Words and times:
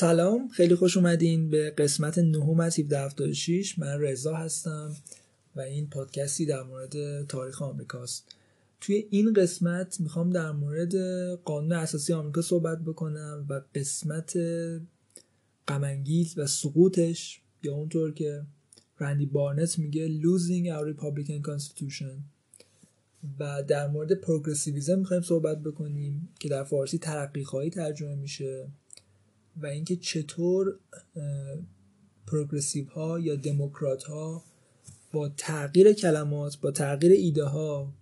سلام 0.00 0.48
خیلی 0.48 0.74
خوش 0.74 0.96
اومدین 0.96 1.50
به 1.50 1.70
قسمت 1.70 2.18
نهم 2.18 2.60
از 2.60 2.78
1776 2.78 3.78
من 3.78 4.00
رضا 4.00 4.34
هستم 4.34 4.96
و 5.56 5.60
این 5.60 5.90
پادکستی 5.90 6.46
در 6.46 6.62
مورد 6.62 7.26
تاریخ 7.26 7.62
آمریکاست. 7.62 8.34
توی 8.80 9.06
این 9.10 9.32
قسمت 9.32 10.00
می‌خوام 10.00 10.30
در 10.30 10.52
مورد 10.52 10.94
قانون 11.34 11.72
اساسی 11.72 12.12
آمریکا 12.12 12.42
صحبت 12.42 12.78
بکنم 12.78 13.46
و 13.48 13.60
قسمت 13.74 14.38
غمانگیز 15.68 16.38
و 16.38 16.46
سقوطش 16.46 17.40
یا 17.62 17.74
اونطور 17.74 18.12
که 18.12 18.42
رندی 19.00 19.26
بارنت 19.26 19.78
میگه 19.78 20.08
losing 20.08 20.66
our 20.66 20.94
Republican 20.94 21.50
Constitution. 21.50 22.14
و 23.38 23.62
در 23.62 23.88
مورد 23.88 24.12
پروگرسیویزم 24.12 24.98
می‌خوایم 24.98 25.22
صحبت 25.22 25.62
بکنیم 25.62 26.28
که 26.38 26.48
در 26.48 26.64
فارسی 26.64 26.98
ترقی 26.98 27.44
خواهی 27.44 27.70
ترجمه 27.70 28.14
میشه. 28.14 28.66
و 29.56 29.66
اینکه 29.66 29.96
چطور 29.96 30.78
پروگرسیو 32.26 32.86
ها 32.86 33.20
یا 33.20 33.36
دموکرات 33.36 34.02
ها 34.02 34.44
با 35.12 35.28
تغییر 35.28 35.92
کلمات 35.92 36.60
با 36.60 36.70
تغییر 36.70 37.12
ایده 37.12 37.44
ها 37.44 37.92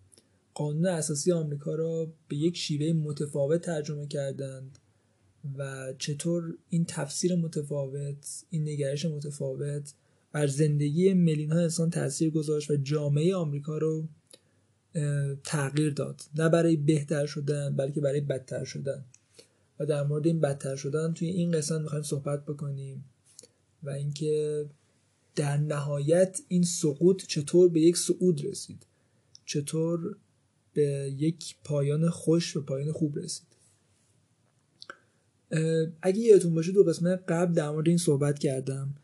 قانون 0.54 0.86
اساسی 0.86 1.32
آمریکا 1.32 1.74
را 1.74 2.12
به 2.28 2.36
یک 2.36 2.56
شیوه 2.56 2.92
متفاوت 2.92 3.62
ترجمه 3.62 4.06
کردند 4.06 4.78
و 5.58 5.92
چطور 5.98 6.54
این 6.68 6.84
تفسیر 6.84 7.34
متفاوت 7.34 8.44
این 8.50 8.68
نگرش 8.68 9.04
متفاوت 9.04 9.94
بر 10.32 10.46
زندگی 10.46 11.14
میلیون 11.14 11.52
ها 11.52 11.58
انسان 11.58 11.90
تاثیر 11.90 12.30
گذاشت 12.30 12.70
و 12.70 12.76
جامعه 12.76 13.34
آمریکا 13.34 13.78
رو 13.78 14.08
تغییر 15.44 15.90
داد. 15.90 16.22
نه 16.34 16.48
برای 16.48 16.76
بهتر 16.76 17.26
شدن 17.26 17.76
بلکه 17.76 18.00
برای 18.00 18.20
بدتر 18.20 18.64
شدن. 18.64 19.04
و 19.80 19.86
در 19.86 20.02
مورد 20.02 20.26
این 20.26 20.40
بدتر 20.40 20.76
شدن 20.76 21.12
توی 21.12 21.28
این 21.28 21.50
قسمت 21.50 21.80
می‌خوایم 21.80 22.04
صحبت 22.04 22.44
بکنیم 22.44 23.04
و 23.82 23.90
اینکه 23.90 24.66
در 25.36 25.56
نهایت 25.56 26.40
این 26.48 26.62
سقوط 26.62 27.26
چطور 27.26 27.68
به 27.68 27.80
یک 27.80 27.96
صعود 27.96 28.44
رسید؟ 28.44 28.86
چطور 29.44 30.16
به 30.74 31.14
یک 31.18 31.56
پایان 31.64 32.10
خوش 32.10 32.56
و 32.56 32.62
پایان 32.62 32.92
خوب 32.92 33.18
رسید؟ 33.18 33.48
اگه 36.02 36.20
یادتون 36.20 36.54
باشه 36.54 36.72
دو 36.72 36.84
قسمت 36.84 37.24
قبل 37.28 37.54
در 37.54 37.70
مورد 37.70 37.88
این 37.88 37.98
صحبت 37.98 38.38
کردم 38.38 38.94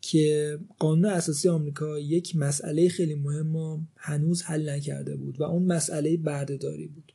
که 0.00 0.58
قانون 0.78 1.04
اساسی 1.04 1.48
آمریکا 1.48 1.98
یک 1.98 2.36
مسئله 2.36 2.88
خیلی 2.88 3.14
مهم 3.14 3.88
هنوز 3.96 4.42
حل 4.42 4.68
نکرده 4.68 5.16
بود 5.16 5.40
و 5.40 5.44
اون 5.44 5.62
مسئله 5.62 6.16
بردهداری 6.16 6.86
بود. 6.86 7.05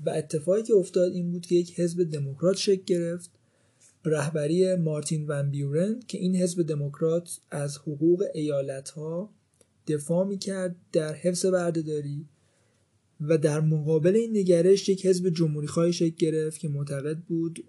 و 0.00 0.10
اتفاقی 0.10 0.62
که 0.62 0.74
افتاد 0.74 1.12
این 1.12 1.32
بود 1.32 1.46
که 1.46 1.54
یک 1.54 1.80
حزب 1.80 2.10
دموکرات 2.10 2.56
شکل 2.56 2.82
گرفت 2.86 3.30
رهبری 4.04 4.74
مارتین 4.74 5.26
ون 5.28 5.50
بیورن 5.50 6.00
که 6.08 6.18
این 6.18 6.36
حزب 6.36 6.62
دموکرات 6.62 7.40
از 7.50 7.78
حقوق 7.78 8.24
ایالت 8.34 8.90
ها 8.90 9.30
دفاع 9.86 10.26
می‌کرد 10.26 10.76
در 10.92 11.14
حفظ 11.14 11.46
بردهداری 11.46 12.26
و 13.20 13.38
در 13.38 13.60
مقابل 13.60 14.16
این 14.16 14.36
نگرش 14.36 14.88
یک 14.88 15.06
حزب 15.06 15.28
جمهوری 15.28 15.66
خواهی 15.66 15.92
شکل 15.92 16.16
گرفت 16.16 16.60
که 16.60 16.68
معتقد 16.68 17.18
بود 17.18 17.64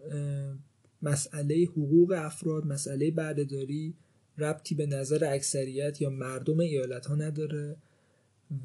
مسئله 1.02 1.66
حقوق 1.66 2.14
افراد 2.18 2.66
مسئله 2.66 3.12
بردهداری 3.12 3.96
ربطی 4.38 4.76
به 4.76 4.86
نظر 4.86 5.26
اکثریت 5.26 6.02
یا 6.02 6.10
مردم 6.10 6.60
ایالت 6.60 7.06
ها 7.06 7.16
نداره. 7.16 7.78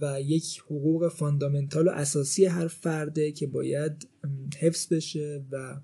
و 0.00 0.20
یک 0.20 0.62
حقوق 0.64 1.08
فاندامنتال 1.08 1.88
و 1.88 1.90
اساسی 1.90 2.44
هر 2.44 2.66
فرده 2.66 3.32
که 3.32 3.46
باید 3.46 4.08
حفظ 4.58 4.92
بشه 4.92 5.44
و 5.50 5.80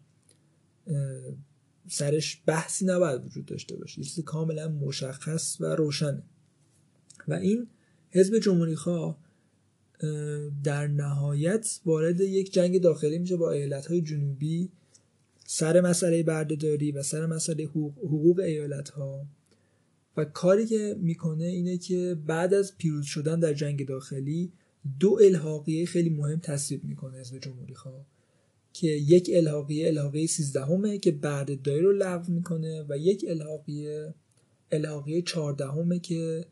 سرش 1.89 2.43
بحثی 2.47 2.87
نباید 2.87 3.25
وجود 3.25 3.47
داشته 3.47 3.77
باشه. 3.77 4.03
چیزی 4.03 4.23
کاملا 4.23 4.69
مشخص 4.69 5.61
و 5.61 5.65
روشنه. 5.65 6.23
و 7.29 7.33
این 7.35 7.67
حزب 8.11 8.39
جمهوری 8.39 8.77
خواه 8.77 9.19
در 10.65 10.87
نهایت 10.87 11.81
وارد 11.85 12.21
یک 12.21 12.53
جنگ 12.53 12.81
داخلی 12.81 13.19
میشه 13.19 13.37
با 13.37 13.51
ایالت 13.51 13.87
های 13.87 14.03
جنوبی 14.03 14.71
سر 15.47 15.81
مسئله 15.81 16.23
بردهداری 16.23 16.93
و 16.93 17.03
سر 17.03 17.27
مسئله 17.27 17.65
حقوق 17.65 18.41
ایالت 18.41 18.89
ها 18.89 19.27
و 20.19 20.25
کاری 20.25 20.67
که 20.67 20.97
می‌کنه 21.01 21.45
اینه 21.45 21.79
که 21.79 22.17
بعد 22.27 22.55
از 22.55 22.79
پیروز 22.79 23.05
شدن 23.05 23.41
در 23.41 23.53
جنگ 23.53 23.87
داخلی 23.87 24.53
دو 25.01 25.19
الحاقیه 25.23 25.87
خیلی 25.87 26.11
مهم 26.11 26.41
تصویب 26.41 26.85
می‌کنه 26.85 27.19
حزب 27.19 27.39
جمهوری 27.39 27.75
خواه 27.75 28.07
که 28.73 28.87
یک 28.87 29.31
الحاقیه 29.35 29.89
الحاقیه 29.89 30.27
13 30.27 30.65
همه 30.65 30.99
که 30.99 31.11
بعد 31.11 31.63
دایی 31.63 31.81
رو 31.81 31.93
لغو 31.93 32.33
می‌کنه 32.33 32.85
و 32.89 32.99
یک 32.99 33.25
الحاقیه 33.29 34.15
الحاقیه 34.73 35.23
14 35.23 35.67
همه 35.67 35.99
که 35.99 36.45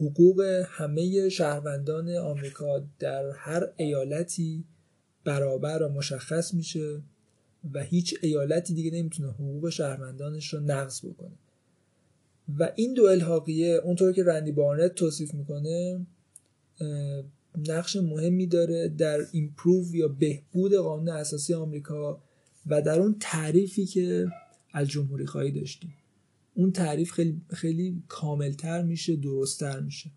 حقوق 0.00 0.64
همه 0.66 1.28
شهروندان 1.28 2.16
آمریکا 2.16 2.84
در 2.98 3.30
هر 3.30 3.68
ایالتی 3.76 4.64
برابر 5.24 5.82
و 5.82 5.88
مشخص 5.88 6.54
میشه 6.54 7.02
و 7.74 7.82
هیچ 7.82 8.14
ایالتی 8.22 8.74
دیگه 8.74 8.90
نمی‌تونه 8.90 9.30
حقوق 9.30 9.68
شهروندانش 9.68 10.54
رو 10.54 10.60
نقض 10.60 11.06
بکنه. 11.06 11.36
و 12.58 12.72
این 12.76 12.94
دو 12.94 13.04
الحاقیه 13.04 13.80
اونطور 13.84 14.12
که 14.12 14.24
رندی 14.24 14.52
بارنت 14.52 14.94
توصیف 14.94 15.34
می‌کنه 15.34 16.06
نقش 17.68 17.96
مهمی 17.96 18.46
داره 18.46 18.88
در 18.88 19.18
ایمپروو 19.32 19.96
یا 19.96 20.08
بهبود 20.08 20.74
قانون 20.74 21.08
اساسی 21.08 21.54
آمریکا 21.54 22.22
و 22.66 22.82
در 22.82 23.00
اون 23.00 23.16
تعریفی 23.20 23.86
که 23.86 24.26
از 24.72 24.88
جمهوری 24.88 25.26
خواهی 25.26 25.50
داشتیم. 25.52 25.94
اون 26.54 26.72
تعریف 26.72 27.12
خیلی, 27.12 27.40
خیلی 27.50 28.02
کاملتر 28.08 28.82
میشه 28.82 29.16
درستتر 29.16 29.80
میشه. 29.80 30.10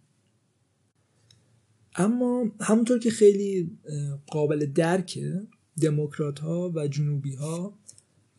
اما 1.96 2.52
همونطور 2.60 3.00
که 3.00 3.10
خیلی 3.10 3.78
قابل 4.28 4.66
درکه 4.66 5.42
دموکرات 5.82 6.40
ها 6.40 6.72
و 6.76 6.88
جنوبی 6.88 7.34
ها 7.34 7.78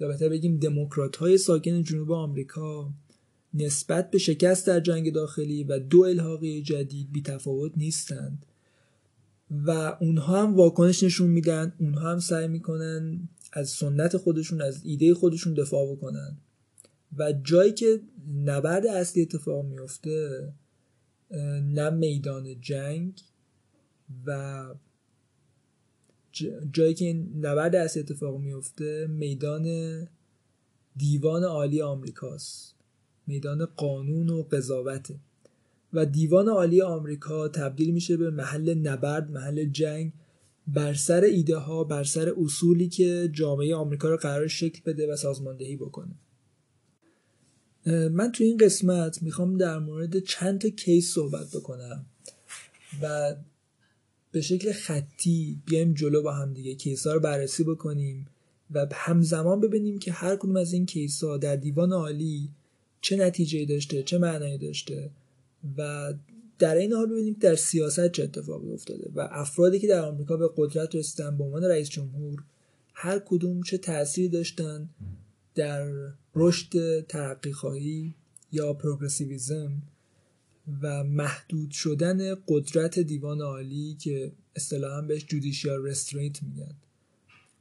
یا 0.01 0.09
بهتر 0.09 0.29
بگیم 0.29 0.59
دموکرات 0.59 1.17
های 1.17 1.39
ساکن 1.39 1.83
جنوب 1.83 2.13
آمریکا 2.13 2.93
نسبت 3.55 4.11
به 4.11 4.19
شکست 4.19 4.67
در 4.67 4.81
جنگ 4.81 5.13
داخلی 5.13 5.65
و 5.65 5.79
دو 5.79 6.01
الحاقی 6.01 6.63
جدید 6.63 7.13
بی 7.13 7.23
تفاوت 7.23 7.73
نیستند. 7.77 8.47
و 9.51 9.97
اونها 10.01 10.43
هم 10.43 10.55
واکنش 10.55 11.03
نشون 11.03 11.31
میدن 11.31 11.73
اونها 11.79 12.13
هم 12.13 12.19
سعی 12.19 12.49
می‌کنن 12.49 13.29
از 13.53 13.69
سنت 13.69 14.17
خودشون 14.17 14.63
از 14.63 14.85
ایده 14.85 15.15
خودشون 15.15 15.55
دفاع 15.55 15.93
بکنن. 15.93 16.37
و 17.17 17.33
جایی 17.33 17.73
که 17.73 18.01
نبرد 18.45 18.87
اصلی 18.87 19.23
اتفاق 19.23 19.65
میفته 19.65 20.53
نه 21.63 21.91
میدان 21.91 22.61
جنگ 22.61 23.21
و 24.27 24.65
جایی 26.73 26.95
که 26.95 27.13
نبرد 27.37 27.77
اصلی 27.77 28.03
اتفاق 28.03 28.39
میفته 28.39 29.07
میدان 29.07 29.69
دیوان 30.97 31.45
عالی 31.45 31.83
آمریکاست. 31.83 32.74
میدان 33.27 33.67
قانون 33.67 34.31
و 34.31 34.43
قضاوته 34.43 35.15
و 35.93 36.07
دیوان 36.07 36.49
عالی 36.49 36.83
آمریکا 36.83 37.49
تبدیل 37.49 37.91
میشه 37.91 38.17
به 38.17 38.31
محل 38.31 38.75
نبرد 38.75 39.31
محل 39.31 39.65
جنگ 39.65 40.13
بر 40.67 40.95
سر 40.95 41.21
ایده 41.21 41.57
ها 41.57 41.85
بر 41.85 42.05
سر 42.05 42.35
اصولی 42.37 42.89
که 42.89 43.31
جامعه 43.33 43.75
آمریکا 43.75 44.09
رو 44.09 44.17
قرار 44.17 44.47
شکل 44.47 44.81
بده 44.87 45.13
و 45.13 45.17
سازماندهی 45.17 45.77
بکنه. 45.77 46.15
من 47.87 48.33
تو 48.33 48.45
این 48.45 48.57
قسمت 48.57 49.23
می‌خوام 49.23 49.57
در 49.57 49.79
مورد 49.79 50.19
چند 50.19 50.61
تا 50.61 50.69
کیس 50.69 51.15
صحبت 51.15 51.57
بکنم 51.57 52.07
و 53.03 53.37
به 54.33 54.41
شکل 54.41 54.73
خطی 54.73 55.63
بیایم 55.67 55.95
جلو 55.95 56.23
با 56.23 56.33
هم 56.33 56.53
دیگه 56.53 56.75
کیس 56.75 57.07
ها 57.07 57.13
رو 57.13 57.21
بررسی 57.21 57.65
بکنیم 57.65 58.27
و 58.71 58.87
همزمان 58.93 59.61
ببینیم 59.61 59.99
که 59.99 60.13
هر 60.13 60.37
کدوم 60.37 60.57
از 60.57 60.73
این 60.73 60.87
کیس 60.87 61.25
ها 61.25 61.37
در 61.37 61.57
دیوان 61.57 61.93
عالی 61.93 62.49
چه 63.05 63.17
نتیجه 63.17 63.65
داشته 63.65 64.03
چه 64.03 64.19
معنایی 64.19 64.59
داشته 64.59 65.11
و 65.79 66.13
در 66.59 66.77
این 66.77 66.93
حال 66.93 67.07
ببینیم 67.07 67.37
در 67.41 67.55
سیاست 67.55 68.13
چه 68.13 68.23
اتفاقی 68.23 68.73
افتاده 68.73 69.11
و 69.15 69.29
افرادی 69.31 69.79
که 69.79 69.87
در 69.87 70.01
آمریکا 70.01 70.37
به 70.37 70.51
قدرت 70.57 70.95
رسیدن 70.95 71.37
به 71.37 71.45
عنوان 71.45 71.65
رئیس 71.65 71.89
جمهور 71.89 72.45
هر 72.95 73.19
کدوم 73.19 73.63
چه 73.63 73.79
تأثیری 73.79 74.29
داشتن 74.29 74.89
در 75.55 76.13
رشد 76.35 77.01
ترقی 77.07 77.53
خواهی 77.53 78.15
یا 78.53 78.73
پروگرسیویزم 78.73 79.83
و 80.83 81.05
محدود 81.05 81.71
شدن 81.71 82.35
قدرت 82.49 82.99
دیوان 82.99 83.41
عالی 83.41 83.97
که 84.01 84.33
اصطلاحا 84.57 85.03
بهش 85.03 85.25
جودیشیال 85.25 85.87
رسترینت 85.87 86.43
میگن. 86.43 86.75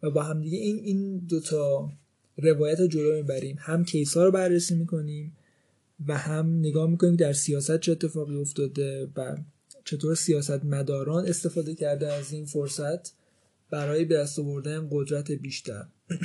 و 0.04 0.12
با 0.12 0.24
همدیگه 0.24 0.58
این 0.58 0.78
این 0.78 1.18
دوتا 1.18 1.92
روایت 2.38 2.80
رو 2.80 2.88
جلو 2.88 3.16
می‌بریم. 3.16 3.58
هم 3.60 3.86
کیس 3.86 4.18
ها 4.18 4.24
رو 4.24 4.32
بررسی 4.32 4.76
می‌کنیم 4.76 5.38
و 6.08 6.18
هم 6.18 6.60
نگاه 6.60 6.90
می‌کنیم 6.90 7.16
در 7.16 7.34
سیاست 7.34 7.80
چه 7.80 7.92
اتفاقی 7.92 8.36
افتاده 8.36 9.10
و 9.16 9.38
چطور 9.86 10.16
سیاست 10.16 10.66
مداران 10.66 11.28
استفاده 11.28 11.76
کرده 11.76 12.14
از 12.14 12.34
این 12.34 12.46
فرصت 12.46 13.14
برای 13.70 14.06
به 14.06 14.16
دست 14.16 14.40
آوردن 14.40 14.88
قدرت 14.92 15.32
بیشتر. 15.32 15.86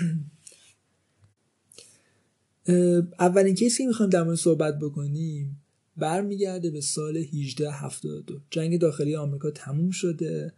اولین 3.18 3.54
کیسی 3.54 3.82
که 3.82 3.86
می‌خوایم 3.86 4.10
در 4.10 4.22
مورد 4.22 4.36
صحبت 4.36 4.78
بکنیم 4.78 5.62
برمیگرده 5.96 6.70
به 6.70 6.80
سال 6.80 7.16
1872 7.16 8.40
جنگ 8.50 8.80
داخلی 8.80 9.16
آمریکا 9.16 9.50
تموم 9.50 9.90
شده 9.90 10.52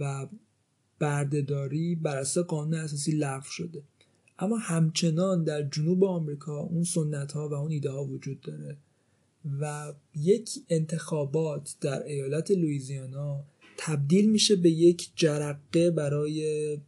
و 0.00 0.26
بردهداری 0.98 1.94
بر 1.94 2.16
اساس 2.16 2.46
قانون 2.46 2.74
اساسی 2.74 3.12
لغو 3.12 3.44
شده. 3.50 3.82
اما 4.40 4.56
همچنان 4.56 5.44
در 5.44 5.62
جنوب 5.62 6.04
آمریکا 6.04 6.60
اون 6.60 6.84
سنت 6.84 7.32
ها 7.32 7.48
و 7.48 7.54
اون 7.54 7.70
ایده 7.70 7.90
ها 7.90 8.04
وجود 8.04 8.40
داره 8.40 8.76
و 9.60 9.92
یک 10.16 10.50
انتخابات 10.68 11.74
در 11.80 12.02
ایالت 12.02 12.50
لویزیانا 12.50 13.44
تبدیل 13.76 14.30
میشه 14.30 14.56
به 14.56 14.70
یک 14.70 15.10
جرقه 15.16 15.90
برای 15.90 16.78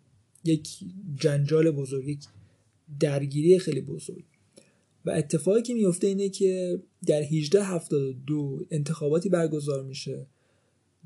یک 0.44 0.69
جنجال 1.16 1.70
بزرگ 1.70 2.08
یک 2.08 2.25
درگیری 3.00 3.58
خیلی 3.58 3.81
بزرگ. 3.81 4.25
و 5.04 5.10
اتفاقی 5.10 5.62
که 5.62 5.75
میفته 5.75 6.06
اینه 6.06 6.28
که 6.28 6.81
در 7.06 7.22
1872 7.22 8.64
انتخاباتی 8.70 9.28
برگزار 9.28 9.82
میشه 9.82 10.26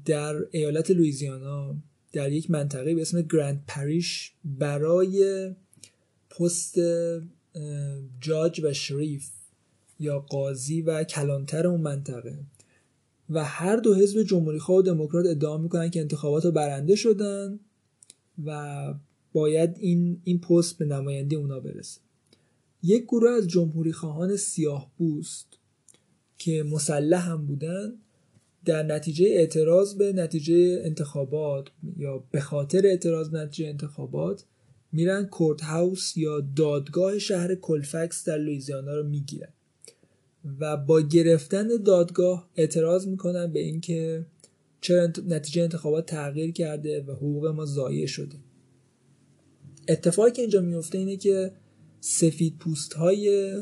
در 0.05 0.37
ایالت 0.51 0.91
لویزیانا 0.91 1.77
در 2.13 2.33
یک 2.33 2.51
منطقه 2.51 2.95
به 2.95 3.03
اسم 3.03 3.23
گرند 3.23 3.65
پریش 3.67 4.33
برای 4.45 5.51
پست 6.39 6.79
جاج 8.21 8.61
و 8.65 8.73
شریف 8.73 9.31
یا 10.01 10.21
قاضی 10.21 10.83
و 10.83 11.05
کلانتر 11.05 11.67
اون 11.67 11.81
منطقه. 11.81 12.39
و 13.31 13.45
هر 13.45 13.77
دو 13.77 13.95
حزب 13.95 14.23
جمهوری 14.23 14.59
خواه 14.59 14.79
و 14.79 14.83
دموکرات 14.83 15.27
ادعا 15.27 15.59
می‌کنن 15.59 15.91
که 15.91 16.01
انتخابات 16.01 16.45
رو 16.45 16.51
برنده 16.51 16.95
شدن 16.95 17.61
و 18.45 18.95
باید 19.33 19.77
این 19.79 20.21
این 20.25 20.41
پست 20.41 20.79
به 20.79 20.85
نماینده 20.85 21.37
اونا 21.37 21.61
برسه. 21.61 22.01
یک 22.83 23.03
گروه 23.03 23.31
از 23.31 23.49
جمهوری 23.49 23.93
خواهان 23.93 24.37
سیاه 24.37 24.91
بوست 24.99 25.47
که 26.39 26.63
مسلح 26.63 27.31
هم 27.31 27.47
بودن 27.47 27.93
در 28.65 28.83
نتیجه 28.83 29.27
اعتراض 29.27 29.95
به 29.95 30.13
نتیجه 30.13 30.81
انتخابات 30.85 31.69
یا 31.97 32.25
به 32.31 32.41
خاطر 32.41 32.87
اعتراض 32.87 33.31
به 33.31 33.39
نتیجه 33.39 33.69
انتخابات 33.69 34.45
میرن 34.93 35.27
کورت 35.27 35.63
هاوس 35.63 36.17
یا 36.17 36.41
دادگاه 36.41 37.19
شهر 37.19 37.55
کلفکس 37.55 38.25
در 38.25 38.39
لویزیانا 38.39 38.95
رو 38.95 39.09
می‌گیرن. 39.09 39.53
و 40.61 40.77
با 40.77 41.01
گرفتن 41.01 41.69
دادگاه 41.85 42.51
اعتراض 42.57 43.07
می‌کنن 43.07 43.53
به 43.53 43.61
اینکه 43.61 44.27
چرا 44.81 45.13
نتیجه 45.27 45.63
انتخابات 45.63 46.07
تغییر 46.07 46.53
کرده 46.53 47.03
و 47.03 47.13
حقوق 47.13 47.47
ما 47.47 47.65
ضایع 47.65 48.07
شده. 48.07 48.37
اتفاقی 49.89 50.31
که 50.31 50.43
اینجا 50.43 50.61
میفته 50.61 50.99
اینه 50.99 51.17
که 51.17 51.53
سفید 52.01 52.57
پوست 52.59 52.95
های 52.95 53.55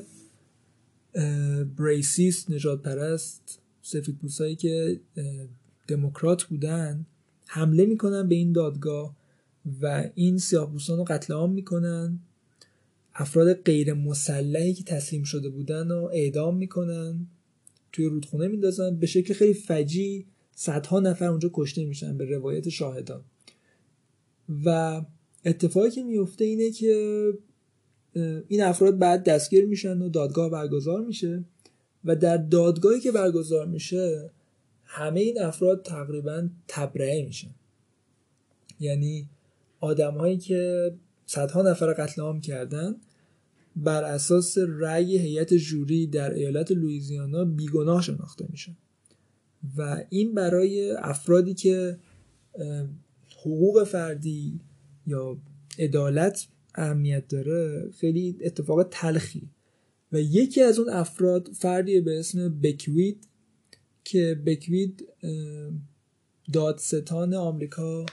بریسیست 1.76 2.50
نجات 2.50 2.82
پرست 2.82 3.60
سفید 3.82 4.18
پوست 4.18 4.40
هایی 4.40 4.56
که 4.56 5.00
دموکرات 5.88 6.42
بودن 6.42 7.06
حمله 7.46 7.86
می‌کنن 7.86 8.28
به 8.28 8.34
این 8.34 8.52
دادگاه 8.52 9.16
و 9.82 10.10
این 10.14 10.38
سیاه 10.38 10.72
رو 10.88 11.04
قتل 11.04 11.34
عام 11.34 11.52
می‌کنن. 11.52 12.18
افراد 13.14 13.62
غیر 13.62 13.94
مسلحی 13.94 14.74
که 14.74 14.84
تسلیم 14.84 15.22
شده 15.22 15.48
بودن 15.48 15.90
و 15.90 16.08
اعدام 16.12 16.56
می‌کنن. 16.56 17.26
توی 17.92 18.06
رودخونه 18.06 18.48
میندازن. 18.48 18.96
به 18.96 19.06
شکل 19.06 19.34
خیلی 19.34 19.54
فجی 19.54 20.26
صدها 20.54 21.00
نفر 21.00 21.24
اونجا 21.24 21.50
کشته 21.52 21.84
میشن 21.84 22.16
به 22.16 22.24
روایت 22.24 22.68
شاهدان. 22.68 23.24
و 24.64 25.00
اتفاقی 25.44 25.90
که 25.90 26.02
میفته 26.02 26.44
اینه 26.44 26.70
که 26.70 27.32
این 28.48 28.62
افراد 28.62 28.98
بعد 28.98 29.24
دستگیر 29.24 29.66
میشن 29.66 30.02
و 30.02 30.08
دادگاه 30.08 30.50
برگزار 30.50 31.04
میشه. 31.04 31.44
و 32.04 32.16
در 32.16 32.36
دادگاهی 32.36 33.00
که 33.00 33.12
برگزار 33.12 33.66
میشه 33.66 34.30
همه 34.84 35.20
این 35.20 35.40
افراد 35.40 35.82
تقریبا 35.82 36.48
تبرئه 36.68 37.24
میشن. 37.26 37.54
یعنی 38.80 39.28
آدمهایی 39.84 40.38
که 40.38 40.92
صدها 41.26 41.62
نفر 41.62 41.92
قتل 41.92 42.22
عام 42.22 42.40
کردن 42.40 42.96
بر 43.76 44.04
اساس 44.04 44.58
رأی 44.58 45.18
هیئت 45.18 45.54
جوری 45.54 46.06
در 46.06 46.34
ایالت 46.34 46.72
لویزیانا 46.72 47.44
بیگناه 47.44 48.02
شناخته 48.02 48.46
میشن. 48.50 48.76
و 49.76 50.04
این 50.10 50.34
برای 50.34 50.90
افرادی 50.90 51.54
که 51.54 51.98
حقوق 53.40 53.84
فردی 53.84 54.60
یا 55.06 55.38
عدالت 55.78 56.46
اهمیت 56.74 57.28
داره 57.28 57.90
خیلی 57.98 58.36
اتفاق 58.40 58.88
تلخی. 58.90 59.42
و 60.12 60.20
یکی 60.20 60.62
از 60.62 60.78
اون 60.78 60.88
افراد 60.90 61.48
فردی 61.52 62.00
به 62.00 62.18
اسم 62.18 62.60
بکوید 62.60 63.28
که 64.04 64.42
بکوید 64.46 65.08
دادستان 66.52 67.34
آمریکا 67.34 68.06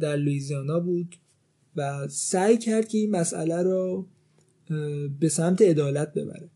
در 0.00 0.16
لویزیانا 0.16 0.80
بود 0.80 1.16
و 1.76 2.08
سعی 2.08 2.58
کرد 2.58 2.88
که 2.88 2.98
این 2.98 3.10
مسئله 3.10 3.62
رو 3.62 4.06
به 5.20 5.28
سمت 5.28 5.62
عدالت 5.62 6.14
ببره 6.14 6.48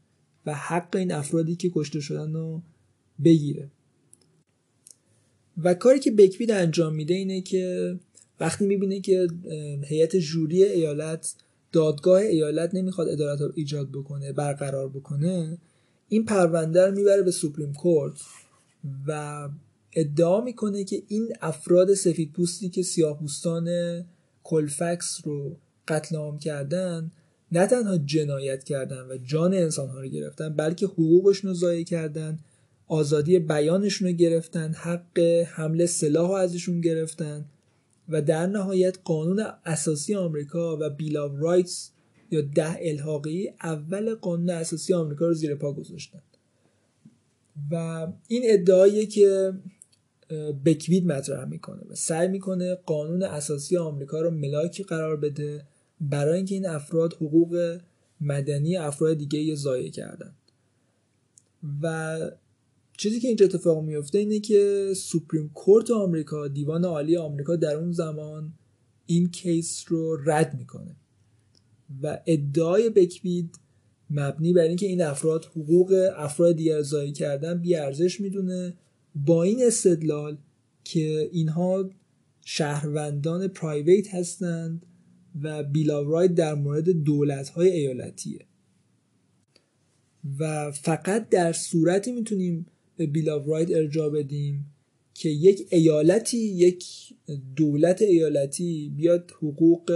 و 0.46 0.54
حق 0.54 0.96
این 0.96 1.12
افرادی 1.12 1.56
که 1.56 1.70
کشته 1.74 2.00
شدن 2.00 2.32
رو 2.32 2.62
بگیره. 3.24 3.70
و 5.62 5.74
کاری 5.74 5.98
که 5.98 6.10
بکوید 6.10 6.50
انجام 6.50 6.94
میده 6.94 7.14
اینه 7.14 7.40
که 7.40 7.96
وقتی 8.40 8.66
می‌بینه 8.66 9.00
که 9.00 9.26
هیئت 9.84 10.16
جوری 10.16 10.64
ایالت 10.64 11.34
دادگاه 11.72 12.20
ایالت 12.20 12.74
نمی‌خواد 12.74 13.08
عدالت 13.08 13.40
رو 13.40 13.52
ایجاد 13.54 13.88
بکنه 13.92 14.32
برقرار 14.32 14.88
بکنه 14.88 15.58
این 16.08 16.24
پرونده 16.24 16.86
رو 16.86 16.94
می‌بره 16.94 17.22
به 17.22 17.30
سوپریم 17.30 17.72
کورت 17.72 18.20
و 19.06 19.48
ادعا 20.00 20.40
می‌کنه 20.40 20.84
که 20.84 21.02
این 21.08 21.32
افراد 21.40 21.94
سفید 21.94 22.32
پوستی 22.32 22.68
که 22.68 22.82
سیاه 22.82 23.18
پوستان 23.18 23.68
کلفکس 24.42 25.20
رو 25.24 25.56
قتل 25.88 26.16
عام 26.16 26.38
کردن 26.38 27.10
نه 27.52 27.66
تنها 27.66 27.98
جنایت 27.98 28.64
کردن 28.64 29.06
و 29.10 29.16
جان 29.16 29.54
انسان 29.54 29.88
ها 29.88 30.00
رو 30.00 30.08
گرفتن 30.08 30.54
بلکه 30.54 30.86
حقوقشون 30.86 31.50
رو 31.50 31.54
ضایع 31.56 31.84
کردن 31.84 32.38
آزادی 32.86 33.38
بیانشون 33.38 34.08
رو 34.08 34.14
گرفتن 34.14 34.72
حق 34.72 35.18
حمل 35.46 35.86
سلاح 35.86 36.28
رو 36.28 36.34
ازشون 36.34 36.80
گرفتن 36.80 37.44
و 38.08 38.22
در 38.22 38.46
نهایت 38.46 38.98
قانون 39.04 39.46
اساسی 39.64 40.14
آمریکا 40.14 40.78
و 40.80 40.90
Bill 40.90 41.16
of 41.16 41.32
Rights 41.38 41.90
یا 42.30 42.40
ده 42.40 42.76
الحاقی 42.80 43.50
اول 43.62 44.14
قانون 44.14 44.50
اساسی 44.50 44.94
آمریکا 44.94 45.26
رو 45.26 45.34
زیر 45.34 45.54
پا 45.54 45.72
گذاشتن. 45.72 46.22
و 47.70 48.06
این 48.28 48.42
ادعایی 48.44 49.06
که 49.06 49.52
بکوید 50.64 51.06
مطرح 51.06 51.44
می‌کنه 51.44 51.80
و 51.90 51.94
سعی 51.94 52.28
می‌کنه 52.28 52.74
قانون 52.74 53.22
اساسی 53.22 53.76
آمریکا 53.76 54.20
رو 54.20 54.30
ملاکی 54.30 54.82
قرار 54.82 55.16
بده 55.16 55.64
برای 56.00 56.36
اینکه 56.36 56.54
این 56.54 56.66
افراد 56.66 57.12
حقوق 57.12 57.78
مدنی 58.20 58.76
افراد 58.76 59.18
دیگه 59.18 59.54
ضایع 59.54 59.90
کردن. 59.90 60.32
و 61.82 62.18
چیزی 62.96 63.20
که 63.20 63.28
اینجا 63.28 63.46
اتفاق 63.46 63.84
میفته 63.84 64.18
اینه 64.18 64.40
که 64.40 64.92
سوپریم 64.96 65.50
کورت 65.54 65.90
آمریکا 65.90 66.48
دیوان 66.48 66.84
عالی 66.84 67.16
آمریکا 67.16 67.56
در 67.56 67.76
اون 67.76 67.92
زمان 67.92 68.52
این 69.06 69.30
کیس 69.30 69.84
رو 69.88 70.18
رد 70.24 70.54
می‌کنه. 70.58 70.96
و 72.02 72.20
ادعای 72.26 72.90
بکوید 72.90 73.58
مبنی 74.10 74.52
بر 74.52 74.62
اینکه 74.62 74.86
این 74.86 75.02
افراد 75.02 75.44
حقوق 75.44 76.10
افراد 76.16 76.56
دیگر 76.56 76.82
ضایع 76.82 77.12
کردن 77.12 77.58
بی 77.58 77.74
ارزش 77.74 78.20
می‌دونه 78.20 78.74
با 79.26 79.42
این 79.42 79.66
استدلال 79.66 80.38
که 80.84 81.28
اینها 81.32 81.90
شهروندان 82.44 83.48
پرایویت 83.48 84.14
هستند 84.14 84.86
و 85.42 85.62
بیلاورایت 85.62 86.34
در 86.34 86.54
مورد 86.54 86.90
دولت 86.90 87.48
های 87.48 87.68
ایالتیه. 87.68 88.46
و 90.38 90.70
فقط 90.70 91.28
در 91.28 91.52
صورتی 91.52 92.12
می‌تونیم 92.12 92.66
به 92.96 93.06
بیل 93.06 93.28
رایت 93.28 93.70
ارجاع 93.70 94.10
بدیم 94.10 94.66
که 95.14 95.28
یک 95.28 95.68
ایالتی 95.70 96.38
یک 96.38 96.84
دولت 97.56 98.02
ایالتی 98.02 98.92
بیاد 98.96 99.30
حقوق 99.38 99.92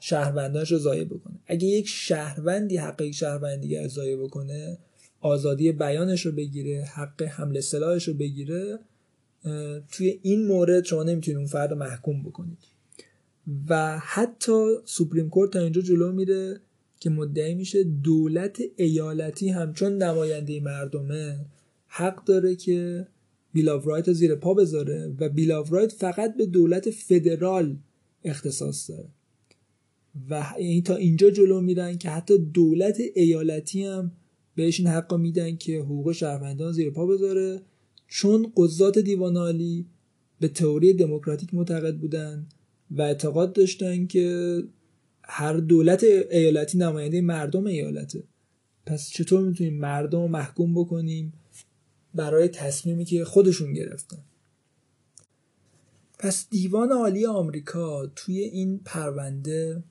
شهروندانش 0.00 0.72
رو 0.72 0.78
ضایع 0.78 1.04
بکنه. 1.04 1.40
اگه 1.46 1.66
یک 1.68 1.88
شهروندی 1.88 2.76
حق 2.76 3.02
یک 3.02 3.12
رو 3.12 3.88
ضایع 3.88 4.16
بکنه 4.16 4.78
آزادی 5.24 5.72
بیانش 5.72 6.26
رو 6.26 6.32
بگیره 6.32 6.84
حق 6.94 7.22
حمل 7.22 7.60
سلاحش 7.60 8.08
رو 8.08 8.14
بگیره 8.14 8.78
توی 9.92 10.20
این 10.22 10.46
مورد 10.46 10.84
شما 10.84 11.02
نمی‌تونید 11.02 11.38
اون 11.38 11.46
فرد 11.46 11.70
رو 11.70 11.76
محکوم 11.76 12.22
بکنید. 12.22 12.58
و 13.68 13.98
حتی 13.98 14.74
Supreme 14.84 15.30
Court 15.30 15.50
تا 15.50 15.58
اینجا 15.58 15.80
جلو 15.80 16.12
میره 16.12 16.60
که 17.00 17.10
مدعی 17.10 17.54
میشه 17.54 17.84
دولت 17.84 18.62
ایالتی 18.76 19.48
همچون 19.48 20.02
نماینده 20.02 20.60
مردمه 20.60 21.46
حق 21.86 22.24
داره 22.24 22.56
که 22.56 23.06
Bill 23.52 23.68
of 23.68 23.86
Right 23.86 24.08
رو 24.08 24.14
زیر 24.14 24.34
پا 24.34 24.54
بذاره 24.54 25.14
و 25.18 25.28
Bill 25.28 25.52
of 25.52 25.72
Right 25.72 25.92
فقط 25.92 26.36
به 26.36 26.46
دولت 26.46 26.90
فدرال 26.90 27.76
اختصاص 28.24 28.90
داره. 28.90 29.08
و 30.30 30.44
این 30.58 30.82
تا 30.82 30.96
اینجا 30.96 31.30
جلو 31.30 31.60
میرن 31.60 31.98
که 31.98 32.10
حتی 32.10 32.38
دولت 32.38 32.98
ایالتی 33.14 33.84
هم 33.84 34.12
بهش 34.54 34.80
این 34.80 34.88
حق 34.88 35.14
میدن 35.14 35.56
که 35.56 35.78
حقوق 35.78 36.12
شهروندان 36.12 36.72
زیر 36.72 36.90
پا 36.90 37.06
بذاره. 37.06 37.62
چون 38.08 38.52
قضات 38.56 38.98
دیوان 38.98 39.36
عالی 39.36 39.86
به 40.40 40.48
تئوری 40.48 40.92
دموکراتیک 40.92 41.54
معتقد 41.54 41.96
بودن 41.96 42.46
و 42.90 43.02
اعتقاد 43.02 43.52
داشتن 43.52 44.06
که 44.06 44.58
هر 45.22 45.56
دولت 45.56 46.04
ایالتی 46.30 46.78
نماینده 46.78 47.20
مردم 47.20 47.66
ایالته. 47.66 48.24
پس 48.86 49.10
چطور 49.10 49.40
می‌تونیم 49.40 49.78
مردم 49.78 50.20
رو 50.20 50.28
محکوم 50.28 50.74
بکنیم 50.74 51.32
برای 52.14 52.48
تصمیمی 52.48 53.04
که 53.04 53.24
خودشون 53.24 53.72
گرفتن؟ 53.72 54.24
پس 56.18 56.48
دیوان 56.50 56.92
عالی 56.92 57.26
آمریکا 57.26 58.06
توی 58.06 58.40
این 58.40 58.80
پرونده 58.84 59.84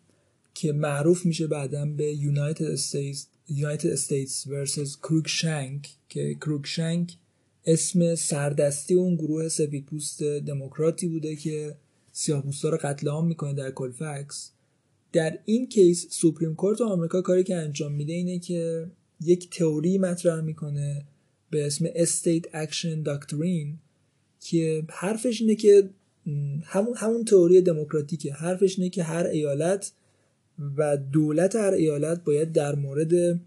که 0.53 0.73
معروف 0.73 1.25
میشه 1.25 1.47
بعدا 1.47 1.85
به 1.85 2.15
United 2.15 2.79
States 2.79 3.32
United 3.49 3.97
States 3.97 4.45
versus 4.45 4.97
کروکشنک 5.03 5.89
که 6.09 6.35
کروکشنک 6.35 7.17
اسم 7.65 8.15
سردستی 8.15 8.93
اون 8.93 9.15
گروه 9.15 9.47
سفیدپوست 9.47 10.23
دموکراتی 10.23 11.07
بوده 11.07 11.35
که 11.35 11.75
سیاه‌پوستا 12.11 12.69
رو 12.69 12.77
قتل 12.81 13.07
عام 13.07 13.27
می‌کنه 13.27 13.53
در 13.53 13.71
کلفکس 13.71 14.51
در 15.13 15.39
این 15.45 15.69
case 15.69 16.07
Supreme 16.09 16.55
Court 16.55 16.81
آمریکا 16.81 17.21
کاری 17.21 17.43
که 17.43 17.55
انجام 17.55 17.91
میده 17.91 18.13
اینه 18.13 18.39
که 18.39 18.87
یک 19.21 19.49
تئوری 19.49 19.97
مطرح 19.97 20.41
می‌کنه 20.41 21.05
به 21.49 21.65
اسم 21.65 21.87
State 21.87 22.43
Action 22.43 23.05
Doctrine 23.05 23.67
که 24.39 24.83
حرفش 24.89 25.41
اینه 25.41 25.55
که 25.55 25.89
همون 26.63 26.93
همون 26.97 27.25
تئوری 27.25 27.61
دموکراتیکه. 27.61 28.33
حرفش 28.33 28.79
اینه 28.79 28.89
که 28.89 29.03
هر 29.03 29.25
ایالت 29.25 29.91
و 30.77 30.97
دولت 30.97 31.55
هر 31.55 31.71
ایالت 31.71 32.23
باید 32.23 32.51
در 32.51 32.75
مورد 32.75 33.39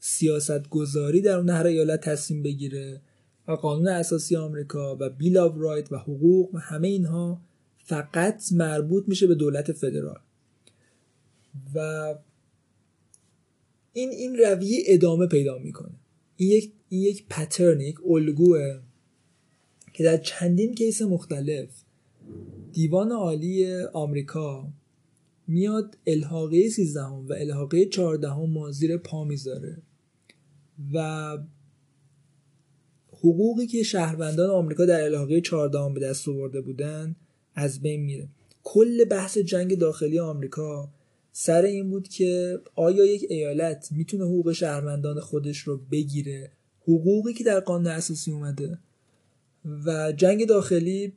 سیاست 0.00 0.68
گذاری 0.68 1.20
در 1.20 1.36
اون 1.38 1.50
هر 1.50 1.66
ایالت 1.66 2.00
تصمیم 2.00 2.42
بگیره 2.42 3.00
و 3.48 3.52
قانون 3.52 3.88
اساسی 3.88 4.36
آمریکا 4.36 4.96
و 5.00 5.10
بیل 5.10 5.38
آف 5.38 5.54
رایت 5.56 5.92
و 5.92 5.96
حقوق 5.96 6.54
و 6.54 6.58
همه 6.58 6.88
اینها 6.88 7.40
فقط 7.76 8.42
مربوط 8.52 9.04
میشه 9.08 9.26
به 9.26 9.34
دولت 9.34 9.72
فدرال. 9.72 10.18
و 11.74 12.14
این 13.92 14.10
این 14.10 14.36
رویه 14.36 14.82
ادامه 14.86 15.26
پیدا 15.26 15.58
می‌کنه. 15.58 15.94
این 16.36 16.50
یک 16.50 16.72
این 16.88 17.02
یک 17.02 17.26
پترن 17.30 17.80
یک 17.80 17.96
الگوه 18.06 18.80
که 19.92 20.04
در 20.04 20.16
چندین 20.16 20.74
کیس 20.74 21.02
مختلف 21.02 21.68
دیوان 22.72 23.12
عالی 23.12 23.74
آمریکا 23.92 24.68
میاد 25.46 25.98
الحاقه 26.06 26.68
13 26.68 27.02
و 27.02 27.32
الحاقه 27.32 27.86
14 27.86 28.34
ما 28.34 28.70
زیر 28.70 28.96
پا 28.96 29.24
می‌ذاره. 29.24 29.82
و 30.94 31.38
حقوقی 33.12 33.66
که 33.66 33.82
شهروندان 33.82 34.50
آمریکا 34.50 34.86
در 34.86 35.04
الحاقه 35.04 35.40
14 35.40 35.94
به 35.94 36.00
دست 36.00 36.28
آورده 36.28 36.60
بودن 36.60 37.16
از 37.54 37.80
بین 37.80 38.00
میره. 38.00 38.28
کل 38.62 39.04
بحث 39.04 39.38
جنگ 39.38 39.78
داخلی 39.78 40.18
آمریکا 40.18 40.88
سر 41.32 41.62
این 41.62 41.90
بود 41.90 42.08
که 42.08 42.58
آیا 42.74 43.04
یک 43.04 43.26
ایالت 43.28 43.88
می‌تونه 43.92 44.24
حقوق 44.24 44.52
شهروندان 44.52 45.20
خودش 45.20 45.58
رو 45.58 45.80
بگیره؟ 45.90 46.50
حقوقی 46.82 47.32
که 47.32 47.44
در 47.44 47.60
قانون 47.60 47.86
اساسی 47.86 48.30
اومده. 48.30 48.78
و 49.86 50.12
جنگ 50.12 50.46
داخلی 50.46 51.12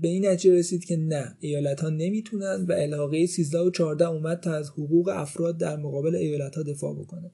به 0.00 0.08
این 0.08 0.26
نتیجه 0.26 0.54
رسید 0.54 0.84
که 0.84 0.96
نه 0.96 1.36
ایالت 1.40 1.80
ها 1.80 1.88
نمی‌تونن 1.88 2.66
و 2.68 2.72
الحاقه 2.72 3.26
13 3.26 3.58
و 3.58 3.70
14 3.70 4.06
اومد 4.08 4.40
تا 4.40 4.52
از 4.52 4.70
حقوق 4.70 5.08
افراد 5.08 5.58
در 5.58 5.76
مقابل 5.76 6.14
ایالت 6.14 6.56
ها 6.56 6.62
دفاع 6.62 6.94
بکنه. 6.94 7.30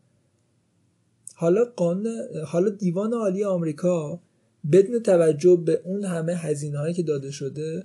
حالا 1.34 1.64
قانون 1.64 2.06
حالا 2.46 2.70
دیوان 2.70 3.12
عالی 3.12 3.44
آمریکا 3.44 4.20
بدون 4.72 5.02
توجه 5.02 5.62
به 5.66 5.80
اون 5.84 6.04
همه 6.04 6.34
هزینه 6.34 6.78
هایی 6.78 6.94
که 6.94 7.02
داده 7.02 7.30
شده 7.30 7.84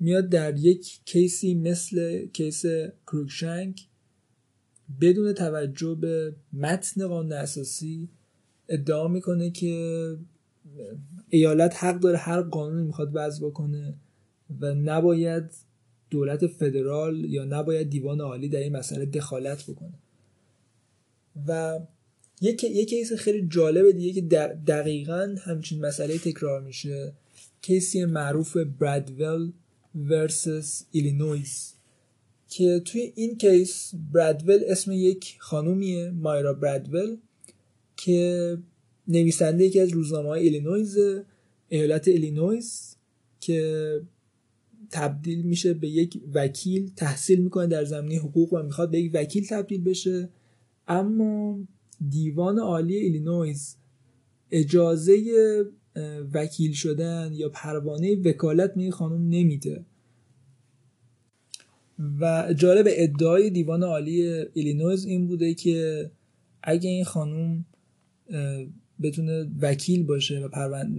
میاد 0.00 0.28
در 0.28 0.58
یک 0.58 1.00
case 1.04 1.44
ی 1.44 1.54
مثل 1.54 2.26
case 2.26 2.64
کروکشنک 3.06 3.80
بدون 5.00 5.32
توجه 5.32 5.94
به 5.94 6.34
متن 6.52 7.08
قانون 7.08 7.32
اساسی 7.32 8.08
ادعا 8.68 9.08
می‌کنه 9.08 9.50
که 9.50 10.16
ایالت 11.28 11.84
حق 11.84 12.00
داره 12.00 12.16
هر 12.16 12.42
قانونی 12.42 12.86
می‌خواد 12.86 13.10
وضع 13.14 13.46
بکنه. 13.46 13.94
و 14.60 14.74
نباید 14.74 15.50
دولت 16.10 16.46
فدرال 16.46 17.24
یا 17.24 17.44
نباید 17.44 17.90
دیوان 17.90 18.20
عالی 18.20 18.48
در 18.48 18.58
این 18.58 18.76
مسئله 18.76 19.06
دخالت 19.06 19.64
بکنه. 19.70 19.94
و 21.48 21.80
یک 22.40 22.64
یک 22.64 22.88
case 22.88 23.12
خیلی 23.12 23.48
جالب 23.48 23.90
دیگه 23.90 24.12
که 24.12 24.26
دقیقا 24.66 25.36
همچین 25.44 25.86
مسئله 25.86 26.18
تکرار 26.18 26.62
میشه. 26.62 27.12
case 27.62 27.96
ی 27.96 28.04
معروف 28.04 28.56
برادول 28.56 29.52
versus 29.94 30.82
ایلینویس 30.90 31.74
که 32.48 32.82
توی 32.84 33.12
این 33.14 33.38
case 33.38 33.92
برادول 34.12 34.60
اسم 34.66 34.92
یک 34.92 35.36
خانومیه 35.38 36.10
مایرا 36.10 36.54
برادول 36.54 37.16
که 37.96 38.58
نویسنده 39.08 39.64
یکی 39.64 39.80
از 39.80 39.92
روزنامه 39.92 40.28
های 40.28 40.42
ایلینویز 40.42 40.98
ایالت 41.68 42.08
ایلینویز 42.08 42.96
که 43.40 44.00
تبدیل 44.90 45.42
میشه 45.42 45.74
به 45.74 45.88
یک 45.88 46.22
وکیل 46.34 46.92
تحصیل 46.96 47.40
می‌کنه 47.40 47.66
در 47.66 47.84
زمینه 47.84 48.20
حقوق 48.20 48.52
و 48.52 48.62
می‌خواد 48.62 48.90
به 48.90 49.00
یک 49.00 49.10
وکیل 49.14 49.46
تبدیل 49.46 49.84
بشه. 49.84 50.28
اما 50.88 51.58
دیوان 52.08 52.58
عالی 52.58 52.96
ایلینویز 52.96 53.76
اجازه 54.50 55.24
وکیل 56.34 56.72
شدن 56.72 57.30
یا 57.32 57.48
پروانه 57.48 58.16
وکالت 58.16 58.76
به 58.76 58.83
این 58.83 58.90
خانم 58.90 59.28
نمیده. 59.28 59.84
و 62.20 62.54
جالب 62.56 62.86
ادعای 62.88 63.50
دیوان 63.50 63.82
عالی 63.82 64.22
ایلینویز 64.52 65.04
این 65.04 65.26
بوده 65.26 65.54
که 65.54 66.10
اگه 66.62 66.90
این 66.90 67.04
خانم 67.04 67.64
بتونه 69.02 69.50
وکیل 69.60 70.02
باشه 70.02 70.48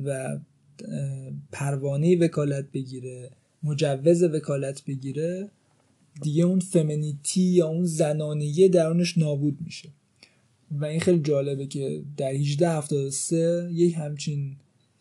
و 0.06 0.40
پروانه 1.52 2.18
وکالت 2.18 2.72
بگیره 2.72 3.32
مجوز 3.68 4.24
وکالت 4.24 4.86
بگیره 4.86 5.50
دیگه 6.22 6.44
اون 6.44 6.60
femininity 6.60 7.42
یا 7.42 7.68
اون 7.68 7.86
زنانیه 7.86 8.68
درونش 8.68 9.18
نابود 9.18 9.58
میشه. 9.66 9.90
و 10.72 10.86
این 10.86 11.00
خیلی 11.00 11.20
جالبه 11.20 11.68
که 11.68 12.04
در 12.18 12.32
1873 12.32 13.70
یک 13.74 13.96
همچین 13.98 14.56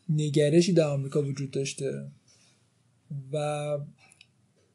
نگرشی 0.09 0.73
در 0.73 0.85
آمریکا 0.85 1.23
وجود 1.23 1.51
داشته. 1.51 2.05
و 3.33 3.79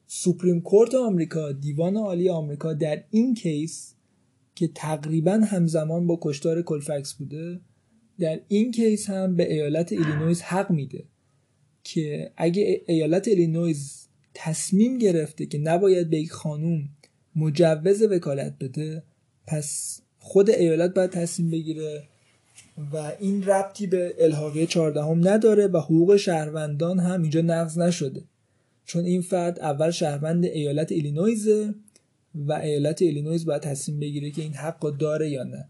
Supreme 0.06 0.60
Court 0.60 0.94
آمریکا 0.94 1.52
دیوان 1.52 1.96
عالی 1.96 2.28
آمریکا 2.28 2.72
در 2.72 3.04
این 3.10 3.34
case 3.34 3.94
که 4.54 4.68
تقریبا 4.68 5.32
همزمان 5.32 6.06
با 6.06 6.18
کشتار 6.22 6.62
کولفکس 6.62 7.14
بوده 7.14 7.60
در 8.18 8.40
این 8.48 8.70
case 8.70 9.10
هم 9.10 9.36
به 9.36 9.52
ایالت 9.52 9.92
ایلینویز 9.92 10.42
حق 10.42 10.70
میده. 10.70 11.04
که 11.84 12.32
اگه 12.36 12.82
ایالت 12.86 13.28
ایلینویز 13.28 14.08
تصمیم 14.34 14.98
گرفته 14.98 15.46
که 15.46 15.58
نباید 15.58 16.10
به 16.10 16.18
یک 16.18 16.32
خانوم 16.32 16.88
مجوز 17.36 18.02
وکالت 18.02 18.54
بده 18.60 19.02
پس 19.46 20.00
خود 20.18 20.50
ایالت 20.50 20.94
باید 20.94 21.10
تصمیم 21.10 21.50
بگیره 21.50 22.02
و 22.92 23.12
این 23.20 23.44
ربطی 23.44 23.86
به 23.86 24.14
الحاقه 24.18 24.66
14 24.66 25.02
هم 25.02 25.28
نداره 25.28 25.66
و 25.66 25.78
حقوق 25.78 26.16
شهروندان 26.16 26.98
هم 26.98 27.22
اینجا 27.22 27.40
نقض 27.40 27.78
نشده. 27.78 28.22
چون 28.84 29.04
این 29.04 29.22
فرد 29.22 29.60
اول 29.60 29.90
شهروند 29.90 30.44
ایالت 30.44 30.92
ایلینویزه 30.92 31.74
و 32.34 32.52
ایالت 32.52 33.02
ایلینویز 33.02 33.44
باید 33.44 33.62
تصمیم 33.62 34.00
بگیره 34.00 34.30
که 34.30 34.42
این 34.42 34.54
حق 34.54 34.96
داره 34.96 35.30
یا 35.30 35.42
نه. 35.42 35.68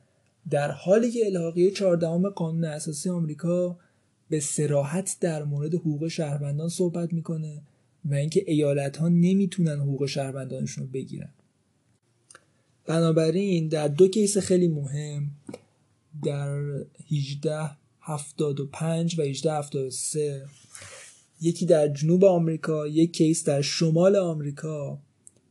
در 0.50 0.70
حالی 0.70 1.10
که 1.10 1.26
الحاقه 1.26 1.70
14 1.70 2.28
قانون 2.28 2.64
اساسی 2.64 3.10
آمریکا 3.10 3.78
به 4.32 4.40
صراحت 4.40 5.16
در 5.20 5.44
مورد 5.44 5.74
حقوق 5.74 6.08
شهروندان 6.08 6.68
صحبت 6.68 7.12
می‌کنه 7.12 7.62
و 8.04 8.14
اینکه 8.14 8.44
ایالت 8.46 8.96
ها 8.96 9.08
نمی‌تونن 9.08 9.80
حقوق 9.80 10.06
شهروندانشون 10.06 10.84
رو 10.84 10.90
بگیرن. 10.90 11.28
بنابراین 12.86 13.68
در 13.68 13.88
دو 13.88 14.08
کیس 14.08 14.38
خیلی 14.38 14.68
مهم 14.68 15.30
در 16.24 16.58
1875 17.10 19.18
و 19.18 19.22
1873 19.22 20.46
یکی 21.40 21.66
در 21.66 21.88
جنوب 21.88 22.24
آمریکا 22.24 22.86
یک 22.86 23.12
کیس 23.12 23.44
در 23.44 23.60
شمال 23.60 24.16
آمریکا 24.16 24.98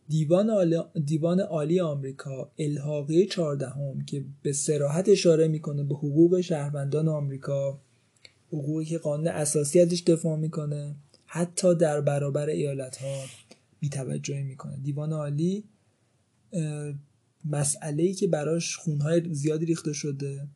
دیوان 0.10 0.50
عالی, 0.50 0.78
دیوان 1.06 1.40
عالی 1.40 1.80
آمریکا 1.80 2.52
الحاقه 2.60 3.26
14 3.26 3.70
هم 3.70 4.06
که 4.06 4.26
به 4.42 4.54
سراحت 4.54 5.10
اشاره 5.10 5.48
می‌کنه 5.48 5.84
به 5.84 5.96
حقوق 5.96 6.42
شهروندان 6.42 7.08
آمریکا. 7.08 7.80
حقوقی 8.52 8.86
که 8.86 8.98
قانون 8.98 9.28
اساسی 9.28 9.80
ازش 9.80 10.02
دفاع 10.02 10.38
می‌کنه 10.38 10.96
حتی 11.26 11.76
در 11.76 12.02
برابر 12.02 12.50
ایالت 12.50 12.98
ها 12.98 13.24
بیتوجهی 13.80 14.44
می‌کنه. 14.44 14.78
دیوان 14.78 15.14
عالی 15.14 15.64
مسئله 17.46 18.04
ای 18.04 18.14
که 18.14 18.28
براش 18.28 18.78
خونهای 18.78 19.34
زیادی 19.34 19.66
ریخته 19.66 19.94
شده 19.94 20.48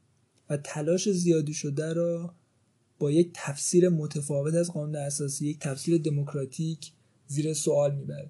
و 0.50 0.58
تلاش 0.58 1.10
زیادی 1.10 1.54
شده 1.54 1.94
را 1.94 2.34
با 3.00 3.12
یک 3.12 3.32
تفسیر 3.34 3.90
متفاوت 3.90 4.54
از 4.54 4.72
قانون 4.72 4.96
اساسی 4.96 5.48
یک 5.48 5.60
تفسیر 5.60 5.98
دموکراتیک 5.98 6.92
زیر 7.28 7.54
سوال 7.54 7.96
می‌بره. 7.96 8.30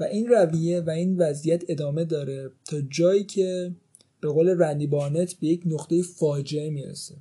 و 0.00 0.04
این 0.04 0.26
رویه 0.26 0.80
و 0.80 0.90
این 0.90 1.16
وضعیت 1.16 1.64
ادامه 1.68 2.04
داره 2.04 2.50
تا 2.64 2.80
جایی 2.80 3.24
که 3.24 3.74
به 4.20 4.28
قول 4.28 4.48
رندی 4.48 4.86
بارنت 4.86 5.34
به 5.34 5.46
یک 5.46 5.62
نقطه 5.66 6.02
فاجعه 6.02 6.70
می‌رسه. 6.70 7.14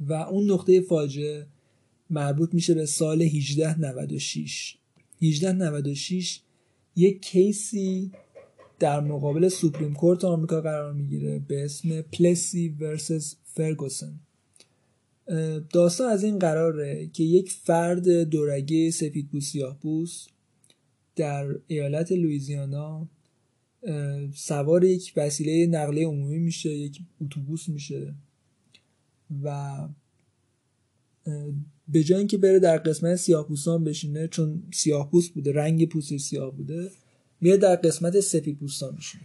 و 0.00 0.12
اون 0.12 0.50
نقطه 0.50 0.80
فاجعه 0.80 1.46
مربوط 2.10 2.54
میشه 2.54 2.74
به 2.74 2.86
سال 2.86 3.22
1896 3.22 4.76
1896 5.22 6.40
یک 6.96 7.22
کیسی 7.22 8.10
در 8.78 9.00
مقابل 9.00 9.48
سوپریم 9.48 9.94
کورت 9.94 10.24
آمریکا 10.24 10.60
قرار 10.60 10.92
می‌گیره 10.92 11.38
به 11.38 11.64
اسم 11.64 12.02
پلسی 12.02 12.68
ورسس 12.68 13.36
فرگوسن. 13.44 14.20
داستان 15.72 16.10
از 16.10 16.24
این 16.24 16.38
قراره 16.38 17.10
که 17.12 17.24
یک 17.24 17.50
فرد 17.50 18.08
دورگه 18.08 18.90
سفید 18.90 19.30
بوس 19.30 19.44
سیاه 19.44 19.80
بوس 19.80 20.26
در 21.16 21.54
ایالت 21.66 22.12
لویزیانا 22.12 23.08
سوار 24.34 24.84
یک 24.84 25.12
وسیله 25.16 25.66
نقلیه 25.66 26.06
عمومی 26.06 26.38
میشه 26.38 26.70
یک 26.70 27.00
اتوبوس 27.20 27.68
میشه. 27.68 28.14
و 29.42 29.78
به 31.88 32.04
جای 32.04 32.18
اینکه 32.18 32.38
بره 32.38 32.58
در 32.58 32.78
قسمت 32.78 33.16
سیاه 33.16 33.46
پوستان 33.46 33.84
بشینه 33.84 34.28
چون 34.28 34.62
سیاه 34.72 35.10
پوست 35.10 35.34
بوده 35.34 35.52
رنگ 35.52 35.88
پوستی 35.88 36.18
سیاه 36.18 36.56
بوده 36.56 36.90
میره 37.40 37.56
در 37.56 37.76
قسمت 37.76 38.20
سفید 38.20 38.58
پوستان 38.58 38.94
میشینه. 38.94 39.24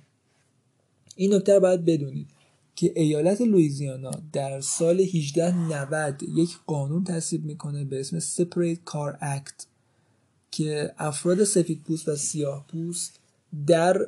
این 1.16 1.34
نکته 1.34 1.60
باید 1.60 1.86
بدونید 1.86 2.28
که 2.76 2.94
ایالت 2.96 3.42
لویزیانا 3.42 4.12
در 4.34 4.62
سال 4.62 5.00
1890 5.00 6.24
یک 6.24 6.50
قانون 6.68 7.04
تصویب 7.04 7.46
می‌کنه 7.46 7.84
به 7.84 8.00
اسم 8.00 8.20
Separate 8.20 8.92
Car 8.92 9.20
Act 9.22 9.66
که 10.52 10.94
افراد 10.98 11.44
سفید 11.44 11.84
پوست 11.84 12.08
و 12.08 12.16
سیاه 12.16 12.66
پوست 12.68 13.20
در 13.68 14.08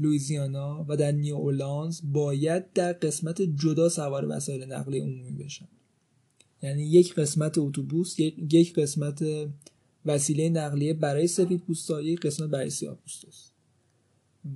لویزیانا 0.00 0.84
و 0.88 0.96
در 0.96 1.12
نیو 1.12 1.36
اورلانز 1.36 2.00
باید 2.04 2.72
در 2.72 2.92
قسمت 2.92 3.42
جدا 3.42 3.88
سوار 3.88 4.26
وسایل 4.28 4.72
نقلیه 4.72 5.02
عمومی 5.02 5.30
بشن. 5.30 5.68
یعنی 6.62 6.82
یک 6.82 7.14
قسمت 7.14 7.58
اتوبوس 7.58 8.18
یک 8.18 8.74
قسمت 8.74 9.24
وسیله 10.06 10.48
نقلیه 10.48 10.94
برای 10.94 11.26
سفید 11.26 11.60
پوستا 11.60 12.02
یک 12.02 12.20
قسمت 12.20 12.50
برای 12.50 12.70
سیاه 12.70 12.94
پوستاست 12.94 13.52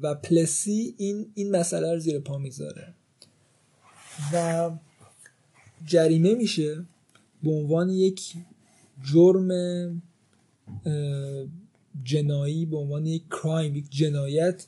و 0.03 0.15
پلسی 0.15 0.95
این 0.99 1.27
این 1.35 1.51
مسئله 1.51 1.93
رو 1.93 1.99
زیر 1.99 2.19
پا 2.19 2.39
می‌ذاره. 2.39 2.95
و 4.33 4.71
جریمه 5.87 6.35
میشه 6.35 6.85
به 7.43 7.51
عنوان 7.51 7.91
یک 7.91 8.35
جرم 9.13 9.49
جنایی 12.05 12.67
به 12.67 12.77
عنوان 12.77 13.07
یک 13.07 13.23
کرایم 13.31 13.77
یک 13.77 13.91
جنایت 13.91 14.67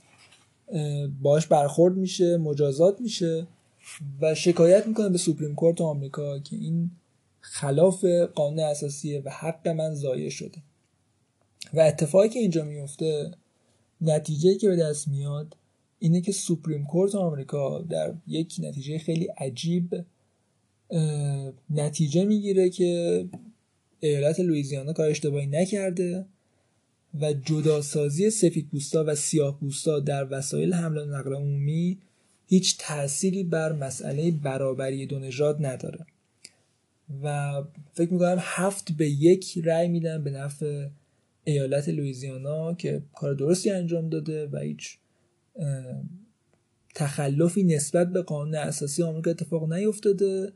باش 1.22 1.46
برخورد 1.46 1.96
میشه 1.96 2.36
مجازات 2.36 3.00
میشه 3.00 3.46
و 4.20 4.34
شکایت 4.34 4.86
می‌کنه 4.86 5.08
به 5.08 5.18
سوپریم 5.18 5.54
کورت 5.54 5.80
آمریکا 5.80 6.38
که 6.38 6.56
این 6.56 6.90
خلاف 7.40 8.04
قانون 8.34 8.58
اساسیه 8.58 9.22
و 9.24 9.30
حق 9.30 9.68
من 9.68 9.94
ضایع 9.94 10.28
شده. 10.28 10.58
و 11.74 11.80
اتفاقی 11.80 12.28
که 12.28 12.38
اینجا 12.38 12.64
میفته 12.64 13.30
نتیجه 14.00 14.54
که 14.54 14.68
به 14.68 14.76
دست 14.76 15.08
میاد 15.08 15.56
اینه 15.98 16.20
که 16.20 16.32
سوپریم 16.32 16.84
کورت 16.84 17.14
آمریکا 17.14 17.78
در 17.78 18.14
یک 18.26 18.56
نتیجه 18.58 18.98
خیلی 18.98 19.24
عجیب 19.24 20.04
نتیجه 21.70 22.24
می‌گیره 22.24 22.70
که 22.70 23.24
ایالت 24.00 24.40
لویزیانا 24.40 24.92
کار 24.92 25.10
اشتباهی 25.10 25.46
نکرده. 25.46 26.26
و 27.20 27.32
جداسازی 27.32 28.30
سفید 28.30 28.68
پوستا 28.70 29.04
و 29.06 29.14
سیاه 29.14 29.60
پوستا 29.60 30.00
در 30.00 30.26
وسایل 30.30 30.72
حمل 30.72 30.98
و 30.98 31.04
نقل 31.04 31.34
عمومی 31.34 31.98
هیچ 32.46 32.76
تأثیری 32.78 33.44
بر 33.44 33.72
مسئله 33.72 34.30
برابری 34.30 35.06
دو 35.06 35.18
نژاد 35.18 35.66
نداره. 35.66 36.06
و 37.22 37.52
فکر 37.92 38.12
می‌کنم 38.12 38.38
هفت 38.40 38.92
به 38.92 39.10
یک 39.10 39.58
رأی 39.64 39.88
میدن 39.88 40.24
به 40.24 40.30
نفع 40.30 40.88
ایالت 41.44 41.88
لویزیانا 41.88 42.74
که 42.74 43.02
کار 43.14 43.34
درستی 43.34 43.70
انجام 43.70 44.08
داده 44.08 44.46
و 44.46 44.58
هیچ 44.58 44.98
تخلفی 46.94 47.62
نسبت 47.62 48.12
به 48.12 48.22
قانون 48.22 48.54
اساسی 48.54 49.02
آمریکا 49.02 49.30
اتفاق 49.30 49.72
نیفتاده. 49.72 50.52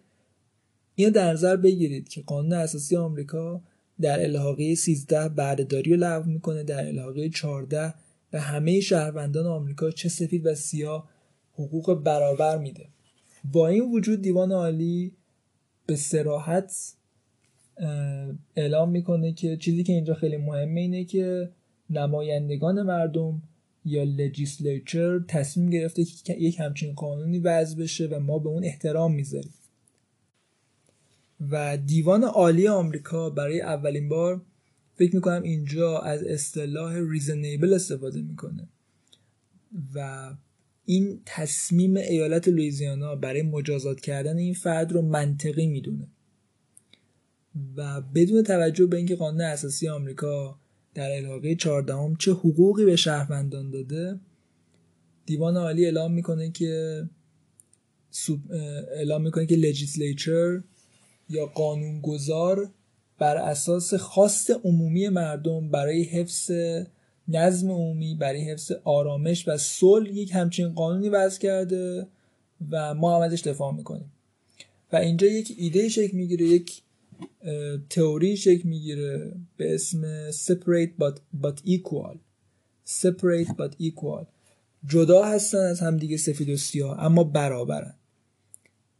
اینو 0.95 1.11
در 1.11 1.33
نظر 1.33 1.57
بگیرید 1.57 2.09
که 2.09 2.23
قانون 2.23 2.53
اساسی 2.53 2.97
آمریکا 2.97 3.63
در 4.01 4.25
الحاقه 4.25 4.75
13 4.75 5.29
بردهداری 5.29 5.91
رو 5.91 5.97
لغو 5.97 6.31
می‌کنه 6.31 6.63
در 6.63 6.87
الحاقه 6.87 7.29
14 7.29 7.95
به 8.31 8.41
همه 8.41 8.81
شهروندان 8.81 9.47
آمریکا 9.47 9.91
چه 9.91 10.09
سفید 10.09 10.47
و 10.47 10.55
سیاه 10.55 11.09
حقوق 11.53 11.95
برابر 11.95 12.59
میده. 12.59 12.87
با 13.53 13.69
این 13.69 13.93
وجود 13.93 14.23
دیوان 14.23 14.53
عالی 14.53 15.13
به 15.87 15.97
سراحت 15.97 16.95
اعلام 18.57 18.91
می‌کنه 18.91 19.33
که 19.33 19.57
چیزی 19.57 19.83
که 19.83 19.93
اینجا 19.93 20.15
خیلی 20.15 20.37
مهمه 20.37 20.81
اینه 20.81 21.05
که 21.05 21.51
نمایندگان 21.91 22.83
مردم 22.83 23.43
یا 23.85 24.05
legislature 24.05 25.21
تصمیم 25.29 25.71
گرفته 25.71 26.05
که 26.05 26.35
یک 26.35 26.61
همچین 26.61 26.93
قانونی 26.93 27.39
وضع 27.39 27.83
بشه 27.83 28.07
و 28.07 28.21
ما 28.21 28.39
به 28.39 28.49
اون 28.49 28.65
احترام 28.65 29.15
می‌ذاریم. 29.15 29.55
و 31.51 31.77
دیوان 31.77 32.25
عالی 32.25 32.69
آمریکا 32.69 33.31
برای 33.31 33.61
اولین 33.61 34.09
بار 34.09 34.43
فکر 34.95 35.15
می‌کنم 35.15 35.43
اینجا 35.43 35.99
از 35.99 36.23
اصطلاح 36.23 36.95
reasonable 37.11 37.75
استفاده 37.75 38.23
می‌کنه. 38.23 38.69
و 39.95 40.31
این 40.85 41.21
تصمیم 41.27 41.97
ایالت 41.97 42.49
لویزیانا 42.49 43.17
برای 43.17 43.43
مجازات 43.43 44.01
کردن 44.01 44.37
این 44.37 44.55
فرد 44.55 44.93
رو 44.93 45.03
منطقی 45.03 45.67
می‌دونه. 45.67 46.09
و 47.77 48.01
بدون 48.01 48.43
توجه 48.43 48.87
به 48.87 48.97
اینکه 48.97 49.17
قانون 49.17 49.41
اساسی 49.41 49.89
آمریکا 49.89 50.59
در 50.95 51.17
الحاقه 51.17 51.55
14 51.55 52.17
چه 52.19 52.33
حقوقی 52.33 52.85
به 52.85 52.97
شهروندان 52.97 53.71
داده 53.71 54.21
دیوان 55.27 55.57
عالی 55.57 55.85
اعلام 55.85 56.13
می‌کنه 56.13 56.51
که 56.51 57.03
اعلام 58.97 59.23
می‌کنه 59.23 59.47
که 59.47 59.57
لجیسلیچر 59.57 60.63
یا 61.31 61.47
قانونگذار 61.47 62.71
بر 63.19 63.37
اساس 63.37 63.95
خواست 63.95 64.51
عمومی 64.65 65.09
مردم 65.09 65.69
برای 65.69 66.03
حفظ 66.03 66.51
نظم 67.29 67.71
عمومی 67.71 68.15
برای 68.15 68.51
حفظ 68.51 68.73
آرامش 68.85 69.49
و 69.49 69.57
صلح 69.57 70.13
یک 70.13 70.31
همچین 70.35 70.75
قانونی 70.75 71.09
وضع 71.09 71.41
کرده 71.41 72.07
و 72.71 72.95
ما 72.95 73.17
هم 73.17 73.23
ازش 73.23 73.41
دفاع 73.41 73.75
می‌کنیم. 73.75 74.13
و 74.93 74.97
اینجا 74.97 75.27
یک 75.27 75.55
ایده 75.59 75.89
شکل 75.89 76.17
می‌گیره 76.17 76.47
یک 76.47 76.83
تئوری 77.91 78.37
شکل 78.37 78.69
می‌گیره 78.69 79.33
به 79.57 79.75
اسم 79.75 80.31
separate 80.31 80.91
but, 81.01 81.15
but 81.43 81.69
equal. 81.69 82.17
separate 82.87 83.49
but 83.49 83.83
equal. 83.83 84.25
جدا 84.87 85.25
هستن 85.25 85.59
از 85.59 85.81
همدیگه 85.81 86.17
سفید 86.17 86.49
و 86.49 86.57
سیاه 86.57 87.05
اما 87.05 87.25
برابرن. 87.25 87.95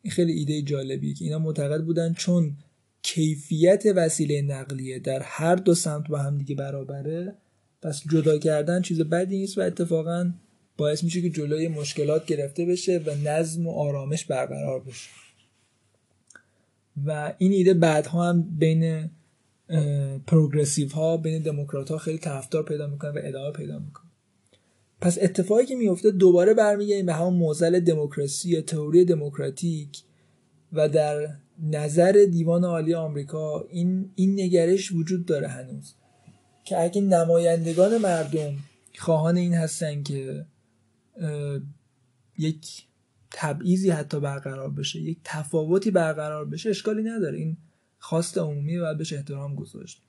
این 0.03 0.11
خیلی 0.13 0.33
ایده 0.33 0.63
جالبیه 0.63 1.15
که 1.15 1.25
اینا 1.25 1.39
معتقد 1.39 1.85
بودن 1.85 2.13
چون 2.13 2.57
کیفیت 3.03 3.83
وسیله 3.97 4.43
نقلیه 4.43 4.99
در 4.99 5.23
هر 5.23 5.57
دو 5.57 5.75
سمت 5.75 6.09
با 6.09 6.19
هم 6.19 6.39
دیگه 6.39 6.55
برابره 6.55 7.35
پس 7.83 8.03
جدا 8.11 8.39
کردن 8.39 8.83
چیز 8.83 9.01
بدی 9.01 9.39
نیست 9.39 9.59
و 9.59 9.61
اتفاقا 9.61 10.33
باعث 10.77 11.05
میشه 11.05 11.23
که 11.23 11.31
جلوی 11.31 11.69
مشکلات 11.69 12.27
گرفته 12.27 12.65
بشه 12.65 12.99
و 13.07 13.15
نظم 13.15 13.67
و 13.67 13.71
آرامش 13.71 14.25
برقرار 14.25 14.81
بشه. 14.81 15.11
و 17.07 17.35
این 17.39 17.53
ایده 17.53 17.75
بعدها 17.75 18.29
هم 18.29 18.43
بین 18.43 19.11
پروگرسیو 20.27 20.89
ها 20.89 21.17
بین 21.17 21.43
دموکرات 21.43 21.91
ها 21.91 21.99
خیلی 21.99 22.19
طرفدار 22.19 22.63
پیدا 22.63 22.87
می‌کنه 22.87 23.11
و 23.11 23.19
ادامه 23.23 23.53
پیدا 23.53 23.79
می‌کنه. 23.79 24.08
پس 25.01 25.19
اتفاقی 25.21 25.67
که 25.67 25.75
میفته 25.75 26.11
دوباره 26.11 26.55
برمیگردیم 26.55 27.07
به 27.07 27.15
همون 27.15 27.35
موزل 27.35 27.81
دموکراسی 27.81 28.51
یا 28.51 28.63
تئوری 28.63 29.05
دموکراتیک 29.05 30.03
و 30.73 30.89
در 30.89 31.29
نظر 31.63 32.27
دیوان 32.31 32.65
عالی 32.65 32.95
آمریکا 32.95 33.67
این 33.71 34.11
این 34.15 34.41
نگرش 34.41 34.93
وجود 34.93 35.27
داره 35.27 35.49
هنوز. 35.49 35.95
که 36.65 36.83
اگه 36.83 37.01
نمایندگان 37.01 37.99
مردم 37.99 38.57
خواهان 38.99 39.37
این 39.37 39.55
هستن 39.55 40.03
که 40.03 40.47
یک 42.39 42.87
تبعیضی 43.31 43.91
حتی 43.91 44.21
برقرار 44.21 44.71
بشه 44.71 45.01
یک 45.01 45.19
تفاوتی 45.25 45.91
برقرار 45.91 46.45
بشه 46.45 46.71
اشکالی 46.71 47.03
نداره. 47.03 47.39
این 47.39 47.57
خواست 47.99 48.39
عمومی 48.39 48.77
و 48.77 48.95
بهش 48.95 49.13
احترام 49.13 49.55
گذاشت. 49.55 50.03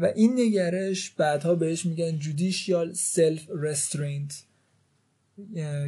و 0.00 0.12
این 0.14 0.40
نگرش 0.40 1.10
بعدها 1.10 1.54
بهش 1.54 1.86
میگن 1.86 2.18
جودیشیال 2.18 2.92
سلف 2.92 3.46
رسترینت 3.50 4.44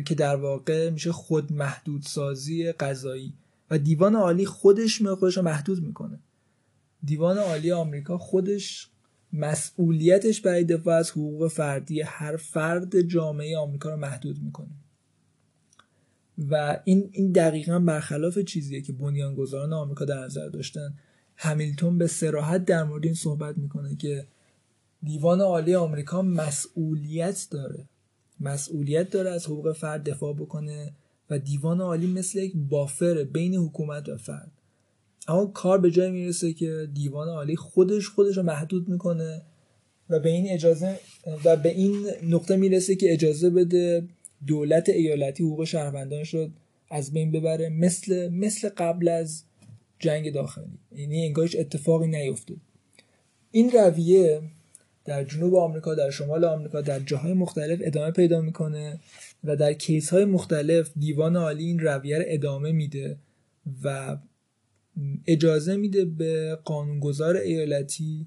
که 0.04 0.14
در 0.14 0.36
واقع 0.36 0.90
میشه 0.90 1.12
خود 1.12 1.52
محدود 1.52 2.02
سازی 2.02 2.72
قضایی. 2.72 3.32
و 3.70 3.78
دیوان 3.78 4.14
عالی 4.14 4.46
خودش 4.46 5.02
خودش 5.02 5.36
رو 5.36 5.42
محدود 5.42 5.82
می‌کنه. 5.82 6.18
دیوان 7.04 7.38
عالی 7.38 7.72
آمریکا 7.72 8.18
خودش 8.18 8.88
مسئولیتش 9.32 10.40
برای 10.40 10.64
دفاع 10.64 10.96
از 10.96 11.10
حقوق 11.10 11.48
فردی 11.48 12.00
هر 12.00 12.36
فرد 12.36 13.00
جامعه 13.00 13.58
آمریکا 13.58 13.90
رو 13.90 13.96
محدود 13.96 14.42
می‌کنه. 14.42 14.74
و 16.50 16.80
این 16.84 17.08
این 17.12 17.32
دقیقا 17.32 17.78
برخلاف 17.78 18.38
چیزیه 18.38 18.80
که 18.80 18.92
بنیانگذاران 18.92 19.72
آمریکا 19.72 20.04
در 20.04 20.24
نظر 20.24 20.48
داشتن. 20.48 20.94
همیلتون 21.42 21.98
به 21.98 22.06
سراحت 22.06 22.64
در 22.64 22.84
مورد 22.84 23.04
این 23.04 23.14
صحبت 23.14 23.58
می‌کنه 23.58 23.96
که 23.96 24.26
دیوان 25.02 25.40
عالی 25.40 25.74
آمریکا 25.74 26.22
مسئولیت 26.22 27.46
داره. 27.50 27.88
مسئولیت 28.40 29.10
داره 29.10 29.30
از 29.30 29.46
حقوق 29.46 29.72
فرد 29.72 30.10
دفاع 30.10 30.34
بکنه 30.34 30.92
و 31.30 31.38
دیوان 31.38 31.80
عالی 31.80 32.06
مثل 32.06 32.38
یک 32.38 32.52
بافر 32.56 33.24
بین 33.24 33.54
حکومت 33.54 34.08
و 34.08 34.16
فرد. 34.16 34.52
اما 35.28 35.46
کار 35.46 35.80
به 35.80 35.90
جای 35.90 36.10
می‌رسه 36.10 36.52
که 36.52 36.88
دیوان 36.94 37.28
عالی 37.28 37.56
خودش 37.56 38.08
خودش 38.08 38.36
رو 38.36 38.42
محدود 38.42 38.88
می‌کنه 38.88 39.42
و 40.10 40.20
به 40.20 40.28
این 40.28 40.50
اجازه 40.50 40.98
و 41.44 41.56
به 41.56 41.68
این 41.68 42.06
نقطه 42.28 42.56
می‌رسه 42.56 42.96
که 42.96 43.12
اجازه 43.12 43.50
بده 43.50 44.08
دولت 44.46 44.88
ایالتی 44.88 45.44
حقوق 45.44 45.64
شهروندانش 45.64 46.34
رو 46.34 46.48
از 46.90 47.12
بین 47.12 47.32
ببره. 47.32 47.68
مثل 47.68 48.28
مثل 48.28 48.68
قبل 48.68 49.08
از 49.08 49.44
جنگ 50.02 50.32
داخلی. 50.32 50.78
یعنی 50.92 51.26
انگارش 51.26 51.56
اتفاقی 51.56 52.06
نیفتاد 52.06 52.56
این 53.50 53.70
رویه 53.70 54.42
در 55.04 55.24
جنوب 55.24 55.54
آمریکا 55.54 55.94
در 55.94 56.10
شمال 56.10 56.44
آمریکا 56.44 56.80
در 56.80 57.00
جاهای 57.00 57.32
مختلف 57.32 57.78
ادامه 57.82 58.10
پیدا 58.10 58.40
می‌کنه 58.40 59.00
و 59.44 59.56
در 59.56 59.72
کیس 59.72 60.10
های 60.10 60.24
مختلف 60.24 60.90
دیوان 60.98 61.36
عالی 61.36 61.64
این 61.64 61.78
رویه 61.78 62.18
رو 62.18 62.24
ادامه 62.26 62.72
میده 62.72 63.18
و 63.84 64.16
اجازه 65.26 65.76
میده 65.76 66.04
به 66.04 66.58
قانونگذار 66.64 67.36
ایالتی 67.36 68.26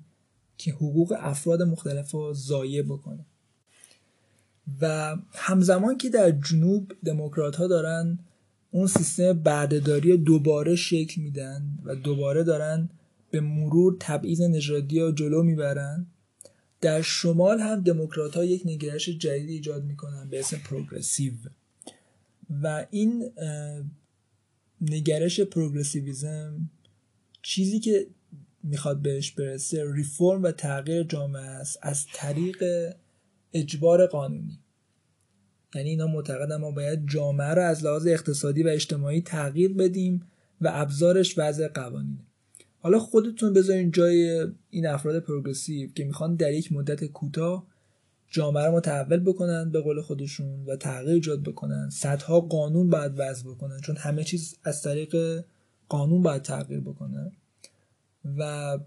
که 0.57 0.71
حقوق 0.71 1.15
افراد 1.19 1.61
مختلف 1.61 2.11
رو 2.11 2.33
ضایع 2.33 2.81
بکنه. 2.81 3.25
و 4.81 5.15
همزمان 5.33 5.97
که 5.97 6.09
در 6.09 6.31
جنوب 6.31 6.91
دموکرات 7.05 7.55
ها 7.55 7.67
دارن 7.67 8.19
اون 8.75 8.87
سیستم 8.87 9.33
بردهداری 9.33 10.17
دوباره 10.17 10.75
شکل 10.75 11.21
میدن 11.21 11.79
و 11.83 11.95
دوباره 11.95 12.43
دارن 12.43 12.89
به 13.31 13.39
مرور 13.39 13.97
تبعیض 13.99 14.41
نژادی 14.41 14.99
رو 14.99 15.11
جلو 15.11 15.43
می‌برن. 15.43 16.05
در 16.81 17.01
شمال 17.01 17.59
هم 17.59 17.81
دموکرات 17.81 18.37
ها 18.37 18.43
یک 18.43 18.61
نگرش 18.65 19.09
جدید 19.09 19.49
ایجاد 19.49 19.83
می‌کنن 19.83 20.29
به 20.29 20.39
اسم 20.39 20.57
پروگرسیو. 20.57 21.33
و 22.63 22.85
این 22.91 23.31
نگرش 24.81 25.39
پروگرسیویزم 25.39 26.69
چیزی 27.41 27.79
که 27.79 28.07
می‌خواد 28.63 29.01
بهش 29.01 29.31
برسه 29.31 29.93
ریفرم 29.93 30.43
و 30.43 30.51
تغییر 30.51 31.03
جامعه 31.03 31.41
است 31.41 31.79
از 31.81 32.05
طریق 32.13 32.63
اجبار 33.53 34.07
قانونی. 34.07 34.59
یعنی 35.75 35.89
اینا 35.89 36.07
معتقدن 36.07 36.55
ما 36.55 36.71
باید 36.71 37.07
جامعه 37.07 37.53
رو 37.53 37.61
از 37.61 37.83
لحاظ 37.83 38.07
اقتصادی 38.07 38.63
و 38.63 38.67
اجتماعی 38.67 39.21
تغییر 39.21 39.73
بدیم 39.73 40.21
و 40.61 40.71
ابزارش 40.73 41.37
وضع 41.37 41.67
قوانینه. 41.67 42.25
حالا 42.79 42.99
خودتون 42.99 43.53
بذارین 43.53 43.91
جای 43.91 44.47
این 44.69 44.87
افراد 44.87 45.19
پروگرسیو 45.19 45.89
که 45.95 46.05
می‌خوان 46.05 46.35
در 46.35 46.53
یک 46.53 46.71
مدت 46.71 47.05
کوتاه 47.05 47.67
جامعه 48.29 48.65
رو 48.65 48.75
متحول 48.75 49.19
بکنن 49.19 49.71
به 49.71 49.81
قول 49.81 50.01
خودشون 50.01 50.65
و 50.65 50.75
تغییر 50.75 51.13
ایجاد 51.13 51.43
بکنن. 51.43 51.89
صدها 51.89 52.39
قانون 52.39 52.89
باید 52.89 53.11
وضع 53.17 53.49
بکنن 53.49 53.79
چون 53.79 53.95
همه 53.97 54.23
چیز 54.23 54.57
از 54.63 54.81
طریق 54.81 55.43
قانون 55.89 56.21
باید 56.21 56.41
تغییر 56.41 56.79
بکنه. 56.79 57.31
و 58.37 58.79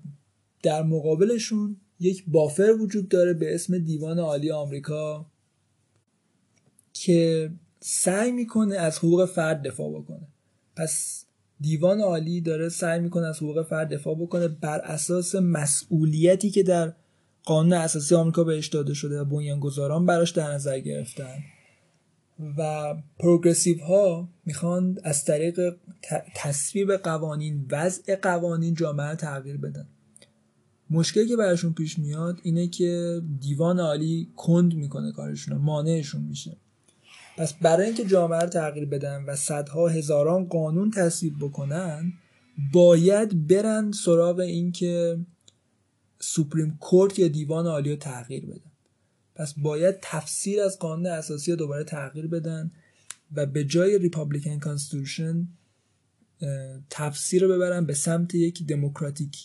در 0.63 0.83
مقابلشون 0.83 1.77
یک 2.01 2.25
بافر 2.27 2.77
وجود 2.81 3.09
داره 3.09 3.35
به 3.35 3.55
اسم 3.55 3.79
دیوان 3.79 4.19
عالی 4.19 4.51
آمریکا 4.51 5.27
که 7.01 7.51
سعی 7.81 8.33
می‌کنه 8.33 8.77
از 8.77 8.99
حقوق 8.99 9.25
فرد 9.25 9.63
دفاع 9.63 10.01
بکنه. 10.01 10.29
پس 10.77 11.25
دیوان 11.61 12.01
عالی 12.01 12.41
داره 12.41 12.69
سعی 12.69 13.01
می‌کنه 13.01 13.27
از 13.27 13.37
حقوق 13.37 13.63
فرد 13.63 13.95
دفاع 13.95 14.15
بکنه 14.15 14.49
بر 14.49 14.79
اساس 14.79 15.35
مسئولیتی 15.35 16.51
که 16.51 16.63
در 16.63 16.93
قانون 17.45 17.73
اساسی 17.73 18.15
آمریکا 18.15 18.45
بهش 18.45 18.67
داده 18.67 18.95
شده 18.95 19.21
و 19.21 19.25
بنیانگذاران 19.25 20.07
براش 20.07 20.31
در 20.31 20.53
نظر 20.53 20.79
گرفتن. 20.79 21.39
و 22.59 22.95
پروگرسیو 23.19 23.85
ها 23.85 24.29
می‌خوان 24.45 24.99
از 25.05 25.25
طریق 25.25 25.77
تصویب 26.37 26.93
قوانین 26.93 27.67
وضع 27.71 28.17
قوانین 28.17 28.75
جامعه 28.75 29.15
تغییر 29.15 29.57
بدن. 29.57 29.89
مشکلی 30.91 31.29
که 31.29 31.37
براشون 31.37 31.73
پیش 31.73 31.99
میاد 31.99 32.41
اینه 32.43 32.69
که 32.69 33.23
دیوان 33.41 33.81
عالی 33.81 34.29
کند 34.37 34.75
می‌کنه 34.75 35.13
کارشون 35.13 35.57
مانعشون 35.57 36.23
میشه. 36.23 36.57
پس 37.39 37.55
برای 37.55 37.87
اینکه 37.87 38.05
جامعه 38.05 38.41
رو 38.41 38.49
تغییر 38.49 38.85
بدن 38.85 39.25
و 39.25 39.37
صدها 39.37 39.89
هزاران 39.89 40.45
قانون 40.45 40.91
تصویب 40.91 41.35
بکنن 41.41 42.13
باید 42.73 43.47
برن 43.47 43.93
سراغ 43.93 44.39
اینکه 44.39 45.19
سوپریم 46.21 46.79
کورت 46.81 47.19
یا 47.19 47.29
دیوان 47.29 47.67
عالی 47.67 47.91
رو 47.91 47.97
تغییر 47.97 48.47
بدن. 48.47 48.71
پس 49.35 49.55
باید 49.55 49.99
تفسیر 50.03 50.61
از 50.61 50.79
قانون 50.79 51.07
اساسی 51.07 51.51
رو 51.51 51.57
دوباره 51.57 51.85
تغییر 51.85 52.27
بدن 52.27 52.71
و 53.33 53.47
به 53.47 53.65
جای 53.65 53.99
republican 53.99 54.59
constitution 54.59 55.49
تفسیر 56.91 57.43
رو 57.43 57.55
ببرن 57.55 57.87
به 57.87 57.95
سمت 57.95 58.35
یک 58.35 58.67
democratic 58.67 59.37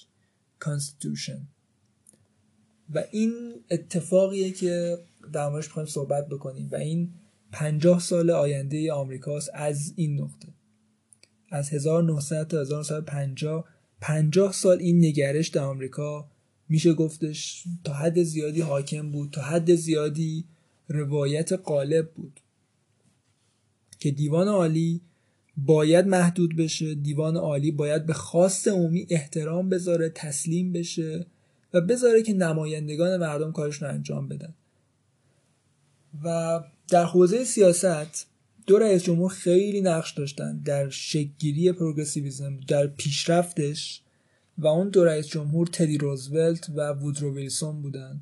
constitution 0.59 1.47
و 2.93 3.03
این 3.11 3.33
اتفاقیه 3.71 4.51
که 4.51 4.97
در 5.33 5.49
موردش 5.49 5.67
می‌خوایم 5.67 5.89
صحبت 5.89 6.27
بکنیم 6.27 6.69
و 6.71 6.75
این 6.75 7.13
پنجاه 7.53 7.99
سال 7.99 8.29
آینده 8.29 8.93
آمریکاست 8.93 9.49
از 9.53 9.93
این 9.95 10.21
نقطه. 10.21 10.47
از 11.49 11.69
1900 11.69 12.47
تا 12.47 12.61
1950 12.61 13.65
50 14.01 14.51
سال 14.51 14.77
این 14.79 15.05
نگرش 15.05 15.47
در 15.47 15.63
آمریکا 15.63 16.31
میشه 16.69 16.93
گفتش 16.93 17.63
تا 17.83 17.93
حد 17.93 18.23
زیادی 18.23 18.61
حاکم 18.61 19.11
بود 19.11 19.31
تا 19.31 19.41
حد 19.41 19.75
زیادی 19.75 20.45
روایت 20.87 21.51
قالب 21.53 22.11
بود. 22.11 22.39
که 23.99 24.11
دیوان 24.11 24.47
عالی 24.47 25.01
باید 25.57 26.07
محدود 26.07 26.55
بشه 26.55 26.95
دیوان 26.95 27.37
عالی 27.37 27.71
باید 27.71 28.05
به 28.05 28.13
خواست 28.13 28.67
عمومی 28.67 29.07
احترام 29.09 29.69
بذاره 29.69 30.09
تسلیم 30.09 30.73
بشه 30.73 31.25
و 31.73 31.81
بذاره 31.81 32.23
که 32.23 32.33
نمایندگان 32.33 33.17
مردم 33.17 33.51
کارشون 33.51 33.89
انجام 33.89 34.27
بدن. 34.27 34.53
و 36.23 36.59
در 36.87 37.05
حوزه 37.05 37.43
سیاست 37.43 38.27
دو 38.67 38.79
رئیس 38.79 39.03
جمهور 39.03 39.31
خیلی 39.31 39.81
نقش 39.81 40.11
داشتن 40.11 40.57
در 40.57 40.89
شکلگیری 40.89 41.71
پروگرسیویزم 41.71 42.59
در 42.67 42.87
پیشرفتش 42.87 44.01
و 44.57 44.67
اون 44.67 44.89
دو 44.89 45.05
رئیس 45.05 45.27
جمهور 45.27 45.67
تدی 45.67 45.97
روزولت 45.97 46.69
و 46.75 46.89
وودرو 46.89 47.35
ویلسون 47.35 47.81
بودن 47.81 48.21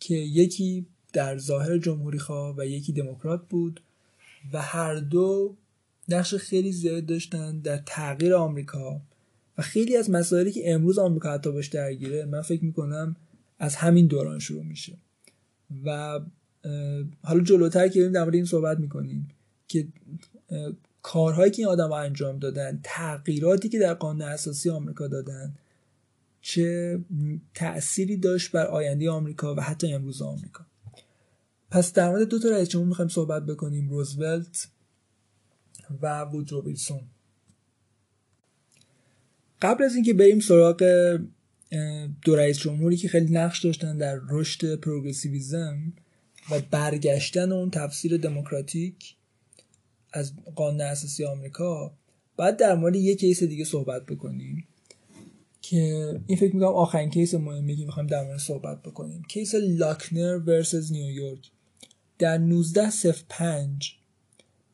که 0.00 0.14
یکی 0.14 0.86
در 1.12 1.38
ظاهر 1.38 1.78
جمهوری 1.78 2.18
خواه 2.18 2.54
و 2.56 2.66
یکی 2.66 2.92
دموکرات 2.92 3.48
بود 3.48 3.80
و 4.52 4.62
هر 4.62 4.94
دو 4.94 5.56
نقش 6.08 6.34
خیلی 6.34 6.72
زیاد 6.72 7.06
داشتن 7.06 7.58
در 7.58 7.76
تغییر 7.86 8.34
آمریکا 8.34 9.00
و 9.58 9.62
خیلی 9.62 9.96
از 9.96 10.10
مسائلی 10.10 10.52
که 10.52 10.74
امروز 10.74 10.98
آمریکا 10.98 11.32
حتی 11.32 11.52
باش 11.52 11.66
درگیره 11.68 12.24
من 12.24 12.42
فکر 12.42 12.64
می‌کنم 12.64 13.16
از 13.58 13.76
همین 13.76 14.06
دوران 14.06 14.38
شروع 14.38 14.64
میشه. 14.64 14.96
و 15.84 16.20
حالا 17.22 17.40
جلوتر 17.40 17.88
که 17.88 18.08
در 18.08 18.30
این 18.30 18.44
صحبت 18.44 18.78
می‌کنیم 18.78 19.28
که 19.68 19.88
کارهایی 21.02 21.50
که 21.50 21.62
این 21.62 21.68
آدم 21.68 21.92
انجام 21.92 22.38
دادن 22.38 22.80
تغییراتی 22.82 23.68
که 23.68 23.78
در 23.78 23.94
قانون 23.94 24.22
اساسی 24.22 24.70
آمریکا 24.70 25.08
دادن 25.08 25.54
چه 26.40 26.98
تأثیری 27.54 28.16
داشت 28.16 28.52
بر 28.52 28.66
آینده 28.66 29.10
آمریکا 29.10 29.54
و 29.54 29.60
حتی 29.60 29.92
امروز 29.92 30.22
آمریکا؟ 30.22 30.66
پس 31.70 31.92
در 31.92 32.10
مورد 32.10 32.28
دو 32.28 32.38
تا 32.38 32.48
رئیس 32.48 32.68
جمهور 32.68 32.88
می‌خوایم 32.88 33.08
صحبت 33.08 33.46
بکنیم 33.46 33.88
روزولت 33.88 34.68
و 36.02 36.20
وودرو 36.20 36.64
ویلسون. 36.64 37.00
قبل 39.62 39.84
از 39.84 39.94
اینکه 39.94 40.14
بریم 40.14 40.40
سراغ 40.40 40.82
دو 42.22 42.36
رئیس 42.36 42.58
جمهوری 42.58 42.96
که 42.96 43.08
خیلی 43.08 43.32
نقش 43.32 43.64
داشتن 43.64 43.96
در 43.96 44.20
رشد 44.28 44.74
پروگرسیویزم 44.74 45.92
و 46.50 46.60
برگشتن 46.70 47.52
اون 47.52 47.70
تفسیر 47.70 48.16
دموکراتیک 48.16 49.14
از 50.12 50.32
قانون 50.54 50.80
اساسی 50.80 51.24
آمریکا 51.24 51.92
باید 52.36 52.56
در 52.56 52.74
مورد 52.74 52.96
یک 52.96 53.20
case 53.20 53.42
دیگه 53.42 53.64
صحبت 53.64 54.06
بکنیم 54.06 54.66
که 55.62 55.76
این 56.26 56.38
فکر 56.38 56.54
می‌کنم 56.54 56.68
آخرین 56.68 57.10
case 57.10 57.34
مهمی 57.34 57.76
که 57.76 57.84
می‌خوایم 57.84 58.06
در 58.06 58.24
مورد 58.24 58.38
صحبت 58.38 58.82
بکنیم. 58.82 59.22
case 59.28 59.54
لاکنر 59.54 60.38
versus 60.46 60.92
نیویورک 60.92 61.50
در 62.18 62.38
1905 62.38 63.96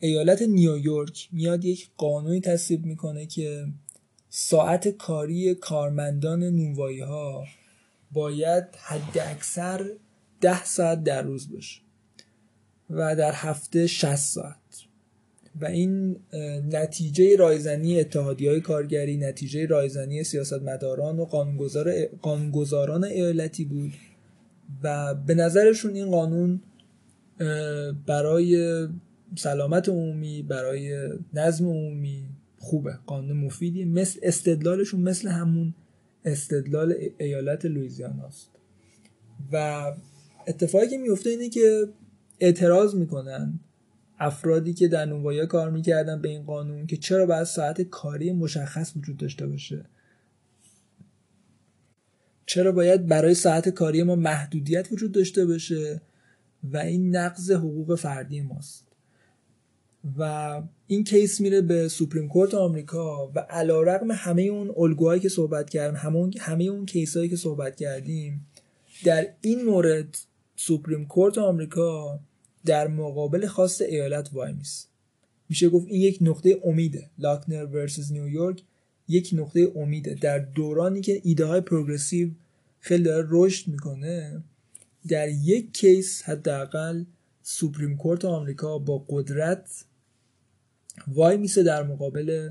ایالت 0.01 0.43
نیویورک 0.43 1.29
میاد 1.33 1.65
یک 1.65 1.89
قانونی 1.97 2.41
تصویب 2.41 2.87
می‌کنه 2.87 3.27
که 3.27 3.67
ساعت 4.29 4.89
کاری 4.89 5.55
کارمندان 5.55 6.43
نونوایی 6.43 7.01
ها 7.01 7.45
باید 8.13 8.65
حداکثر 8.77 9.91
ده 10.47 10.65
ساعت 10.65 11.05
در 11.05 11.23
روز 11.23 11.53
باشه 11.53 11.81
و 12.91 13.17
در 13.17 13.33
هفته 13.33 13.87
60 13.87 14.17
ساعت. 14.17 14.57
و 15.61 15.65
این 15.65 16.17
نتیجه 16.73 17.37
رایزنی 17.37 18.01
اتحادی 18.01 18.49
های 18.49 18.61
کارگری 18.61 19.17
نتیجه 19.17 19.67
رایزنی 19.67 20.25
سیاستمداران 20.25 21.19
و 21.19 21.25
قانونگذار 21.25 22.07
قانونگذاران 22.23 23.05
ایالتی 23.05 23.65
بود 23.65 23.93
و 24.83 25.15
به 25.15 25.35
نظرشون 25.35 25.95
این 25.95 26.11
قانون 26.11 26.61
برای 28.07 28.87
سلامت 29.37 29.89
عمومی 29.89 30.43
برای 30.43 31.09
نظم 31.35 31.65
عمومی 31.65 32.29
خوبه 32.59 32.99
قانون 33.07 33.37
مفیدی 33.37 33.85
مثل 33.85 34.21
استدلالشون 34.23 35.01
مثل 35.01 35.29
همون 35.29 35.75
استدلال 36.25 36.95
ایالت 37.19 37.65
لویزیانا 37.65 38.27
است 38.27 38.51
و 39.53 39.93
اتفاقی 40.47 40.89
که 40.89 40.99
میفته 40.99 41.31
اینه 41.31 41.49
که 41.49 41.89
اعتراض 42.41 42.95
می‌کنن 42.95 43.61
افرادی 44.19 44.75
که 44.75 44.89
در 44.89 45.05
نونوایی 45.05 45.47
کار 45.47 45.71
می‌کردن 45.71 46.23
به 46.23 46.29
این 46.29 46.45
قانون 46.45 46.87
که 46.87 46.97
چرا 46.97 47.27
باید 47.27 47.45
ساعت 47.45 47.83
کاری 47.83 48.33
مشخص 48.33 48.97
وجود 48.97 49.17
داشته 49.17 49.47
باشه. 49.47 49.85
چرا 52.47 52.73
باید 52.73 53.07
برای 53.07 53.35
ساعت 53.35 53.69
کاری 53.69 54.03
ما 54.03 54.17
محدودیت 54.17 54.93
وجود 54.93 55.13
داشته 55.13 55.47
باشه 55.47 56.01
و 56.65 56.77
این 56.77 57.17
نقض 57.17 57.51
حقوق 57.51 57.95
فردی 57.95 58.41
ماست. 58.41 58.87
و 60.19 60.63
این 60.87 61.05
case 61.05 61.41
میره 61.41 61.61
به 61.61 61.89
Supreme 61.89 62.29
Court 62.29 62.55
آمریکا 62.55 63.33
و 63.35 63.39
علی 63.39 63.83
رغم 63.83 64.13
همه 64.13 64.43
اون 64.43 64.75
الگوهایی 64.77 65.21
که 65.21 65.29
صحبت 65.29 65.71
کردیم 65.71 65.97
همه, 65.97 66.31
همه 66.39 66.65
اون 66.65 66.87
case 66.87 67.17
هایی 67.17 67.29
که 67.29 67.37
صحبت 67.37 67.77
کردیم 67.77 68.47
در 69.05 69.29
این 69.41 69.65
مورد 69.65 70.19
Supreme 70.57 71.07
Court 71.07 71.39
آمریکا 71.39 72.21
در 72.65 72.89
مقابل 72.89 73.47
خواست 73.47 73.83
ایالت 73.83 74.31
وایمیسه 74.33 74.55
میشه 75.49 75.69
گفت 75.69 75.87
این 75.89 76.01
یک 76.01 76.19
نقطه 76.21 76.61
امیده. 76.65 77.11
لاکنر 77.19 77.65
versus 77.65 78.13
نیویورک 78.13 78.63
یک 79.09 79.31
نقطه 79.33 79.73
امیده. 79.75 80.15
در 80.15 80.39
دورانی 80.39 81.01
که 81.01 81.21
ایده 81.25 81.45
های 81.45 81.61
progressive 81.61 82.31
خیلی 82.81 83.05
داره 83.05 83.29
رشد 83.31 83.69
می‌کنه 83.69 84.43
در 85.09 85.29
یک 85.29 85.73
case 85.73 86.23
حداقل 86.23 87.05
Supreme 87.43 87.97
Court 87.97 88.25
آمریکا 88.25 88.79
با 88.79 89.05
قدرت 89.09 89.85
وایمیسه 91.09 91.63
در 91.63 91.83
مقابل 91.83 92.51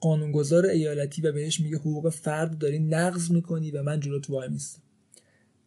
قانونگذار 0.00 0.66
ایالتی 0.66 1.22
و 1.22 1.32
بهش 1.32 1.60
میگه 1.60 1.76
حقوق 1.76 2.08
فرد 2.08 2.58
داری 2.58 2.78
نقض 2.78 3.30
می‌کنی 3.30 3.70
و 3.70 3.82
من 3.82 4.00
جلوت 4.00 4.30
وایمیستم 4.30 4.82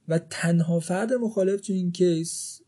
و 0.07 0.19
تنها 0.29 0.79
فرد 0.79 1.13
مخالف 1.13 1.61
تو 1.61 1.73
این 1.73 1.91
case 1.91 2.61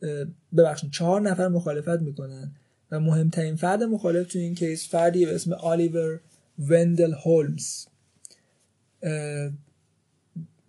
ببخشید 0.58 0.92
چهار 0.92 1.22
نفر 1.22 1.48
مخالفت 1.48 2.02
می‌کنن 2.02 2.52
و 2.92 3.00
مهمترین 3.00 3.56
فرد 3.56 3.84
مخالف 3.84 4.28
تو 4.28 4.40
این 4.40 4.56
case 4.56 4.90
فردی 4.90 5.26
به 5.26 5.36
اسم 5.36 5.54
الیور 5.54 6.20
وندل 6.60 7.14
هولمز. 7.14 7.86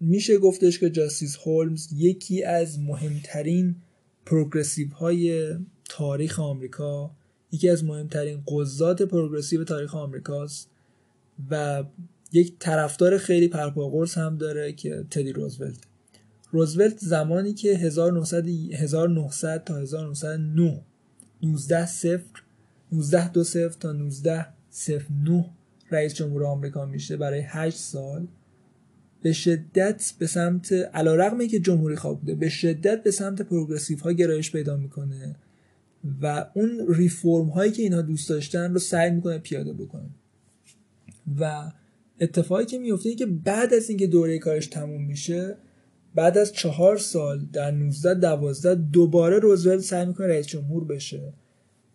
میشه 0.00 0.38
گفتش 0.38 0.78
که 0.78 0.90
Justice 0.90 1.36
هولمز 1.36 1.88
یکی 1.92 2.44
از 2.44 2.78
مهمترین 2.78 3.76
progressive 4.26 4.88
های 4.88 5.54
تاریخ 5.88 6.40
آمریکا 6.40 7.10
یکی 7.52 7.68
از 7.68 7.84
مهمترین 7.84 8.42
قضات 8.48 9.02
progressive 9.02 9.64
تاریخ 9.64 9.94
آمریکاست 9.94 10.70
و 11.50 11.84
یک 12.32 12.54
طرفدار 12.58 13.18
خیلی 13.18 13.48
پرپاقرص 13.48 14.18
هم 14.18 14.36
داره 14.36 14.72
که 14.72 15.04
تدی 15.10 15.32
روزولت. 15.32 15.76
روزولت 16.56 16.98
زمانی 16.98 17.52
که 17.52 17.76
1900, 17.76 18.48
1900 18.72 19.64
تا 19.64 19.76
1909 19.76 20.80
19 21.42 21.86
صفر 21.86 22.42
19 22.92 23.28
دو 23.28 23.44
صفر 23.44 23.76
تا 23.80 23.92
19 23.92 24.46
صفر 24.70 25.04
9 25.24 25.50
رئیس 25.90 26.14
جمهور 26.14 26.44
آمریکا 26.44 26.86
میشه 26.86 27.16
برای 27.16 27.40
8 27.40 27.76
سال. 27.76 28.26
به 29.22 29.32
شدت 29.32 30.12
به 30.18 30.26
سمت 30.26 30.72
علا 30.72 31.14
رقمی 31.14 31.48
که 31.48 31.60
جمهوری 31.60 31.96
خواه 31.96 32.20
بوده 32.20 32.34
به 32.34 32.48
شدت 32.48 33.02
به 33.02 33.10
سمت 33.10 33.42
پروگرسیو 33.42 33.98
ها 33.98 34.12
گرایش 34.12 34.52
پیدا 34.52 34.76
می‌کنه 34.76 35.36
و 36.22 36.46
اون 36.54 36.86
ریفورم 36.88 37.48
هایی 37.48 37.72
که 37.72 37.82
اینها 37.82 38.02
دوست 38.02 38.28
داشتن 38.28 38.72
رو 38.72 38.78
سعی 38.78 39.10
می‌کنه 39.10 39.38
پیاده 39.38 39.72
بکنه. 39.72 40.10
و 41.40 41.70
اتفاقی 42.20 42.64
که 42.64 42.78
میفته 42.78 43.14
که 43.14 43.26
بعد 43.26 43.74
از 43.74 43.88
اینکه 43.88 44.06
دوره 44.06 44.38
کارش 44.38 44.66
تموم 44.66 45.04
میشه 45.04 45.56
بعد 46.16 46.38
از 46.38 46.52
چهار 46.52 46.96
سال 46.96 47.46
در 47.52 47.70
19 47.70 48.14
دوازده 48.14 48.74
دوباره 48.74 49.38
روزولت 49.38 49.80
سعی 49.80 50.06
می‌کنه 50.06 50.26
رئیس 50.26 50.46
جمهور 50.46 50.84
بشه 50.84 51.32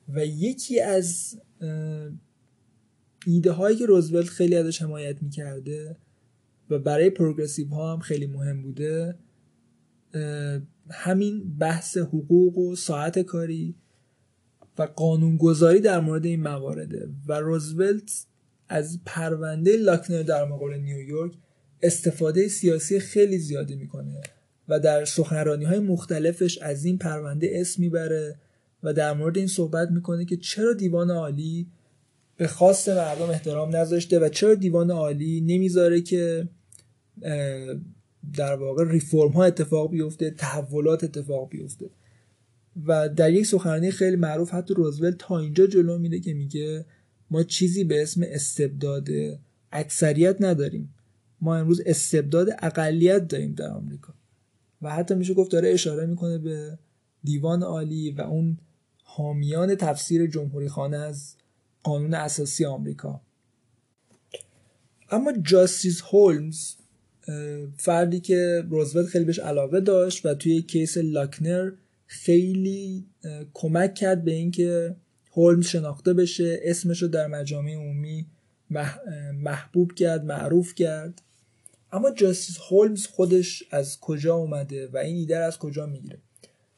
و 0.09 0.25
یکی 0.25 0.81
از 0.81 1.39
ایده 3.25 3.51
هایی 3.51 3.77
که 3.77 3.85
روزولت 3.85 4.27
خیلی 4.27 4.55
ازش 4.55 4.81
حمایت 4.81 5.23
می‌کرده 5.23 5.95
و 6.69 6.79
برای 6.79 7.09
پروگرسیو 7.09 7.67
ها 7.67 7.93
هم 7.93 7.99
خیلی 7.99 8.27
مهم 8.27 8.61
بوده 8.61 9.15
همین 10.89 11.57
بحث 11.59 11.97
حقوق 11.97 12.57
و 12.57 12.75
ساعت 12.75 13.19
کاری 13.19 13.75
و 14.77 14.83
قانونگذاری 14.83 15.79
در 15.79 15.99
مورد 15.99 16.25
این 16.25 16.41
موارده 16.41 17.09
و 17.27 17.33
روزولت 17.33 18.25
از 18.69 18.99
پرونده 19.05 19.77
لاکنر 19.77 20.23
در 20.23 20.45
مقابل 20.45 20.73
نیویورک 20.73 21.33
استفاده 21.83 22.47
سیاسی 22.47 22.99
خیلی 22.99 23.37
زیادی 23.37 23.75
می‌کنه 23.75 24.21
و 24.69 24.79
در 24.79 25.05
سخنرانی 25.05 25.65
های 25.65 25.79
مختلفش 25.79 26.57
از 26.57 26.85
این 26.85 26.97
پرونده 26.97 27.49
اسم 27.53 27.81
می‌بره 27.81 28.35
و 28.83 28.93
در 28.93 29.13
مورد 29.13 29.37
این 29.37 29.47
صحبت 29.47 29.91
می‌کنه 29.91 30.25
که 30.25 30.37
چرا 30.37 30.73
دیوان 30.73 31.11
عالی 31.11 31.67
به 32.37 32.47
خواست 32.47 32.89
مردم 32.89 33.29
احترام 33.29 33.75
نذاشته 33.75 34.19
و 34.19 34.29
چرا 34.29 34.55
دیوان 34.55 34.91
عالی 34.91 35.41
نمی‌ذاره 35.41 36.01
که 36.01 36.47
در 38.33 38.55
واقع 38.55 38.91
ریفرم 38.91 39.31
ها 39.31 39.43
اتفاق 39.43 39.91
بیفته 39.91 40.31
تحولات 40.31 41.03
اتفاق 41.03 41.49
بیفته. 41.49 41.89
و 42.85 43.09
در 43.09 43.33
یک 43.33 43.45
سخنرانی 43.45 43.91
خیلی 43.91 44.15
معروف 44.15 44.53
حتی 44.53 44.73
روزولت 44.73 45.15
تا 45.17 45.39
اینجا 45.39 45.67
جلو 45.67 45.97
میده 45.97 46.19
که 46.19 46.33
میگه 46.33 46.85
ما 47.31 47.43
چیزی 47.43 47.83
به 47.83 48.01
اسم 48.01 48.21
استبداد 48.27 49.07
اکثریت 49.71 50.35
نداریم. 50.39 50.93
ما 51.41 51.57
امروز 51.57 51.81
استبداد 51.85 52.47
اقلیت 52.59 53.27
داریم 53.27 53.53
در 53.53 53.71
آمریکا. 53.71 54.13
و 54.81 54.89
حتی 54.89 55.15
میشه 55.15 55.33
گفت 55.33 55.51
داره 55.51 55.69
اشاره 55.69 56.05
می‌کنه 56.05 56.37
به 56.37 56.77
دیوان 57.23 57.63
عالی 57.63 58.11
و 58.11 58.21
اون 58.21 58.57
حامیان 59.03 59.75
تفسیر 59.75 60.27
جمهوری 60.27 60.69
خانه 60.69 60.97
از 60.97 61.35
قانون 61.83 62.13
اساسی 62.13 62.65
آمریکا. 62.65 63.21
اما 65.09 65.31
جاستیس 65.31 66.01
هولمز 66.01 66.73
فردی 67.77 68.19
که 68.19 68.63
روزولت 68.69 69.05
خیلی 69.05 69.25
بهش 69.25 69.39
علاقه 69.39 69.79
داشت 69.79 70.25
و 70.25 70.33
توی 70.33 70.61
کیس 70.61 70.97
لاکنر 70.97 71.71
خیلی 72.05 73.05
کمک 73.53 73.95
کرد 73.95 74.23
به 74.23 74.31
اینکه 74.31 74.95
هولمز 75.31 75.65
شناخته 75.65 76.13
بشه 76.13 76.59
اسمش 76.63 77.01
رو 77.01 77.07
در 77.07 77.27
مجامع 77.27 77.73
عمومی 77.73 78.25
محبوب 79.33 79.93
کرد 79.93 80.25
معروف 80.25 80.75
کرد. 80.75 81.21
اما 81.91 82.11
جاستیس 82.11 82.57
هولمز 82.69 83.07
خودش 83.07 83.63
از 83.71 83.99
کجا 83.99 84.35
اومده 84.35 84.87
و 84.87 84.97
این 84.97 85.15
ایده 85.15 85.37
از 85.37 85.57
کجا 85.57 85.85
می‌گیره؟ 85.85 86.19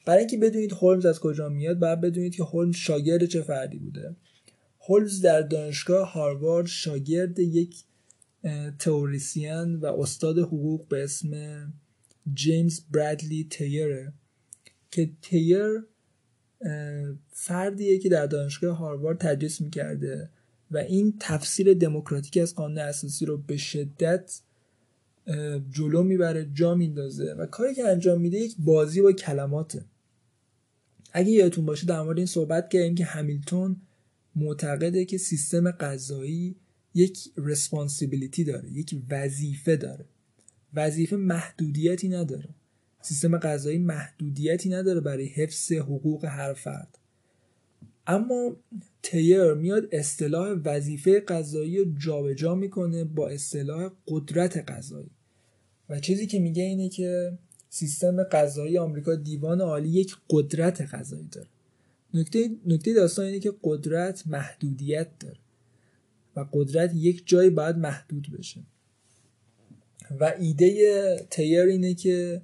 برای 0.05 0.19
اینکه 0.19 0.37
بدونید 0.37 0.71
هولمز 0.71 1.05
از 1.05 1.19
کجا 1.19 1.49
میاد 1.49 1.79
باید 1.79 2.01
بدونید 2.01 2.35
که 2.35 2.43
هولمز 2.43 2.75
شاگرد 2.75 3.25
چه 3.25 3.41
فردی 3.41 3.77
بوده. 3.77 4.15
هولمز 4.79 5.21
در 5.21 5.41
دانشگاه 5.41 6.11
هاروارد 6.11 6.67
شاگرد 6.67 7.39
یک 7.39 7.83
تئوریسین 8.79 9.75
و 9.75 9.85
استاد 9.85 10.39
حقوق 10.39 10.87
به 10.87 11.03
اسم 11.03 11.33
جیمز 12.33 12.81
برادلی 12.91 13.47
تیره 13.49 14.13
که 14.91 15.09
تیر 15.21 15.83
فردیه 17.31 17.99
که 17.99 18.09
در 18.09 18.25
دانشگاه 18.25 18.77
هاروارد 18.77 19.17
تدریس 19.17 19.61
می‌کرده 19.61 20.29
و 20.71 20.77
این 20.77 21.13
تفسیر 21.19 21.73
دموکراتیک 21.73 22.37
از 22.37 22.55
قانون 22.55 22.77
اساسی 22.77 23.25
رو 23.25 23.37
به 23.37 23.57
شدت 23.57 24.41
جلو 25.71 26.03
می‌بره 26.03 26.49
جا 26.53 26.75
میندازه 26.75 27.33
و 27.33 27.45
کاری 27.45 27.75
که 27.75 27.83
انجام 27.83 28.21
میده 28.21 28.37
یک 28.37 28.55
بازی 28.59 29.01
با 29.01 29.11
کلماته. 29.11 29.85
اگه 31.13 31.31
یادتون 31.31 31.65
باشه 31.65 31.85
در 31.85 32.01
مورد 32.01 32.17
این 32.17 32.27
صحبت 32.27 32.69
کردیم 32.69 32.95
که 32.95 33.05
همیلتون 33.05 33.81
معتقده 34.35 35.05
که 35.05 35.17
سیستم 35.17 35.71
قضایی 35.71 36.55
یک 36.93 37.17
responsibility 37.37 38.47
داره 38.47 38.71
یک 38.71 38.95
وظیفه 39.09 39.75
داره. 39.75 40.05
وظیفه 40.73 41.15
محدودیتی 41.15 42.09
نداره. 42.09 42.49
سیستم 43.01 43.37
قضایی 43.37 43.77
محدودیتی 43.77 44.69
نداره 44.69 44.99
برای 44.99 45.25
حفظ 45.25 45.71
حقوق 45.71 46.25
هر 46.25 46.53
فرد. 46.53 46.97
اما 48.07 48.55
تیر 49.03 49.53
میاد 49.53 49.87
اصطلاح 49.91 50.57
وظیفه 50.65 51.19
قضایی 51.19 51.77
رو 51.77 51.85
جابجا 51.97 52.55
می‌کنه 52.55 53.03
با 53.03 53.29
اصطلاح 53.29 53.91
قدرت 54.07 54.57
قضایی. 54.57 55.11
و 55.89 55.99
چیزی 55.99 56.27
که 56.27 56.39
میگه 56.39 56.63
اینه 56.63 56.89
که 56.89 57.37
سیستم 57.69 58.23
قضایی 58.23 58.77
آمریکا 58.77 59.15
دیوان 59.15 59.61
عالی 59.61 59.89
یک 59.89 60.15
قدرت 60.29 60.81
قضایی 60.81 61.27
داره. 61.31 61.47
نکته 62.13 62.49
نکته 62.65 62.93
داستان 62.93 63.25
اینه 63.25 63.39
که 63.39 63.53
قدرت 63.63 64.23
محدودیت 64.27 65.07
داره 65.19 65.39
و 66.35 66.45
قدرت 66.53 66.91
یک 66.95 67.23
جایی 67.25 67.49
باید 67.49 67.77
محدود 67.77 68.27
بشه. 68.37 68.61
و 70.19 70.33
ایده 70.39 71.27
تیر 71.29 71.61
اینه 71.61 71.93
که 71.93 72.41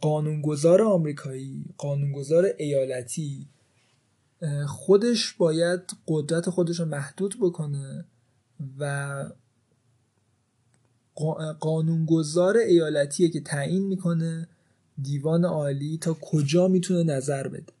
قانونگذار 0.00 0.82
آمریکایی 0.82 1.64
قانونگذار 1.76 2.54
ایالتی 2.58 3.46
خودش 4.66 5.32
باید 5.32 5.80
قدرت 6.06 6.50
خودش 6.50 6.80
رو 6.80 6.86
محدود 6.86 7.36
بکنه 7.40 8.04
و 8.78 9.24
قانونگذار 11.60 12.56
ایالتیه 12.56 13.28
که 13.28 13.40
تعیین 13.40 13.86
می‌کنه 13.86 14.48
دیوان 15.02 15.44
عالی 15.44 15.98
تا 15.98 16.16
کجا 16.20 16.68
می‌تونه 16.68 17.02
نظر 17.02 17.48
بده. 17.48 17.72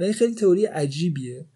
و 0.00 0.02
این 0.02 0.12
خیلی 0.12 0.34
تئوری 0.34 0.64
عجیبیه. 0.64 1.46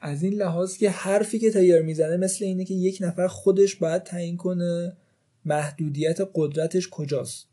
از 0.00 0.22
این 0.22 0.34
لحاظ 0.34 0.76
که 0.76 0.90
حرفی 0.90 1.38
که 1.38 1.50
تایر 1.50 1.82
می‌زنه 1.82 2.16
مثل 2.16 2.44
اینه 2.44 2.64
که 2.64 2.74
یک 2.74 2.98
نفر 3.00 3.26
خودش 3.26 3.76
باید 3.76 4.02
تعیین 4.02 4.36
کنه 4.36 4.96
محدودیت 5.44 6.18
قدرتش 6.34 6.88
کجاست. 6.88 7.48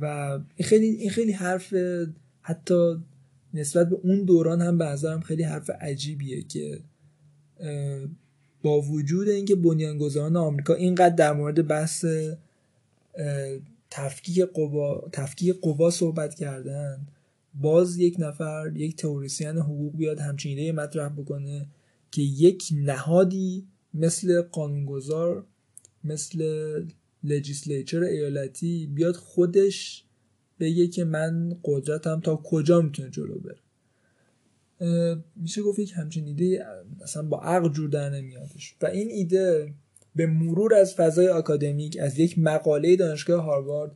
و 0.00 0.04
این 0.56 0.68
خیلی 0.68 0.86
این 0.86 1.10
خیلی 1.10 1.32
حرف 1.32 1.74
حتی 2.40 3.02
نسبت 3.54 3.88
به 3.88 3.96
اون 4.02 4.24
دوران 4.24 4.62
هم 4.62 4.78
به 4.78 4.84
نظرم 4.84 5.20
خیلی 5.20 5.42
حرف 5.42 5.70
عجیبیه 5.70 6.42
که 6.42 6.80
با 8.62 8.80
وجود 8.80 9.28
اینکه 9.28 9.54
بنیانگذاران 9.54 10.36
آمریکا 10.36 10.74
اینقدر 10.74 11.14
در 11.14 11.32
مورد 11.32 11.68
بحث 11.68 12.04
تفکیک 13.90 14.40
قوا 14.40 15.08
تفکیک 15.12 15.60
قوا 15.60 15.90
صحبت 15.90 16.34
کردن 16.34 17.06
باز 17.54 17.98
یک 17.98 18.16
نفر 18.18 18.72
یک 18.74 18.96
تئوریسین 18.96 19.58
حقوق 19.58 19.96
بیاد 19.96 20.20
همچین 20.20 20.58
ایده 20.58 20.72
مطرح 20.72 21.08
بکنه 21.08 21.66
که 22.10 22.22
یک 22.22 22.68
نهادی 22.72 23.66
مثل 23.94 24.42
قانونگذار 24.42 25.44
مثل 26.04 26.40
لجیسلیچر 27.24 28.02
ایالتی 28.02 28.86
بیاد 28.86 29.16
خودش 29.16 30.03
بگه 30.64 30.86
که 30.86 31.04
من 31.04 31.56
قدرتم 31.64 32.20
تا 32.20 32.36
کجا 32.36 32.80
می‌تونه 32.80 33.10
جلو 33.10 33.38
بره. 33.38 33.58
میشه 35.36 35.62
گفت 35.62 35.78
یک 35.78 35.92
همچین 35.96 36.26
ایده 36.26 36.66
اصلا 37.02 37.22
با 37.22 37.40
عقل 37.40 37.68
جور 37.68 37.90
در 37.90 38.10
نمیادش. 38.10 38.74
و 38.82 38.86
این 38.86 39.08
ایده 39.10 39.72
به 40.16 40.26
مرور 40.26 40.74
از 40.74 40.94
فضای 40.94 41.28
آکادمیک 41.28 41.98
از 42.00 42.18
یک 42.18 42.38
مقاله 42.38 42.96
دانشگاه 42.96 43.44
هاروارد 43.44 43.92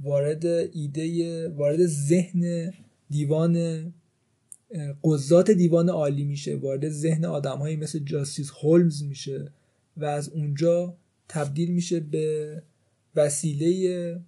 وارد 0.00 0.46
ایده 0.46 1.48
وارد 1.48 1.86
ذهن 1.86 2.72
دیوان 3.10 3.84
قضات 5.04 5.50
دیوان 5.50 5.88
عالی 5.88 6.24
میشه 6.24 6.56
وارد 6.56 6.88
ذهن 6.88 7.24
آدمهایی 7.24 7.76
مثل 7.76 7.98
جاستیس 7.98 8.50
هولمز 8.62 9.02
میشه 9.02 9.52
و 9.96 10.04
از 10.04 10.28
اونجا 10.28 10.96
تبدیل 11.28 11.70
میشه 11.70 12.00
به 12.00 12.62
وسیله 13.16 14.20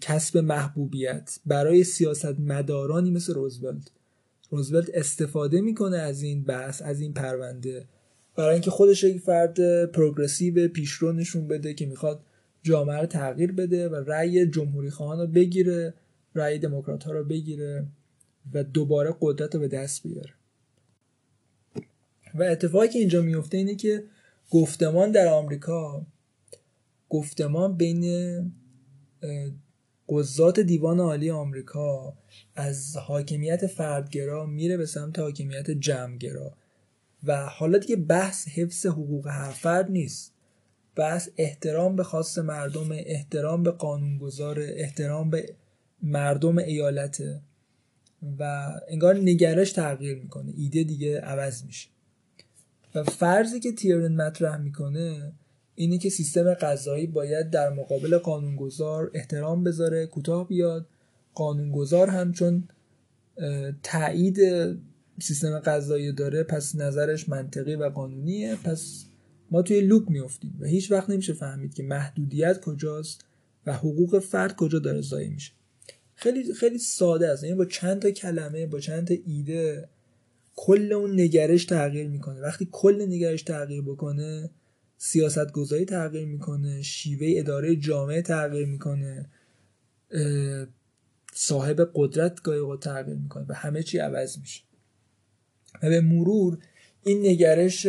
کسب 0.00 0.38
محبوبیت 0.38 1.38
برای 1.46 1.84
سیاست 1.84 2.40
مدارانی 2.40 3.10
مثل 3.10 3.34
روزولت. 3.34 3.90
روزولت 4.50 4.90
استفاده 4.94 5.60
می‌کنه 5.60 5.98
از 5.98 6.22
این 6.22 6.44
بحث 6.44 6.82
از 6.82 7.00
این 7.00 7.12
پرونده 7.12 7.88
برای 8.36 8.52
اینکه 8.52 8.70
خودش 8.70 9.04
یک 9.04 9.20
فرد 9.20 9.86
پروگرسیو 9.86 10.68
پیشرو 10.68 11.12
نشون 11.12 11.48
بده 11.48 11.74
که 11.74 11.86
می‌خواد 11.86 12.24
جامعه 12.62 13.00
رو 13.00 13.06
تغییر 13.06 13.52
بده 13.52 13.88
و 13.88 13.94
رأی 13.94 14.46
جمهوری 14.46 14.90
خواهان 14.90 15.18
رو 15.18 15.26
بگیره 15.26 15.94
رأی 16.34 16.58
دموکرات 16.58 17.04
ها 17.04 17.12
رو 17.12 17.24
بگیره 17.24 17.86
و 18.52 18.64
دوباره 18.64 19.14
قدرت 19.20 19.54
رو 19.54 19.60
به 19.60 19.68
دست 19.68 20.02
بیاره. 20.02 20.32
و 22.34 22.42
اتفاقی 22.42 22.88
که 22.88 22.98
اینجا 22.98 23.22
میفته 23.22 23.56
اینه 23.56 23.74
که 23.74 24.04
گفتمان 24.50 25.10
در 25.10 25.28
آمریکا 25.28 26.06
گفتمان 27.08 27.76
بین 27.76 28.04
قضات 30.08 30.60
دیوان 30.60 31.00
عالی 31.00 31.30
آمریکا 31.30 32.14
از 32.54 32.96
حاکمیت 32.96 33.66
فردگرا 33.66 34.46
میره 34.46 34.76
به 34.76 34.86
سمت 34.86 35.18
حاکمیت 35.18 35.70
جمعگرا. 35.70 36.52
و 37.24 37.46
حالا 37.46 37.78
دیگه 37.78 37.96
بحث 37.96 38.48
حفظ 38.48 38.86
حقوق 38.86 39.26
هر 39.26 39.50
فرد 39.50 39.90
نیست. 39.90 40.34
بحث 40.96 41.28
احترام 41.36 41.96
به 41.96 42.04
خواست 42.04 42.38
مردم 42.38 42.88
احترام 42.92 43.62
به 43.62 43.70
قانونگذار 43.70 44.60
احترام 44.60 45.30
به 45.30 45.54
مردم 46.02 46.58
ایالته. 46.58 47.40
و 48.38 48.70
انگار 48.88 49.16
نگرش 49.16 49.72
تغییر 49.72 50.16
می‌کنه. 50.16 50.52
ایده 50.56 50.82
دیگه 50.84 51.20
عوض 51.20 51.64
میشه. 51.64 51.88
و 52.94 53.04
فرضی 53.04 53.60
که 53.60 53.72
تیرن 53.72 54.16
مطرح 54.16 54.56
می‌کنه 54.56 55.32
اینه 55.80 55.98
که 55.98 56.10
سیستم 56.10 56.54
قضایی 56.54 57.06
باید 57.06 57.50
در 57.50 57.70
مقابل 57.70 58.18
قانونگذار 58.18 59.10
احترام 59.14 59.64
بذاره 59.64 60.06
کوتاه 60.06 60.48
بیاد. 60.48 60.86
قانونگذار 61.34 62.08
هم 62.08 62.32
چون 62.32 62.68
تایید 63.82 64.38
سیستم 65.20 65.58
قضایی 65.58 66.12
داره 66.12 66.42
پس 66.42 66.74
نظرش 66.74 67.28
منطقی 67.28 67.74
و 67.74 67.88
قانونیه. 67.88 68.56
پس 68.64 69.04
ما 69.50 69.62
توی 69.62 69.80
لوپ 69.80 70.10
میافتیم 70.10 70.56
و 70.60 70.66
هیچ 70.66 70.92
وقت 70.92 71.10
نمیشه 71.10 71.32
فهمید 71.32 71.74
که 71.74 71.82
محدودیت 71.82 72.60
کجاست 72.60 73.24
و 73.66 73.72
حقوق 73.72 74.18
فرد 74.18 74.56
کجا 74.56 74.78
داره 74.78 75.00
ضایع 75.00 75.28
میشه. 75.28 75.52
خیلی 76.14 76.54
خیلی 76.54 76.78
ساده 76.78 77.28
است. 77.28 77.44
یعنی 77.44 77.56
با 77.56 77.64
چند 77.64 78.02
تا 78.02 78.10
کلمه 78.10 78.66
با 78.66 78.80
چند 78.80 79.06
تا 79.06 79.14
ایده 79.26 79.88
کل 80.56 80.92
اون 80.92 81.20
نگرش 81.20 81.64
تغییر 81.64 82.08
می‌کنه. 82.08 82.40
وقتی 82.40 82.68
کل 82.72 83.06
نگرش 83.08 83.42
تغییر 83.42 83.82
بکنه 83.82 84.50
سیاست 85.02 85.52
گذاری 85.52 85.84
تغییر 85.84 86.26
می‌کنه 86.26 86.82
شیوه 86.82 87.26
اداره 87.30 87.76
جامعه 87.76 88.22
تغییر 88.22 88.66
می‌کنه 88.66 89.26
صاحب 91.32 91.90
قدرت 91.94 92.42
گاهی 92.42 92.78
تغییر 92.80 93.16
می‌کنه 93.16 93.44
و 93.48 93.54
همه 93.54 93.82
چی 93.82 93.98
عوض 93.98 94.38
میشه. 94.38 94.62
و 95.82 95.88
به 95.88 96.00
مرور 96.00 96.58
این 97.02 97.26
نگرش 97.26 97.86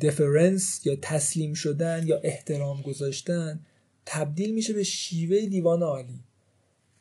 دفرنس 0.00 0.86
یا 0.86 0.96
تسلیم 1.02 1.54
شدن 1.54 2.06
یا 2.06 2.20
احترام 2.24 2.82
گذاشتن 2.82 3.60
تبدیل 4.06 4.54
میشه 4.54 4.72
به 4.72 4.82
شیوه 4.82 5.46
دیوان 5.46 5.82
عالی. 5.82 6.20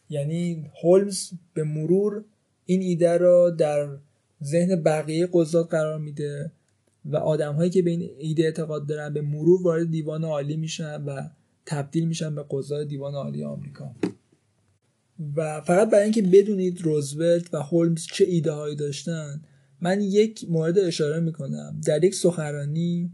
یعنی 0.09 0.71
هولمز 0.83 1.29
به 1.53 1.63
مرور 1.63 2.23
این 2.65 2.81
ایده 2.81 3.17
را 3.17 3.49
در 3.49 3.97
ذهن 4.43 4.83
بقیه 4.83 5.29
قضات 5.33 5.69
قرار 5.69 5.99
میده. 5.99 6.51
و 7.05 7.17
آدم 7.17 7.53
هایی 7.53 7.69
که 7.69 7.81
به 7.81 7.89
این 7.89 8.09
ایده 8.17 8.43
اعتقاد 8.43 8.87
دارن 8.87 9.13
به 9.13 9.21
مرور 9.21 9.63
وارد 9.63 9.91
دیوان 9.91 10.23
عالی 10.23 10.57
میشن 10.57 11.03
و 11.03 11.21
تبدیل 11.65 12.07
میشن 12.07 12.35
به 12.35 12.45
قضات 12.49 12.87
دیوان 12.87 13.13
عالی 13.13 13.43
آمریکا. 13.43 13.95
و 15.35 15.61
فقط 15.61 15.89
برای 15.89 16.03
اینکه 16.03 16.21
بدونید 16.21 16.81
روزولت 16.81 17.53
و 17.53 17.57
هولمز 17.57 18.05
چه 18.05 18.25
ایده 18.25 18.51
هایی 18.51 18.75
داشتن 18.75 19.41
من 19.81 20.01
یک 20.01 20.45
مورد 20.49 20.79
اشاره 20.79 21.19
می‌کنم. 21.19 21.81
در 21.85 22.03
یک 22.03 22.15
سخنرانی 22.15 23.11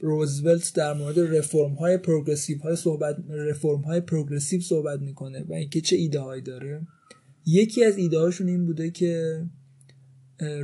روزولت 0.00 0.72
در 0.74 0.92
مورد 0.92 1.18
رفرم 1.18 1.74
های 1.74 1.96
پروگرسیو 1.96 2.58
های 2.58 2.76
صحبت 2.76 3.16
رفرم 3.30 3.80
های 3.80 4.00
پروگرسیو 4.00 4.60
صحبت 4.60 5.00
می‌کنه 5.00 5.44
و 5.48 5.52
اینکه 5.52 5.80
چه 5.80 5.96
ایده 5.96 6.20
هایی 6.20 6.42
داره. 6.42 6.86
یکی 7.46 7.84
از 7.84 7.98
ایده 7.98 8.18
هاشون 8.18 8.48
این 8.48 8.66
بوده 8.66 8.90
که 8.90 9.42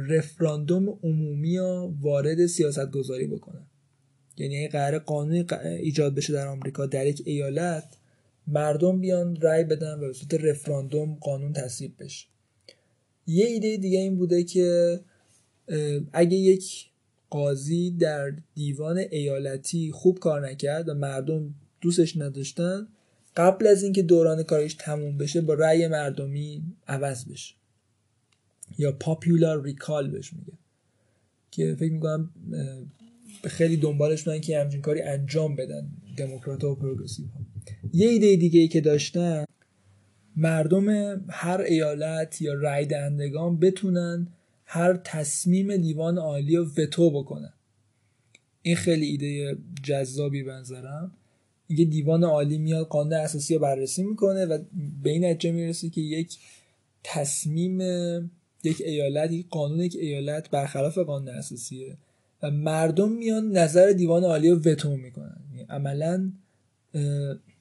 رفراندوم 0.08 0.88
عمومی 0.88 1.56
ها 1.56 1.94
وارد 2.00 2.46
سیاست 2.46 2.90
گذاری 2.90 3.26
بکنن. 3.26 3.66
یعنی 4.36 4.68
قرار 4.68 4.98
قانون 4.98 5.46
ایجاد 5.62 6.14
بشه 6.14 6.32
در 6.32 6.46
آمریکا 6.46 6.86
در 6.86 7.06
یک 7.06 7.22
ایالت 7.24 7.84
مردم 8.46 9.00
بیان 9.00 9.36
رأی 9.36 9.64
بدن 9.64 9.94
و 9.94 10.00
به 10.00 10.12
صورت 10.12 10.34
رفراندوم 10.34 11.14
قانون 11.14 11.52
تصویب 11.52 11.92
بشه. 12.00 12.26
یه 13.26 13.46
ایده 13.46 13.76
دیگه 13.76 13.98
این 13.98 14.16
بوده 14.16 14.44
که 14.44 15.00
اگه 16.12 16.36
یک 16.36 16.86
قاضی 17.30 17.90
در 17.90 18.32
دیوان 18.54 18.98
ایالتی 18.98 19.90
خوب 19.92 20.18
کار 20.18 20.48
نکرد 20.48 20.88
و 20.88 20.94
مردم 20.94 21.54
دوستش 21.80 22.16
نداشتن 22.16 22.88
قبل 23.36 23.66
از 23.66 23.82
اینکه 23.82 24.02
دوران 24.02 24.42
کارش 24.42 24.74
تموم 24.74 25.18
بشه 25.18 25.40
با 25.40 25.54
رأی 25.54 25.88
مردمی 25.88 26.62
عوض 26.88 27.24
بشه. 27.24 27.54
یا 28.78 28.92
پاپولار 28.92 29.62
ریکال 29.62 30.10
بهش 30.10 30.32
میگه. 30.32 30.52
که 31.50 31.76
فکر 31.78 31.92
می‌کنم 31.92 32.30
خیلی 33.44 33.76
دنبالش 33.76 34.22
بودن 34.22 34.40
که 34.40 34.60
همچین 34.60 34.80
کاری 34.80 35.02
انجام 35.02 35.56
بدن 35.56 35.86
دموکرات 36.16 36.64
و 36.64 36.74
پروگرسیو 36.74 37.26
ها. 37.26 37.40
یه 37.92 38.08
ایده 38.08 38.36
دیگه 38.36 38.60
ای 38.60 38.68
که 38.68 38.80
داشتن 38.80 39.44
مردم 40.36 40.88
هر 41.28 41.60
ایالت 41.60 42.42
یا 42.42 42.54
رای 42.54 42.86
دهندگان 42.86 43.58
بتونن 43.58 44.28
هر 44.66 44.96
تصمیم 45.04 45.76
دیوان 45.76 46.18
عالی 46.18 46.56
رو 46.56 46.64
وتو 46.78 47.10
بکنن. 47.10 47.52
این 48.62 48.76
خیلی 48.76 49.06
ایده 49.06 49.58
جذابی 49.82 50.42
بنظرم 50.42 51.12
اینکه 51.68 51.84
دیوان 51.84 52.24
عالی 52.24 52.58
میاد 52.58 52.86
قانون 52.86 53.12
اساسی 53.12 53.54
رو 53.54 53.60
بررسی 53.60 54.02
می‌کنه 54.02 54.44
و 54.44 54.58
به 55.02 55.10
این 55.10 55.24
نتیجه 55.24 55.52
می‌رسه 55.52 55.90
که 55.90 56.00
یک 56.00 56.38
تصمیم 57.04 57.78
یک 58.66 58.80
ایالت 58.80 59.32
یک 59.32 59.48
قانون 59.48 59.80
یک 59.80 59.96
ایالت 59.96 60.50
برخلاف 60.50 60.98
قانون 60.98 61.28
اساسیه 61.28 61.96
و 62.42 62.50
مردم 62.50 63.12
میان 63.12 63.50
نظر 63.50 63.90
دیوان 63.90 64.24
عالی 64.24 64.50
رو 64.50 64.56
وتو 64.56 64.96
می‌کنن. 64.96 65.36
یعنی 65.50 65.66
عملا 65.68 66.32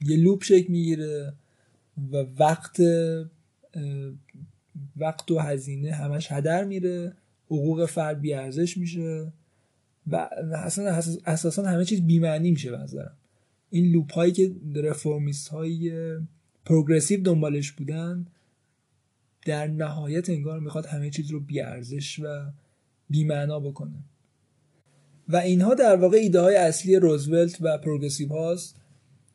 یه 0.00 0.16
لوپ 0.16 0.42
شکل 0.42 0.72
می‌گیره 0.72 1.32
و 2.12 2.16
وقت 2.38 2.80
وقت 4.96 5.30
و 5.30 5.38
هزینه 5.38 5.92
همش 5.92 6.32
هدر 6.32 6.64
میره 6.64 7.12
حقوق 7.46 7.86
فرد 7.86 8.20
بیارزش 8.20 8.76
میشه 8.76 9.32
و 10.06 10.28
اصلا 10.54 11.02
اساسا 11.26 11.62
همه 11.62 11.84
چیز 11.84 12.06
بیمعنی 12.06 12.50
میشه 12.50 12.70
بنظرم 12.70 13.16
این 13.70 13.92
لوپ 13.92 14.12
هایی 14.12 14.32
که 14.32 14.52
رفرمیست 14.76 15.48
های 15.48 15.92
پروگرسیو 16.64 17.22
دنبالش 17.22 17.72
بودن 17.72 18.26
در 19.44 19.66
نهایت 19.66 20.30
انگار 20.30 20.60
می‌خواد 20.60 20.86
همه 20.86 21.10
چیز 21.10 21.30
رو 21.30 21.40
بیارزش 21.40 22.18
و 22.18 22.44
بیمعنا 23.10 23.60
بکنه. 23.60 24.04
و 25.28 25.36
اینها 25.36 25.74
در 25.74 25.96
واقع 25.96 26.16
ایده 26.16 26.40
های 26.40 26.56
اصلی 26.56 26.96
روزولت 26.96 27.58
و 27.60 27.78
پروگرسیو 27.78 28.28
هاست 28.28 28.76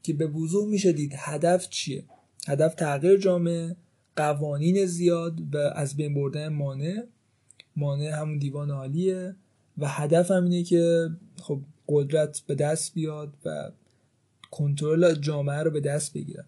که 0.04 0.14
به 0.14 0.28
وضوح 0.28 0.70
میشه 0.70 0.92
دید 0.92 1.14
هدف 1.18 1.70
چیه. 1.70 2.04
هدف 2.48 2.76
تغییر 2.76 3.18
جامعه 3.18 3.76
قوانین 4.16 4.86
زیاد 4.86 5.56
و 5.56 5.58
از 5.58 5.96
بین 5.96 6.14
بردن 6.14 6.48
مانع. 6.48 7.04
مانع 7.76 8.22
همون 8.22 8.38
دیوان 8.38 8.72
عالیه 8.72 9.36
و 9.78 9.88
هدف 9.88 10.32
هم 10.32 10.44
اینه 10.44 10.64
که 10.64 11.10
خب 11.42 11.62
قدرت 11.88 12.42
به 12.48 12.56
دست 12.56 12.94
بیاد 12.94 13.34
و 13.46 13.72
کنترل 14.52 15.16
جامعه 15.16 15.64
رو 15.64 15.72
به 15.72 15.80
دست 15.80 16.14
بگیره. 16.14 16.46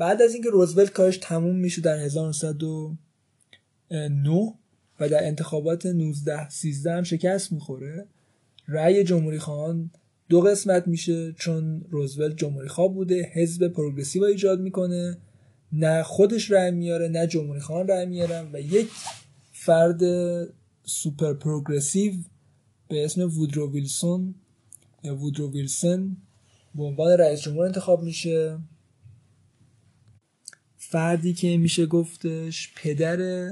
بعد 0.00 0.22
از 0.22 0.34
اینکه 0.34 0.50
روزولت 0.50 0.90
کارش 0.90 1.16
تموم 1.16 1.56
میشه 1.56 1.80
در 1.80 1.98
1909 1.98 4.54
و 5.00 5.08
در 5.08 5.26
انتخابات 5.26 5.86
19 5.86 6.48
13 6.48 6.92
هم 6.92 7.02
شکست 7.02 7.52
می‌خوره 7.52 8.06
رأی 8.68 9.04
جمهوری 9.04 9.38
خواهان 9.38 9.90
دو 10.28 10.40
قسمت 10.40 10.88
میشه 10.88 11.32
چون 11.32 11.84
روزولت 11.90 12.36
جمهوری 12.36 12.68
خواه 12.68 12.94
بوده 12.94 13.30
حزب 13.34 13.68
پروگرسیو 13.68 14.24
ایجاد 14.24 14.60
می‌کنه. 14.60 15.18
نه 15.72 16.02
خودش 16.02 16.50
رأی 16.50 16.70
میاره 16.70 17.08
نه 17.08 17.26
جمهوری 17.26 17.60
خواهان 17.60 17.88
رأی 17.88 18.06
میارن 18.06 18.50
و 18.52 18.60
یک 18.60 18.88
فرد 19.52 20.00
سوپر 20.84 21.34
پروگرسیو 21.34 22.12
به 22.88 23.04
اسم 23.04 23.22
وودرو 23.22 23.72
ویلسون 23.72 24.34
یا 25.02 25.16
وودرو 25.16 25.52
ویلسون 25.52 26.16
به 26.74 26.82
عنوان 26.82 27.12
رئیس 27.12 27.40
جمهور 27.40 27.66
انتخاب 27.66 28.02
میشه. 28.02 28.58
فردی 30.90 31.34
که 31.34 31.56
میشه 31.56 31.86
گفتش 31.86 32.72
پدر 32.76 33.50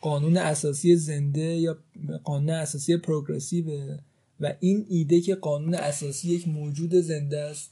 قانون 0.00 0.36
اساسی 0.36 0.96
زنده 0.96 1.40
یا 1.40 1.78
قانون 2.24 2.50
اساسی 2.50 2.96
پروگرسیوه 2.96 3.98
و 4.40 4.54
این 4.60 4.86
ایده 4.88 5.20
که 5.20 5.34
قانون 5.34 5.74
اساسی 5.74 6.28
یک 6.28 6.48
موجود 6.48 6.94
زنده 6.94 7.38
است 7.38 7.70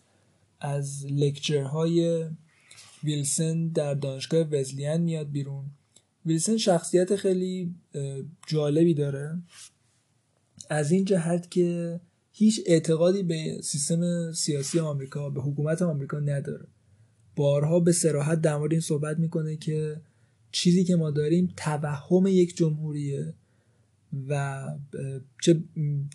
از 0.61 1.07
لکچرهای 1.07 2.25
ویلسن 3.05 3.69
در 3.69 3.95
دانشگاه 3.95 4.41
وزلین 4.41 4.97
میاد 4.97 5.31
بیرون. 5.31 5.65
ویلسن 6.27 6.57
شخصیت 6.57 7.17
خیلی 7.17 7.75
جالبی 8.47 8.95
داره. 8.95 9.39
از 10.71 10.91
این 10.91 11.05
جهت 11.05 11.51
که 11.51 12.01
هیچ 12.33 12.61
اعتقادی 12.67 13.23
به 13.23 13.61
سیستم 13.63 14.33
سیاسی 14.33 14.81
آمریکا 14.81 15.31
به 15.31 15.41
حکومت 15.41 15.83
آمریکا 15.83 16.21
نداره. 16.21 16.67
بارها 17.37 17.81
به 17.81 17.93
سراحت 17.93 18.41
در 18.41 18.57
مورد 18.57 18.73
این 18.73 18.81
صحبت 18.81 19.19
می‌کنه 19.19 19.57
که 19.57 20.01
چیزی 20.53 20.85
که 20.85 20.97
ما 20.97 21.11
داریم 21.11 21.53
توهم 21.57 22.27
یک 22.27 22.57
جمهوریه 22.57 23.35
و 24.29 24.65
چه, 25.43 25.63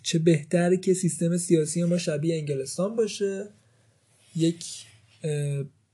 چه 0.02 0.18
بهتر 0.18 0.76
که 0.76 0.94
سیستم 0.94 1.36
سیاسی 1.36 1.84
ما 1.84 1.98
شبیه 1.98 2.36
انگلستان 2.36 2.96
باشه 2.96 3.48
یک 4.36 4.64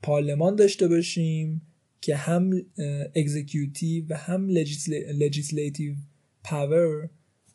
پارلمان 0.01 0.55
داشته 0.55 0.87
باشیم 0.87 1.61
که 2.01 2.15
هم 2.15 2.65
executive 3.15 4.05
و 4.09 4.17
هم 4.17 4.49
legislative 5.19 5.95
power 6.43 7.09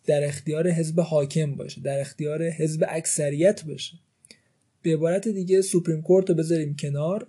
در 0.07 0.25
اختیار 0.25 0.71
حزب 0.71 1.01
حاکم 1.01 1.55
باشه 1.55 1.81
در 1.81 2.01
اختیار 2.01 2.51
حزب 2.51 2.85
اکثریت 2.89 3.65
باشه. 3.65 3.99
به 4.83 4.93
عبارت 4.95 5.29
دیگه 5.29 5.63
Supreme 5.63 6.03
Court 6.03 6.31
رو 6.31 6.37
بذاریم 6.37 6.77
کنار. 6.77 7.27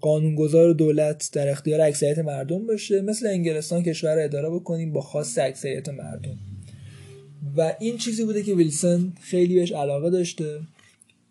قانونگذار 0.00 0.72
دولت 0.72 1.30
در 1.32 1.48
اختیار 1.48 1.80
اکثریت 1.80 2.18
مردم 2.18 2.66
باشه 2.66 3.00
مثل 3.00 3.26
انگلستان 3.26 3.82
کشور 3.82 4.14
رو 4.14 4.24
اداره 4.24 4.50
بکنیم 4.50 4.92
با 4.92 5.00
خواست 5.00 5.38
اکثریت 5.38 5.88
مردم. 5.88 6.38
و 7.56 7.74
این 7.80 7.98
چیزی 7.98 8.24
بوده 8.24 8.42
که 8.42 8.54
ویلسون 8.54 9.12
خیلی 9.20 9.54
بهش 9.54 9.72
علاقه 9.72 10.10
داشته 10.10 10.60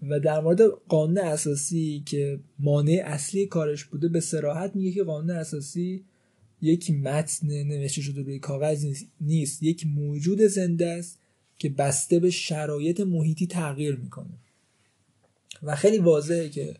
و 0.09 0.20
در 0.20 0.39
مورد 0.39 0.62
قانون 0.88 1.18
اساسی 1.18 2.03
که 2.05 2.39
مانع 2.59 3.01
اصلی 3.05 3.45
کارش 3.45 3.86
بوده 3.86 4.07
به 4.07 4.20
سراحت 4.20 4.76
میگه 4.76 4.91
که 4.91 5.03
قانون 5.03 5.30
اساسی 5.30 6.03
یک 6.62 6.91
متن 6.91 7.47
نوشته 7.47 8.01
شده 8.01 8.22
روی 8.22 8.39
کاغذ 8.39 8.86
نیست 9.22 9.64
یک 9.64 9.88
موجود 9.88 10.41
زنده 10.41 10.88
است 10.88 11.20
که 11.57 11.70
بسته 11.70 12.20
به 12.20 12.30
شرایط 12.30 13.01
محیطی 13.01 13.47
تغییر 13.47 13.95
می‌کنه. 13.95 14.34
و 15.64 15.76
خیلی 15.76 15.97
واضحه 15.97 16.49
که 16.49 16.76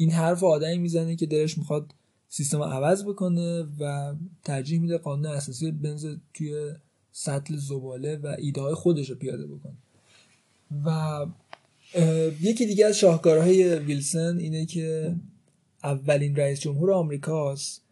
این 0.00 0.10
حرف 0.10 0.44
آدمی 0.44 0.78
می‌زنه 0.78 1.16
که 1.16 1.26
دلش 1.26 1.58
می‌خواد 1.58 1.94
سیستم 2.28 2.62
عوض 2.62 3.04
بکنه 3.04 3.66
و 3.80 4.14
ترجیح 4.44 4.80
میده 4.80 4.98
قانون 4.98 5.26
اساسی 5.26 5.70
بنز 5.70 6.06
توی 6.34 6.72
سطل 7.12 7.56
زباله 7.56 8.16
و 8.16 8.36
ایده 8.38 8.74
خودش 8.74 9.10
رو 9.10 9.16
پیاده 9.16 9.46
بکنه. 9.46 9.74
و 10.84 11.26
یکی 12.42 12.66
دیگه 12.66 12.86
از 12.86 12.98
شاهکارهای 12.98 13.78
ویلسون 13.78 14.38
اینه 14.38 14.66
که 14.66 15.14
اولین 15.84 16.36
رئیس 16.36 16.60
جمهور 16.60 16.92
آمریکاست 16.92 17.82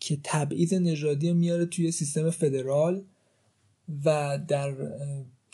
که 0.00 0.18
تبعیض 0.24 0.74
نژادی 0.74 1.32
میاره 1.32 1.66
توی 1.66 1.90
سیستم 1.92 2.30
فدرال 2.30 3.02
و 4.04 4.38
در 4.48 4.74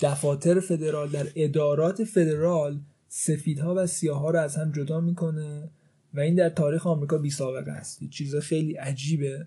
دفاتر 0.00 0.61
فدرال 0.61 1.11
در 1.11 1.26
ادارات 1.36 2.05
فدرال 2.05 2.80
سفیدها 3.09 3.74
و 3.76 3.86
سیاها 3.86 4.30
رو 4.30 4.38
از 4.38 4.57
هم 4.57 4.72
جدا 4.72 5.00
می‌کنه. 5.00 5.68
و 6.14 6.20
این 6.20 6.34
در 6.34 6.48
تاریخ 6.48 6.86
آمریکا 6.86 7.18
بی 7.18 7.30
سابقه 7.30 7.70
است 7.70 8.04
چیز 8.10 8.36
خیلی 8.36 8.74
عجیبه 8.74 9.46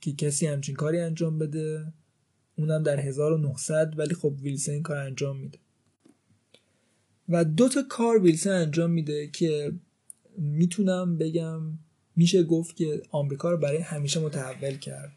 که 0.00 0.12
کسی 0.12 0.46
همچین 0.46 0.74
کاری 0.74 0.98
انجام 0.98 1.38
بده. 1.38 1.92
اونم 2.58 2.82
در 2.82 3.00
1900 3.00 3.98
ولی 3.98 4.14
خب 4.14 4.34
ویلسن 4.42 4.72
این 4.72 4.82
کار 4.82 4.96
انجام 4.96 5.36
میده. 5.36 5.58
و 7.28 7.44
دو 7.44 7.68
تا 7.68 7.82
کار 7.88 8.22
ویلسن 8.22 8.50
انجام 8.50 8.90
میده 8.90 9.26
که 9.26 9.72
می‌تونم 10.38 11.18
بگم 11.18 11.60
میشه 12.16 12.42
گفت 12.42 12.76
که 12.76 13.02
آمریکا 13.10 13.50
رو 13.50 13.56
برای 13.56 13.78
همیشه 13.78 14.20
متحول 14.20 14.76
کرد. 14.76 15.12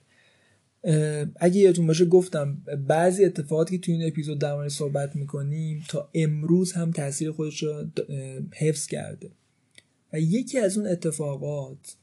اگه 1.36 1.60
یادتون 1.60 1.88
باشه 1.88 2.06
گفتم 2.06 2.64
بعضی 2.88 3.26
اتفاقاتی 3.26 3.78
که 3.78 3.86
توی 3.86 3.94
این 3.94 4.08
اپیزود 4.08 4.40
در 4.40 4.70
صحبت 4.70 5.16
می‌کنیم 5.16 5.84
تا 5.88 6.10
امروز 6.14 6.72
هم 6.72 6.92
تاثیر 6.92 7.32
خودش 7.32 7.64
رو 7.64 7.86
حفظ 8.54 8.88
کرده. 8.88 9.32
و 10.14 10.20
یکی 10.20 10.60
از 10.60 10.78
اون 10.78 10.88
اتفاقات 10.88 11.96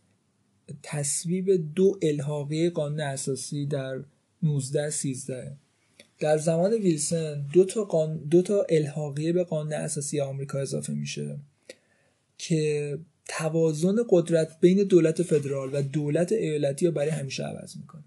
تصویب 0.83 1.75
دو 1.75 1.99
الحاقی 2.03 2.71
قانون 2.71 3.01
اساسی 3.01 3.67
در 3.67 4.01
19 4.43 4.91
13 4.91 5.57
در 6.19 6.39
زمان 6.39 6.73
ویلسن 6.73 7.47
دو 7.53 7.65
تا, 7.65 7.85
قان... 7.85 8.17
دو 8.17 8.43
تا 8.43 8.67
الحاقیه 8.69 9.33
به 9.33 9.45
قانون 9.45 9.73
اساسی 9.73 10.21
آمریکا 10.21 10.59
اضافه 10.59 10.93
میشه 10.93 11.39
که 12.39 12.99
توازن 13.29 13.97
قدرت 14.09 14.61
بین 14.61 14.85
دولت 14.85 15.23
فدرال 15.23 15.71
و 15.73 15.83
دولت 15.83 16.33
ایالتی 16.33 16.87
رو 16.87 16.93
برای 16.93 17.11
همیشه 17.11 17.43
عوض 17.43 17.77
می‌کنه. 17.77 18.05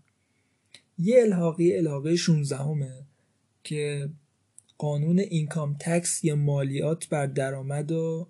یه 0.99 1.21
الحاقی 1.21 1.77
الحاقی 1.77 2.17
16 2.17 2.55
همه 2.55 2.91
که 3.63 4.09
قانون 4.77 5.19
اینکام 5.19 5.75
تکس 5.79 6.23
یا 6.23 6.35
مالیات 6.35 7.09
بر 7.09 7.25
درآمد 7.25 7.91
رو 7.91 8.27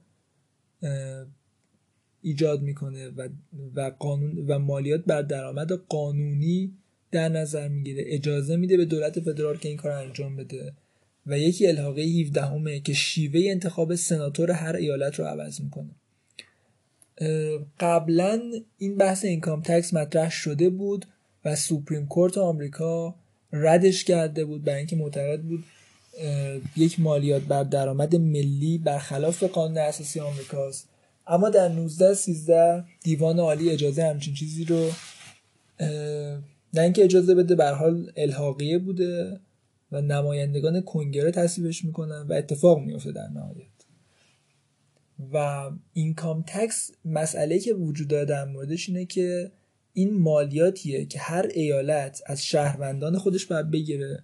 ایجاد 2.22 2.62
می‌کنه 2.62 3.10
و, 3.10 3.30
و 3.76 3.92
قانون 4.00 4.46
و 4.48 4.60
مالیات 4.60 5.06
بر 5.06 5.22
درآمد 5.22 5.72
قانونی 5.72 6.74
در 7.12 7.30
نظر 7.30 7.68
می‌گیره. 7.68 8.04
اجازه 8.08 8.56
میده 8.56 8.78
به 8.78 8.86
دولت 8.86 9.20
فدرال 9.20 9.58
که 9.58 9.70
این 9.70 9.78
کار 9.78 9.92
انجام 9.92 10.36
بده. 10.36 10.74
و 11.28 11.40
یکی 11.40 11.68
الحاقه 11.68 12.02
17 12.02 12.42
همه 12.42 12.80
که 12.80 12.94
شیوه 12.94 13.42
انتخاب 13.46 13.96
سناتور 13.96 14.52
هر 14.52 14.76
ایالت 14.76 15.20
رو 15.20 15.26
عوض 15.26 15.62
می‌کنه. 15.62 15.90
قبلا 17.80 18.42
این 18.78 18.98
بحث 18.98 19.26
اینکام 19.26 19.62
تکس 19.62 19.94
مطرح 19.94 20.32
شده 20.32 20.70
بود 20.70 21.06
و 21.46 21.56
سوپریم 21.56 22.08
کورت 22.08 22.38
آمریکا 22.38 23.16
ردش 23.54 24.04
کرده 24.04 24.46
بود 24.46 24.64
برای 24.64 24.78
اینکه 24.78 24.96
معتقد 24.96 25.42
بود 25.42 25.64
یک 26.78 27.00
مالیات 27.00 27.42
بر 27.42 27.64
درآمد 27.64 28.16
ملی 28.16 28.78
برخلاف 28.78 29.44
قانون 29.44 29.78
اساسی 29.78 30.20
آمریکاست. 30.20 30.89
اما 31.30 31.50
در 31.50 31.70
19 31.70 32.14
13 32.14 32.84
دیوان 33.04 33.40
عالی 33.40 33.70
اجازه 33.70 34.04
همچین 34.04 34.34
چیزی 34.34 34.66
رو 34.66 34.92
نه 36.74 36.82
اینکه 36.82 37.04
اجازه 37.04 37.36
بده 37.36 37.56
بر 37.56 37.74
حال 37.74 38.12
الحاقیه 38.18 38.78
بوده 38.78 39.40
و 39.92 40.02
نمایندگان 40.02 40.82
کنگره 40.82 41.32
تصویبش 41.32 41.86
می‌کنن 41.86 42.26
و 42.30 42.34
اتفاق 42.34 42.80
میفته 42.80 43.12
در 43.12 43.28
نهایت. 43.28 43.66
و 45.34 45.70
اینکام 45.94 46.44
تکس 46.48 46.92
مسئله 47.06 47.60
که 47.60 47.74
وجود 47.74 48.08
داره 48.08 48.26
در 48.26 48.46
موردش 48.46 48.90
اینه 48.90 49.06
که 49.06 49.52
این 49.94 50.20
مالیاتیه 50.20 51.06
که 51.06 51.20
هر 51.20 51.46
ایالت 51.54 52.22
از 52.26 52.46
شهروندان 52.46 53.18
خودش 53.18 53.46
باید 53.46 53.72
بگیره 53.72 54.24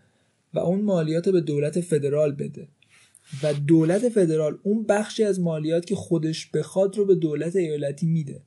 و 0.53 0.59
اون 0.59 0.81
مالیات 0.81 1.29
به 1.29 1.41
دولت 1.41 1.81
فدرال 1.81 2.31
بده. 2.31 2.67
و 3.43 3.53
دولت 3.53 4.09
فدرال 4.09 4.57
اون 4.63 4.83
بخشی 4.83 5.23
از 5.23 5.39
مالیات 5.39 5.85
که 5.85 5.95
خودش 5.95 6.51
بخواد 6.51 6.97
رو 6.97 7.05
به 7.05 7.15
دولت 7.15 7.55
ایالتی 7.55 8.05
میده. 8.05 8.41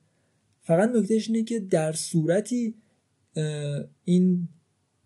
فقط 0.61 0.89
نکتهش 0.89 1.29
اینه 1.29 1.43
که 1.43 1.59
در 1.59 1.91
صورتی 1.91 2.75
این 4.05 4.47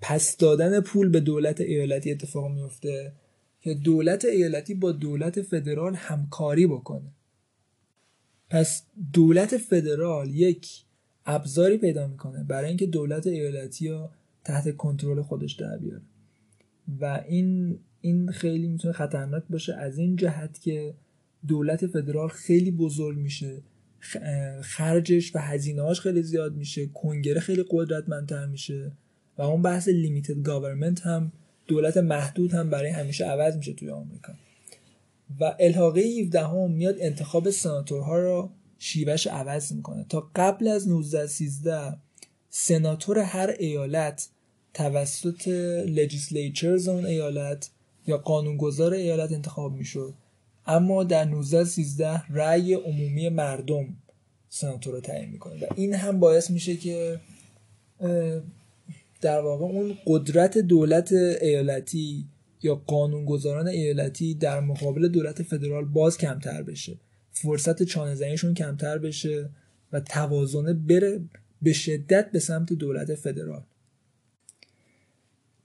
پس 0.02 0.38
دادن 0.38 0.80
پول 0.80 1.10
به 1.10 1.20
دولت 1.20 1.62
ایالتی 1.62 2.12
اتفاق 2.12 2.52
میفته 2.52 3.14
که 3.62 3.74
دولت 3.74 4.26
ایالتی 4.26 4.74
با 4.74 4.92
دولت 4.92 5.42
فدرال 5.42 5.96
همکاری 5.96 6.68
بکنه. 6.68 7.12
پس 8.50 8.84
دولت 9.14 9.58
فدرال 9.58 10.36
یک 10.36 10.84
ابزاری 11.26 11.78
پیدا 11.78 12.08
می‌کنه 12.08 12.44
برای 12.44 12.68
اینکه 12.68 12.86
دولت 12.86 13.28
ایالتی 13.28 13.90
رو 13.90 14.10
تحت 14.44 14.78
کنترل 14.78 15.22
خودش 15.22 15.54
در 15.54 15.78
بیاره. 15.78 16.02
و 17.00 17.24
این 17.28 17.80
این 18.06 18.32
خیلی 18.32 18.68
می‌تونه 18.68 18.94
خطرناک 18.94 19.44
باشه. 19.50 19.74
از 19.76 19.98
این 19.98 20.16
جهت 20.16 20.62
که 20.62 20.94
دولت 21.48 21.88
فدرال 21.88 22.28
خیلی 22.28 22.72
بزرگ 22.72 23.18
میشه. 23.18 23.62
خرجش 24.62 25.36
و 25.36 25.40
هزینه‌هاش 25.40 26.02
خیلی 26.02 26.24
زیاد 26.24 26.56
میشه. 26.56 26.86
کنگره 26.86 27.40
خیلی 27.40 27.66
قدرتمندتر 27.70 28.46
میشه. 28.46 28.92
و 29.38 29.42
اون 29.42 29.62
بحث 29.62 29.88
لیمیتد 29.88 30.42
گاورمنت 30.42 31.02
هم 31.02 31.32
دولت 31.68 31.98
محدود 31.98 32.54
هم 32.54 32.70
برای 32.70 32.90
همیشه 32.90 33.26
عوض 33.26 33.58
میشه 33.58 33.74
توی 33.74 33.90
آمریکا. 33.90 34.34
و 35.40 35.56
الحاقه 35.60 36.02
17 36.02 36.44
هم 36.44 36.72
میاد 36.72 36.96
انتخاب 37.00 37.50
سناتورها 37.50 38.20
رو 38.20 38.50
شیوهش 38.80 39.28
عوض 39.28 39.74
می‌کنه. 39.74 40.06
تا 40.10 40.32
قبل 40.36 40.68
از 40.68 40.88
19 40.90 41.28
13 41.28 41.98
سناتور 42.50 43.20
هر 43.20 43.56
ایالت 43.60 44.30
توسط 44.74 45.48
لجیسلیچرز 45.88 46.88
اون 46.88 47.06
ایالت 47.06 47.70
یا 48.08 48.18
قانونگذار 48.18 48.94
ایالت 48.94 49.32
انتخاب 49.32 49.74
می‌شد. 49.74 50.14
اما 50.66 51.04
در 51.04 51.26
19 51.26 51.64
13 51.64 52.24
رأی 52.30 52.74
عمومی 52.74 53.30
مردم 53.30 53.96
سناتور 54.50 54.94
رو 54.94 55.00
تعیین 55.00 55.30
می‌کنه 55.30 55.56
و 55.56 55.66
این 55.76 55.94
هم 55.94 56.20
باعث 56.20 56.50
میشه 56.50 56.76
که 56.76 57.20
در 59.22 59.42
واقع 59.42 59.66
اون 59.66 59.98
قدرت 60.06 60.58
دولت 60.58 61.12
ایالتی 61.42 62.26
یا 62.62 62.76
قانونگذاران 62.76 63.68
ایالتی 63.68 64.34
در 64.34 64.60
مقابل 64.60 65.08
دولت 65.08 65.44
فدرال 65.44 65.86
باز 65.86 66.18
کمتر 66.18 66.64
بشه. 66.64 66.98
فرصت 67.32 67.84
چانه 67.84 68.36
کمتر 68.36 68.98
بشه 68.98 69.50
و 69.94 70.00
توازنه 70.00 70.74
بره 70.74 71.22
به 71.62 71.74
شدت 71.74 72.32
به 72.32 72.40
سمت 72.40 72.74
دولت 72.74 73.16
فدرال. 73.16 73.64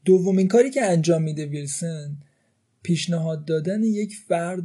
دومین 0.04 0.48
کاری 0.48 0.70
که 0.70 0.84
انجام 0.84 1.22
میده 1.22 1.46
ویلسن 1.46 2.16
پیشنهاد 2.82 3.44
دادن 3.44 3.82
یک 3.84 4.14
فرد 4.28 4.64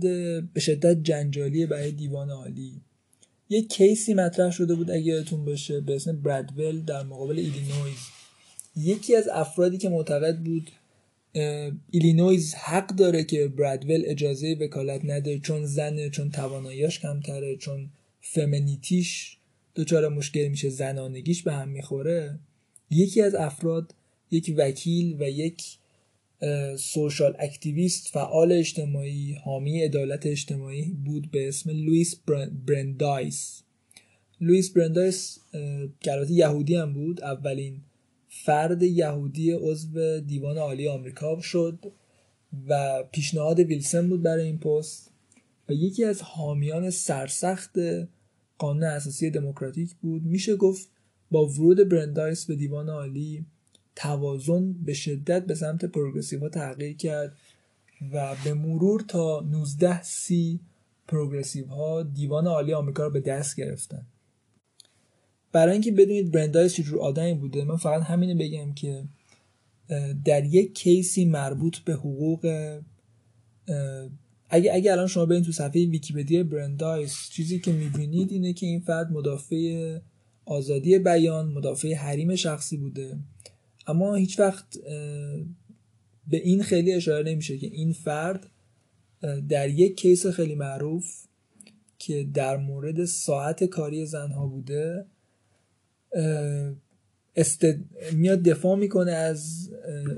به 0.54 0.60
شدت 0.60 1.04
جنجالی 1.04 1.66
برای 1.66 1.92
دیوان 1.92 2.30
عالی. 2.30 2.82
یک 3.50 3.70
case 3.70 4.05
ی 4.05 4.14
مطرح 4.14 4.52
شده 4.52 4.76
بود 4.76 4.92
اگه 4.92 5.02
یادتون 5.02 5.46
باشه 5.46 5.82
به 5.82 5.96
اسم 5.96 6.22
برادول 6.22 6.82
در 6.82 7.04
مقابل 7.04 7.40
ایلینویز. 7.40 7.98
یکی 8.76 9.16
از 9.16 9.28
افرادی 9.28 9.78
که 9.78 9.90
معتقد 9.90 10.40
بود 10.40 10.72
ایلینویز 11.92 12.56
حق 12.56 12.88
داره 12.88 13.24
که 13.24 13.48
برادول 13.48 14.04
اجازه 14.06 14.58
وکالت 14.62 15.02
نده 15.06 15.40
چون 15.40 15.66
زنه 15.66 16.10
چون 16.10 16.32
تواناییاش 16.32 17.00
کمتره 17.00 17.56
چون 17.58 17.90
femininity 18.22 19.19
ش 19.19 19.38
دچار 19.76 20.08
مشکل 20.08 20.48
میشه 20.48 20.70
زنانگیش 20.70 21.44
به 21.44 21.54
هم 21.54 21.70
می‌خوره. 21.70 22.40
یکی 22.90 23.22
از 23.22 23.36
افراد 23.36 23.96
یک 24.32 24.54
وکیل 24.58 25.18
و 25.20 25.30
یک 25.30 25.64
social 26.78 27.36
activist 27.40 28.08
فعال 28.08 28.52
اجتماعی 28.52 29.34
حامی 29.34 29.82
عدالت 29.82 30.26
اجتماعی 30.26 30.98
بود 31.06 31.32
به 31.32 31.48
اسم 31.48 31.70
لوئیس 31.70 32.16
برندایس. 32.68 33.64
لوئیس 34.42 34.72
برندایس 34.72 35.40
که 36.00 36.26
یهودی 36.30 36.76
هم 36.76 36.94
بود 36.94 37.22
اولین 37.22 37.82
فرد 38.30 38.84
یهودی 38.84 39.52
عضو 39.52 40.20
دیوان 40.20 40.58
عالی 40.58 40.88
آمریکا 40.88 41.42
شد 41.42 41.80
و 42.68 43.04
پیشنهاد 43.12 43.60
ویلسن 43.60 44.10
بود 44.10 44.22
برای 44.22 44.46
این 44.46 44.60
پست 44.60 45.12
و 45.70 45.74
یکی 45.74 46.04
از 46.04 46.22
حامیان 46.22 46.90
سرسخت 46.90 47.76
قانون 48.58 48.84
اساسی 48.84 49.30
دموکراتیک 49.30 49.96
بود. 49.96 50.24
میشه 50.24 50.56
گفت 50.56 50.90
با 51.32 51.48
ورود 51.48 51.90
برندایس 51.90 52.46
به 52.46 52.56
دیوان 52.56 52.90
عالی 52.90 53.46
توازن 53.96 54.74
به 54.74 54.94
شدت 54.94 55.46
به 55.46 55.56
سمت 55.56 55.86
پروگرسیو 55.86 56.50
تغییر 56.50 56.98
کرد 56.98 57.38
و 58.14 58.36
به 58.44 58.54
مرور 58.54 59.02
تا 59.02 59.40
19 59.52 60.04
سی 60.04 60.60
پروگرسیو 61.08 61.68
ها 61.68 62.04
دیوان 62.04 62.48
عالی 62.48 62.74
آمریکا 62.74 63.04
رو 63.04 63.10
به 63.10 63.20
دست 63.20 63.56
گرفتن. 63.56 64.06
برای 65.52 65.74
اینکه 65.74 65.92
بدونید 65.92 66.32
برندایس 66.32 66.74
چجور 66.74 67.00
آدمی 67.00 67.34
بوده 67.34 67.64
من 67.64 67.76
فقط 67.76 68.02
همینه 68.02 68.36
بگم 68.36 68.74
که 68.74 69.04
در 70.26 70.46
یک 70.46 70.76
کیسی 70.76 71.26
مربوط 71.26 71.78
به 71.78 71.94
حقوق 71.94 72.80
اگه 74.50 74.74
اگه 74.74 74.92
الان 74.92 75.08
شما 75.08 75.26
برین 75.26 75.44
تو 75.44 75.52
صفحه 75.52 75.86
ویکیپدیا 75.86 76.44
برندایس 76.44 77.30
چیزی 77.30 77.60
که 77.60 77.72
می‌بینید 77.72 78.32
اینه 78.32 78.54
که 78.54 78.66
این 78.66 78.80
فرد 78.80 79.12
مدافع 79.12 79.98
آزادی 80.46 81.00
بیان 81.00 81.50
مدافع 81.50 81.94
حریم 81.94 82.36
شخصی 82.36 82.78
بوده. 82.78 83.18
اما 83.88 84.16
هیچ 84.16 84.40
وقت 84.40 84.78
به 86.28 86.38
این 86.38 86.64
خیلی 86.64 86.94
اشاره 86.94 87.32
نمیشه 87.32 87.58
که 87.58 87.68
این 87.68 87.94
فرد 87.94 88.50
در 89.50 89.70
یک 89.70 89.98
کیس 89.98 90.28
خیلی 90.28 90.56
معروف 90.56 91.24
که 92.00 92.28
در 92.34 92.58
مورد 92.58 93.06
ساعت 93.06 93.64
کاری 93.64 94.06
زنها 94.06 94.48
بوده 94.48 95.06
استد... 97.36 97.80
میاد 98.14 98.44
دفاع 98.44 98.76
می‌کنه 98.76 99.12
از 99.12 99.70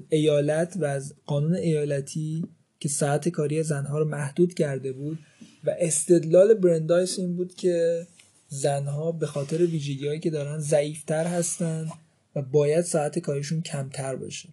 ایالت 0.09 0.77
و 0.79 0.85
از 0.85 1.13
قانون 1.25 1.55
ایالتی 1.55 2.43
که 2.79 2.89
ساعت 2.89 3.29
کاری 3.29 3.63
زنها 3.63 3.99
رو 3.99 4.05
محدود 4.05 4.53
کرده 4.53 4.93
بود 4.93 5.19
و 5.63 5.75
استدلال 5.79 6.53
برندایس 6.53 7.19
این 7.19 7.35
بود 7.35 7.55
که 7.55 8.07
زنها 8.47 9.11
به 9.11 9.25
خاطر 9.25 9.65
ویژگی 9.65 10.19
که 10.19 10.29
دارن 10.29 10.59
ضعیفتر 10.59 11.27
هستن 11.27 11.87
و 12.35 12.41
باید 12.41 12.81
ساعت 12.81 13.19
کاریشون 13.19 13.61
کمتر 13.61 14.15
باشه. 14.15 14.49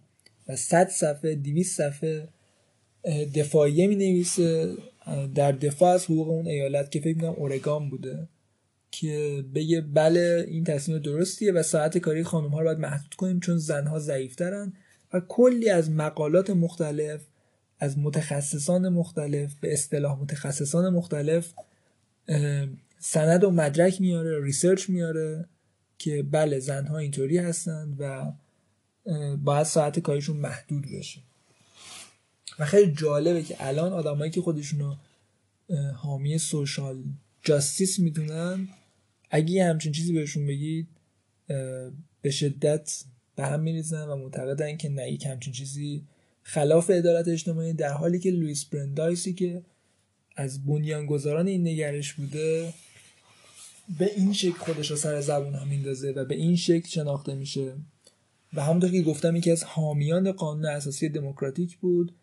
و 0.47 0.55
100 0.55 0.87
صفحه 0.87 1.35
200 1.35 1.77
صفحه 1.77 2.27
دفاعیه 3.35 3.87
می 3.87 3.95
نویسه 3.95 4.73
در 5.35 5.51
دفاع 5.51 5.93
از 5.93 6.05
حقوق 6.05 6.29
اون 6.29 6.47
ایالت 6.47 6.91
که 6.91 6.99
فکر 6.99 7.15
می‌کنم 7.15 7.33
اورگان 7.37 7.89
بوده 7.89 8.27
که 8.91 9.45
بگه 9.55 9.81
بله 9.81 10.45
این 10.47 10.63
تصمیم 10.63 10.97
درستیه 10.97 11.51
و 11.51 11.63
ساعت 11.63 11.97
کاری 11.97 12.23
خانم 12.23 12.49
ها 12.49 12.59
رو 12.59 12.65
باید 12.65 12.79
محدود 12.79 13.13
کنیم 13.13 13.39
چون 13.39 13.57
زنها 13.57 13.99
ضعیفترن. 13.99 14.73
و 15.13 15.21
کلی 15.27 15.69
از 15.69 15.91
مقالات 15.91 16.49
مختلف 16.49 17.21
از 17.79 17.97
متخصصان 17.97 18.89
مختلف 18.89 19.53
به 19.61 19.73
اصطلاح 19.73 20.21
متخصصان 20.21 20.93
مختلف 20.93 21.53
سند 22.99 23.43
و 23.43 23.51
مدرک 23.51 24.01
میاره 24.01 24.43
research 24.43 24.89
میاره. 24.89 25.45
که 25.97 26.23
بله 26.23 26.59
زنها 26.59 26.97
اینطوری 26.97 27.37
هستند 27.37 27.95
و 27.99 28.31
باید 29.37 29.63
ساعت 29.63 29.99
کاریشون 29.99 30.37
محدود 30.37 30.85
بشه. 30.91 31.19
و 32.59 32.65
خیلی 32.65 32.91
جالبه 32.91 33.43
که 33.43 33.55
الان 33.59 33.93
آدمایی 33.93 34.31
که 34.31 34.41
خودشونو 34.41 34.95
حامی 35.95 36.37
social 36.37 37.03
justice 37.43 37.99
می‌دونن 37.99 38.67
اگه 39.29 39.65
همچین 39.65 39.91
چیزی 39.91 40.13
بهشون 40.13 40.47
بگید 40.47 40.87
به 42.21 42.31
شدت 42.31 43.03
به 43.35 43.45
هم 43.45 43.59
میریزن 43.59 44.07
و 44.07 44.15
معتقدن 44.15 44.77
که 44.77 44.89
نه 44.89 45.11
یک 45.11 45.25
همچین 45.25 45.53
چیزی 45.53 46.03
خلاف 46.43 46.89
عدالت 46.89 47.27
اجتماعی 47.27 47.73
در 47.73 47.93
حالی 47.93 48.19
که 48.19 48.31
لوئیس 48.31 48.65
برندایسی 48.65 49.33
که 49.33 49.63
از 50.35 50.65
بنیانگذاران 50.65 51.47
این 51.47 51.67
نگرش 51.67 52.13
بوده 52.13 52.73
به 53.99 54.11
این 54.15 54.33
شکل 54.33 54.57
خودش 54.57 54.91
رو 54.91 54.97
سر 54.97 55.21
زبون 55.21 55.55
هم 55.55 55.67
میندازه 55.67 56.11
و 56.11 56.25
به 56.25 56.35
این 56.35 56.55
شکل 56.55 56.87
شناخته 56.87 57.35
میشه. 57.35 57.73
و 58.53 58.63
همونطور 58.63 58.91
که 58.91 59.01
گفتم 59.01 59.35
یکی 59.35 59.51
از 59.51 59.63
حامیان 59.63 60.31
قانون 60.31 60.65
اساسی 60.65 61.09
دموکراتیک 61.09 61.77
بود 61.77 62.15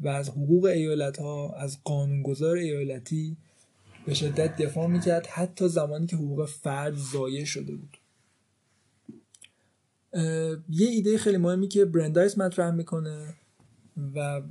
و 0.00 0.08
از 0.08 0.28
حقوق 0.28 0.64
ایالت 0.64 1.18
ها 1.18 1.52
از 1.52 1.78
قانونگذار 1.84 2.56
ایالتی 2.56 3.36
به 4.06 4.14
شدت 4.14 4.56
دفاع 4.56 4.86
می‌کرد 4.86 5.26
حتی 5.26 5.68
زمانی 5.68 6.06
که 6.06 6.16
حقوق 6.16 6.46
فرد 6.46 6.94
ضایع 6.96 7.44
شده 7.44 7.74
بود. 7.74 7.96
یه 10.68 10.88
ایده 10.88 11.18
خیلی 11.18 11.36
مهمی 11.36 11.68
که 11.68 11.84
برندایس 11.84 12.38
مطرح 12.38 12.70
می‌کنه 12.70 13.34
و 14.14 14.42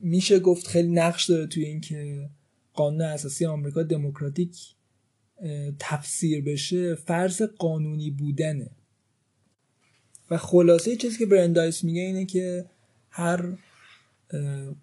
میشه 0.00 0.38
گفت 0.38 0.66
خیلی 0.66 0.88
نقش 0.88 1.30
داره 1.30 1.46
توی 1.46 1.64
اینکه 1.64 2.28
قانون 2.74 3.02
اساسی 3.02 3.46
آمریکا 3.46 3.82
دموکراتیک 3.82 4.74
تفسیر 5.78 6.44
بشه 6.44 6.94
فرض 6.94 7.42
قانونی 7.42 8.10
بودنه. 8.10 8.70
و 10.30 10.36
خلاصه 10.36 10.96
چیزی 10.96 11.18
که 11.18 11.26
برندایس 11.26 11.84
میگه 11.84 12.00
اینه 12.00 12.26
که 12.26 12.66
هر 13.10 13.58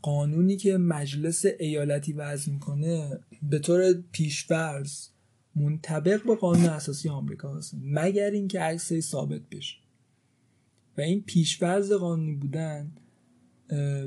قانونی 0.01 0.57
که 0.57 0.77
مجلس 0.77 1.45
ایالتی 1.59 2.13
وضع 2.13 2.51
می‌کنه 2.51 3.19
به 3.43 3.59
طور 3.59 3.93
پیشفرض 4.11 5.07
منطبق 5.55 6.23
با 6.23 6.35
قانون 6.35 6.65
اساسی 6.65 7.09
آمریکا 7.09 7.55
هست 7.55 7.75
مگر 7.83 8.31
اینکه 8.31 8.59
عکسش 8.59 8.99
ثابت 8.99 9.41
بشه. 9.51 9.75
و 10.97 11.01
این 11.01 11.23
پیشفرض 11.23 11.91
قانونی 11.91 12.35
بودن 12.35 12.91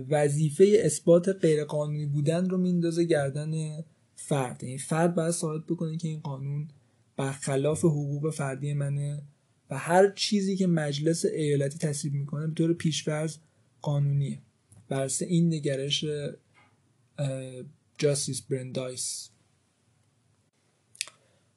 وظیفه 0.09 0.81
اثبات 0.85 1.29
غیرقانونی 1.29 2.07
بودن 2.07 2.49
رو 2.49 2.59
میندازه 2.59 3.05
گردن 3.05 3.85
فرد. 4.27 4.57
این 4.61 4.69
یعنی 4.69 4.79
فرد 4.79 5.15
باید 5.15 5.31
ثابت 5.31 5.67
بکنه 5.67 5.97
که 5.97 6.09
این 6.09 6.21
قانون 6.21 6.69
برخلاف 7.17 7.85
حقوق 7.85 8.31
فردی 8.31 8.75
منه 8.75 9.23
و 9.71 9.79
هر 9.79 10.11
چیزی 10.11 10.57
که 10.57 10.67
مجلس 10.67 11.25
ایالتی 11.25 11.79
تصویب 11.79 12.15
می‌کنه 12.15 12.47
به 12.47 12.55
طور 12.55 12.73
پیشفرض 12.73 13.37
قانونیه. 13.83 14.39
برسه 14.89 15.27
این 15.27 15.55
نگرش 15.55 16.05
جاستیس 17.99 18.43
برندایس. 18.43 19.29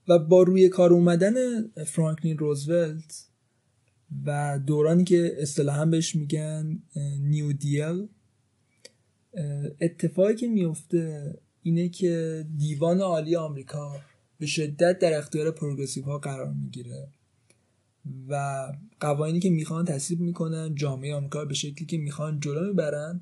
و 0.08 0.20
با 0.20 0.44
روی 0.44 0.70
کار 0.70 0.94
اومدن 0.94 1.68
فرانکلین 1.68 2.38
روزولت 2.38 3.26
و 4.26 4.60
دورانی 4.66 5.04
که 5.04 5.36
اصطلاحا 5.40 5.86
بهش 5.86 6.16
میگن 6.16 6.84
نیو 7.20 7.54
دیل 7.54 8.08
اتفاقی 9.82 10.36
که 10.36 10.48
میفته 10.48 11.34
اینه 11.66 11.90
که 11.90 12.46
دیوان 12.58 13.02
عالی 13.02 13.36
آمریکا 13.36 14.00
به 14.40 14.46
شدت 14.46 15.00
در 15.00 15.18
اختیار 15.18 15.52
پروگرسیو 15.52 16.04
ها 16.04 16.18
قرار 16.18 16.54
می‌گیره 16.54 17.08
و 18.28 18.66
قوانینی 19.00 19.40
که 19.40 19.50
می‌خوان 19.50 19.86
تصویب 19.86 20.20
می‌کنن 20.20 20.76
جامعه 20.76 21.16
آمریکا 21.16 21.46
به 21.46 21.54
شکلی 21.54 21.86
که 21.86 21.98
می‌خوان 21.98 22.40
جلو 22.40 22.68
می‌برن 22.68 23.22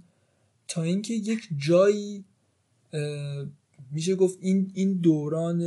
تا 0.67 0.83
اینکه 0.83 1.13
یک 1.13 1.49
جایی 1.57 2.25
میشه 3.91 4.15
گفت 4.15 4.37
این 4.41 4.71
این 4.73 4.93
دوران 4.93 5.61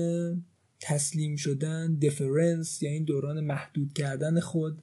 تسلیم 0.81 1.37
شدن 1.37 1.95
deference 1.95 2.83
یا 2.83 2.91
این 2.91 3.05
دوران 3.05 3.41
محدود 3.41 3.93
کردن 3.93 4.41
خود 4.41 4.83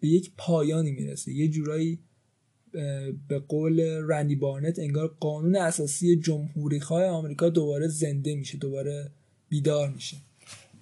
به 0.00 0.08
یک 0.08 0.32
پایانی 0.36 0.90
می‌رسه. 0.90 1.32
یه 1.32 1.48
جورایی 1.48 1.98
به 3.28 3.38
قول 3.48 3.80
رندی 4.08 4.36
بارنت 4.36 4.78
انگار 4.78 5.16
قانون 5.20 5.56
اساسی 5.56 6.16
جمهوری 6.16 6.80
خواه 6.80 7.04
آمریکا 7.04 7.48
دوباره 7.48 7.88
زنده 7.88 8.34
میشه 8.34 8.58
دوباره 8.58 9.10
بیدار 9.48 9.88
میشه. 9.88 10.16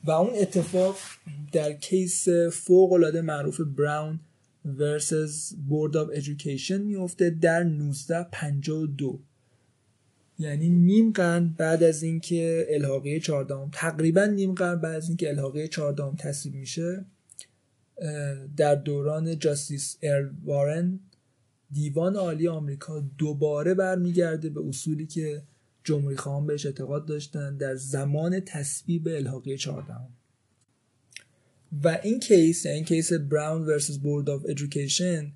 و 0.05 0.11
اون 0.11 0.30
اتفاق 0.34 0.97
در 1.53 1.72
case 1.72 2.28
فوق 2.53 2.93
العاده 2.93 3.20
معروف 3.20 3.61
Brown 3.61 4.20
versus 4.64 5.55
Board 5.68 5.97
of 5.97 6.09
Education 6.12 6.82
میفته 6.82 7.30
در 7.30 7.62
1952 7.62 9.18
یعنی 10.39 10.68
نیم 10.68 11.12
قرن 11.12 11.55
بعد 11.59 11.82
از 11.82 12.03
اینکه 12.03 12.66
الحاقه 12.70 13.20
14 13.20 13.55
تقریبا 13.72 14.24
نیم 14.24 14.55
قرن 14.55 14.80
بعد 14.80 14.95
از 14.95 15.09
اینکه 15.09 15.28
الحاقه 15.28 15.68
14 15.68 16.16
تصویب 16.18 16.55
میشه 16.55 17.05
در 18.57 18.74
دوران 18.74 19.39
Justice 19.39 19.97
Earl 20.03 20.30
Warren 20.45 21.01
دیوان 21.73 22.17
عالی 22.17 22.49
آمریکا 22.49 23.01
دوباره 23.19 23.75
برمیگرده 23.75 24.51
به 24.51 24.61
اصولی 24.69 25.07
که 25.07 25.43
جمهوری 25.85 26.17
خواهان 26.17 26.47
بهش 26.47 26.67
اعتقاد 26.67 27.07
داشتن 27.07 27.57
در 27.57 27.75
زمان 27.75 28.41
تصویب 28.41 29.09
الحاقه 29.09 29.57
14 29.57 29.95
و 31.85 31.99
این 32.03 32.21
case 32.20 32.66
این 32.67 32.85
case 32.84 33.12
Brown 33.12 33.62
versus 33.62 33.99
Board 33.99 34.30
of 34.30 34.43
Education 34.49 35.32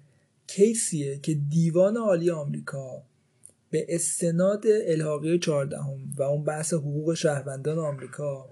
کیسیه 0.47 1.18
که 1.18 1.35
دیوان 1.35 1.97
عالی 1.97 2.31
آمریکا 2.31 3.03
به 3.70 3.87
استناد 3.89 4.64
الحاقه 4.66 5.39
14 5.39 5.76
و 6.16 6.22
اون 6.22 6.45
بحث 6.45 6.74
حقوق 6.74 7.14
شهروندان 7.14 7.78
آمریکا 7.78 8.49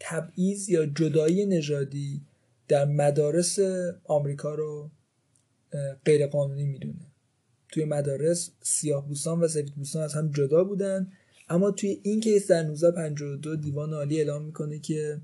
تبعیض 0.00 0.68
یا 0.68 0.86
جدایی 0.86 1.46
نژادی 1.46 2.20
در 2.68 2.84
مدارس 2.84 3.58
آمریکا 4.04 4.54
رو 4.54 4.90
غیر 6.04 6.26
قانونی 6.26 6.64
می‌دونه. 6.64 7.06
توی 7.68 7.84
مدارس 7.84 8.50
سیاه 8.62 9.08
بوسان 9.08 9.40
و 9.40 9.48
سفید 9.48 9.74
بوسان 9.74 10.02
از 10.02 10.14
هم 10.14 10.30
جدا 10.30 10.64
بودن 10.64 11.12
اما 11.48 11.70
توی 11.70 12.00
این 12.02 12.20
کیس 12.20 12.50
در 12.50 12.64
1952 12.64 13.56
دیوان 13.56 13.92
عالی 13.94 14.18
اعلام 14.18 14.44
می‌کنه 14.44 14.78
که 14.78 15.20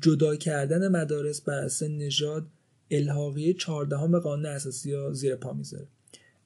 جدا 0.00 0.36
کردن 0.36 0.88
مدارس 0.88 1.40
بر 1.40 1.58
اساس 1.58 1.90
نژاد 1.90 2.46
الحاقیه 2.90 3.54
14 3.54 3.96
قانون 3.96 4.46
اساسی 4.46 4.92
ها 4.92 5.12
زیر 5.12 5.36
پا 5.36 5.52
می‌ذاره. 5.52 5.86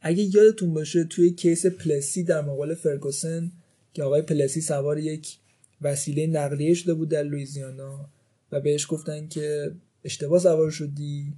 اگه 0.00 0.36
یادتون 0.36 0.74
باشه 0.74 1.04
توی 1.04 1.30
کیس 1.30 1.66
پلسی 1.66 2.22
در 2.22 2.40
مقابل 2.40 2.74
فرگوسن 2.74 3.52
که 3.92 4.02
آقای 4.02 4.22
پلسی 4.22 4.60
سوار 4.60 4.98
یک 4.98 5.38
وسیله 5.82 6.26
نقلیه 6.26 6.74
شده 6.74 6.94
بود 6.94 7.08
در 7.08 7.22
لویزیانا 7.22 8.08
و 8.52 8.60
بهش 8.60 8.86
گفتن 8.88 9.28
که 9.28 9.72
اشتباه 10.04 10.38
سوار 10.38 10.70
شدی 10.70 11.32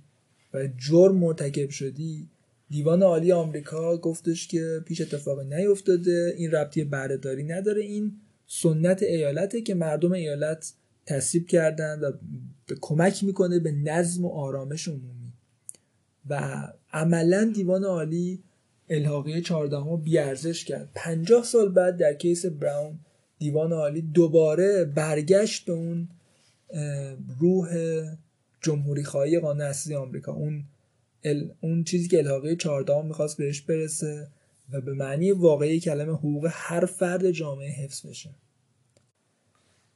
و 0.55 0.69
جرم 0.79 1.17
مرتکب 1.17 1.71
شدی. 1.71 2.29
دیوان 2.71 3.03
عالی 3.03 3.33
آمریکا 3.33 3.97
گفتش 3.97 4.49
که 4.49 4.81
پیش 4.87 5.01
اتفاقی 5.01 5.45
نیفتاده. 5.45 6.35
این 6.37 6.51
ربطی 6.51 6.85
بردهداری 6.85 7.43
نداره. 7.43 7.83
این 7.83 8.13
سنت 8.47 9.03
ایالته 9.03 9.61
که 9.61 9.75
مردم 9.75 10.13
ایالت 10.13 10.73
تصیب 11.07 11.47
کردن 11.47 12.01
و 12.01 12.13
به 12.67 12.77
کمک 12.81 13.25
می‌کنه 13.25 13.59
به 13.59 13.73
نظم 13.73 14.25
و 14.25 14.29
آرامش 14.29 14.89
عمومی. 14.89 15.33
و 16.29 16.63
عملا 16.93 17.53
دیوان 17.55 17.85
عالی 17.85 18.43
الحاقیه 18.89 19.41
14 19.41 19.97
بیارزش 20.05 20.65
کرد. 20.65 20.91
50 20.95 21.45
سال 21.45 21.69
بعد 21.69 21.97
در 21.97 22.15
کیس 22.15 22.47
براون 22.47 22.99
دیوان 23.39 23.73
عالی 23.73 24.03
دوباره 24.03 24.85
برگشت 24.85 25.65
به 25.65 25.73
اون 25.73 26.09
روح 27.41 27.69
جمهوری 28.61 29.05
خواهی 29.05 29.39
قانون 29.39 29.61
اساسی 29.61 29.95
آمریکا. 29.95 30.33
اون 30.33 30.65
اون 31.61 31.85
چیزی 31.85 32.09
که 32.09 32.19
الحاقه 32.19 32.57
14 32.57 33.03
می‌خواست 33.03 33.37
بهش 33.37 33.61
برسه 33.61 34.29
و 34.73 34.81
به 34.81 34.93
معنی 34.93 35.33
واقعی 35.33 35.81
کلمه 35.81 36.13
حقوق 36.13 36.49
هر 36.51 36.87
فرد 36.87 37.31
جامعه 37.31 37.71
حفظ 37.71 38.07
بشه. 38.07 38.31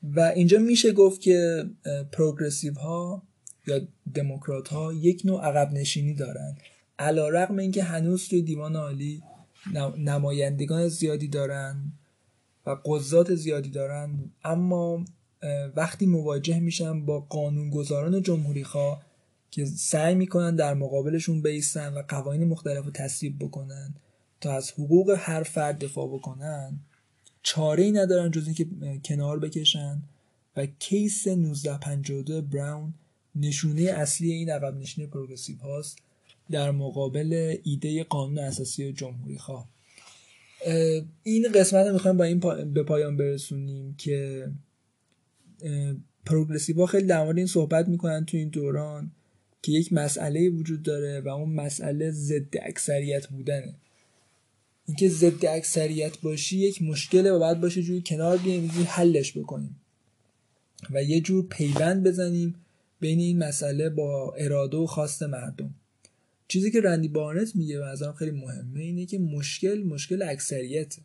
و 0.03 0.21
اینجا 0.21 0.59
میشه 0.59 0.93
گفت 0.93 1.21
که 1.21 1.65
پروگرسیو 2.13 2.75
ها 2.75 3.23
یا 3.67 3.81
دموکرات 4.15 4.69
ها 4.69 4.93
یک 4.93 5.23
نوع 5.25 5.45
عقب 5.45 5.73
نشینی 5.73 6.15
دارن. 6.15 6.57
علا 6.99 7.29
رقم 7.29 7.59
اینکه 7.59 7.83
هنوز 7.83 8.29
توی 8.29 8.43
دیوان 8.43 8.77
عالی 8.77 9.23
نمایندگان 9.99 10.89
زیادی 10.89 11.29
دارن 11.29 11.93
و 12.67 12.71
قضات 12.71 13.35
زیادی 13.35 13.71
دارن 13.71 14.31
اما 14.45 15.05
وقتی 15.77 16.07
مواجه 16.07 16.61
میشن 16.61 17.07
با 17.07 17.21
قانونگذاران 17.21 18.23
جمهوری 18.23 18.65
خواه 18.65 19.03
که 19.51 19.65
سعی 19.65 20.15
می‌کنن 20.15 20.57
در 20.57 20.75
مقابلشون 20.75 21.43
بیستن 21.43 21.93
و 21.93 22.03
قوانین 22.09 22.49
مختلف 22.49 22.85
رو 22.85 22.91
تصویب 22.91 23.39
بکنن 23.39 23.95
تا 24.41 24.53
از 24.53 24.71
حقوق 24.71 25.17
هر 25.19 25.43
فرد 25.43 25.79
دفاع 25.79 26.09
بکنن 26.09 26.79
چاره 27.43 27.85
ای 27.85 27.93
ندارن 27.93 28.31
جز 28.31 28.47
اینکه 28.47 28.67
کنار 29.05 29.39
بکشن 29.39 30.03
و 30.57 30.67
کیس 30.67 31.27
1952 31.27 32.43
براون 32.43 32.95
نشونه 33.37 33.83
اصلی 33.83 34.33
این 34.33 34.51
عقب 34.51 34.77
نشینی 34.77 35.07
پروگرسیو 35.07 35.59
هاست 35.59 35.99
در 36.51 36.71
مقابل 36.71 37.57
ایده 37.63 38.05
قانون 38.05 38.39
اساسی 38.39 38.93
جمهوری 38.93 39.39
خواه 39.39 39.69
این 41.23 41.53
قسمت 41.55 41.87
رو 41.87 41.93
می‌خوایم 41.93 42.17
با 42.17 42.25
این 42.25 42.41
به 42.73 42.83
پایان 42.83 43.17
برسونیم 43.17 43.95
که 43.99 44.49
پروگرسیو 46.27 46.77
ها 46.77 46.87
خیلی 46.87 47.07
در 47.07 47.25
مورد 47.25 47.39
این 47.39 47.47
صحبت 47.47 47.89
می‌کنن 47.89 48.25
تو 48.25 48.37
این 48.37 48.49
دوران 48.49 49.11
که 49.63 49.73
یک 49.73 49.93
مسئله 49.93 50.49
وجود 50.49 50.83
داره 50.83 51.21
و 51.21 51.29
اون 51.29 51.51
مسئله 51.51 52.11
ضد 52.11 52.57
اکثریت 52.63 53.27
بودنه. 53.27 53.75
اینکه 54.87 55.09
ضد 55.09 55.47
اکثریت 55.47 56.21
باشی 56.21 56.59
یک 56.59 56.83
مشکله 56.83 57.33
و 57.33 57.39
باید 57.39 57.61
باشه 57.61 57.83
جوری 57.83 58.03
کنار 58.07 58.37
بیایم 58.37 58.71
حلش 58.87 59.39
بکنیم 59.39 59.77
و 60.91 61.03
یه 61.03 61.21
جور 61.21 61.47
پیوند 61.51 62.07
بزنیم 62.07 62.55
بین 63.01 63.19
این 63.19 63.39
مسئله 63.39 63.89
با 63.89 64.35
اراده 64.39 64.77
و 64.77 64.87
خواست 64.87 65.23
مردم. 65.23 65.75
چیزی 66.49 66.71
که 66.71 66.81
رندی 66.81 67.09
بارنت 67.09 67.57
میگه 67.57 67.81
و 67.81 67.85
نظرم 67.85 68.13
خیلی 68.13 68.31
مهمه 68.31 68.81
اینه 68.81 69.07
که 69.07 69.19
مشکل 69.19 69.83
مشکل 69.83 70.23
اکثریت 70.23 70.97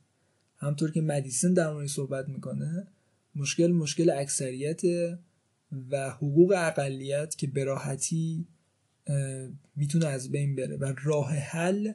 همطور 0.58 0.92
که 0.92 1.02
مدیسن 1.02 1.54
در 1.54 1.74
مورد 1.74 1.88
صحبت 1.88 2.30
می‌کنه 2.30 2.88
مشکل 3.36 3.72
مشکل 3.72 4.10
اکثریت 4.10 4.82
و 5.92 6.10
حقوق 6.10 6.54
اقلیت 6.58 7.36
که 7.36 7.48
به 7.48 7.64
راحتی 7.64 8.48
می‌تونه 9.76 10.06
از 10.08 10.32
بین 10.32 10.56
بره 10.56 10.78
و 10.78 10.94
راه 11.04 11.34
حل 11.34 11.92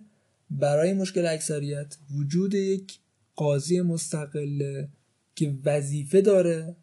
برای 0.50 0.92
مشکل 0.92 1.26
اکثریت 1.26 1.96
وجود 2.10 2.54
یک 2.54 2.98
قاضی 3.36 3.80
مستقل 3.80 4.84
که 5.34 5.58
وظیفه 5.64 6.20
داره 6.20 6.76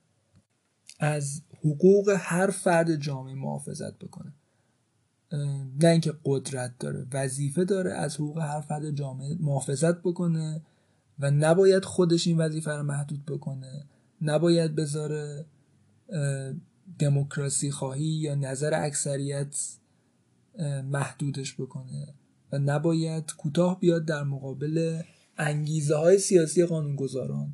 از 1.00 1.42
حقوق 1.60 2.16
هر 2.18 2.50
فرد 2.50 2.96
جامعه 2.96 3.36
محافظت 3.36 3.98
بکنه. 3.98 4.34
نه 5.82 5.88
اینکه 5.88 6.14
قدرت 6.26 6.74
داره 6.80 7.08
وظیفه 7.14 7.66
داره 7.66 7.94
از 7.94 8.16
حقوق 8.16 8.38
هر 8.38 8.62
فرد 8.62 8.92
جامعه 8.92 9.38
محافظت 9.40 10.02
بکنه 10.02 10.62
و 11.20 11.32
نباید 11.32 11.86
خودش 11.86 12.28
این 12.28 12.38
وظیفه 12.38 12.72
رو 12.72 12.84
محدود 12.84 13.26
بکنه. 13.26 13.86
نباید 14.22 14.76
بذاره 14.76 15.46
دموکراسی 17.00 17.72
خواهی 17.72 18.04
یا 18.04 18.36
نظر 18.36 18.84
اکثریت 18.84 19.56
محدودش 20.84 21.54
بکنه 21.54 22.14
و 22.52 22.60
نباید 22.60 23.32
کوتاه 23.38 23.80
بیاد 23.80 24.06
در 24.06 24.24
مقابل 24.24 25.02
انگیزه 25.38 25.96
های 25.96 26.20
سیاسی 26.20 26.66
قانونگذاران. 26.66 27.54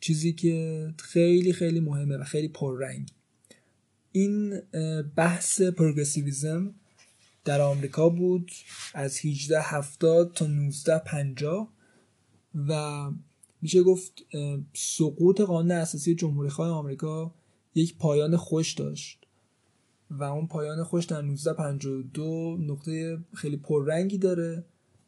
چیزی 0.00 0.32
که 0.32 0.88
خیلی 0.98 1.52
خیلی 1.52 1.80
مهمه 1.80 2.16
و 2.16 2.24
خیلی 2.24 2.48
پررنگ. 2.48 3.10
این 4.12 4.60
بحث 5.16 5.62
پروگرسیویزم 5.62 6.74
در 7.44 7.60
آمریکا 7.60 8.08
بود 8.08 8.52
از 8.94 9.18
1870 9.18 10.32
تا 10.34 10.46
1950 10.46 11.72
و 12.68 13.10
میشه 13.62 13.82
گفت 13.82 14.12
سقوط 14.72 15.40
قانون 15.40 15.70
اساسی 15.70 16.14
جمهوری 16.14 16.48
خواه 16.48 16.70
آمریکا 16.70 17.34
یک 17.74 17.98
پایان 17.98 18.36
خوش 18.36 18.74
داشت. 18.74 19.26
و 20.10 20.24
اون 20.24 20.46
پایان 20.46 20.84
خوش 20.84 21.04
در 21.04 21.24
1952 21.24 22.56
نقطه 22.60 23.18
خیلی 23.34 23.56
پررنگی 23.56 24.18
داره 24.18 24.64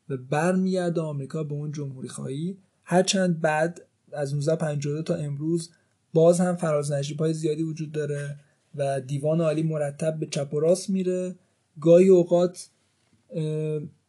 و 0.08 0.16
برمیگرده 0.16 1.00
آمریکا 1.00 1.44
به 1.44 1.54
اون 1.54 1.72
جمهوری 1.72 2.08
خواهی. 2.08 2.56
هرچند 2.84 3.40
بعد 3.40 3.86
از 4.12 4.34
1952 4.34 5.02
تا 5.02 5.14
امروز 5.14 5.70
باز 6.14 6.40
هم 6.40 6.56
فراز 6.56 6.92
های 7.18 7.34
زیادی 7.34 7.62
وجود 7.62 7.92
داره 7.92 8.36
و 8.74 9.00
دیوان 9.00 9.40
عالی 9.40 9.62
مرتب 9.62 10.18
به 10.18 10.26
چپ 10.26 10.54
و 10.54 10.60
راست 10.60 10.90
میره. 10.90 11.34
گاهی 11.80 12.08
اوقات 12.08 12.70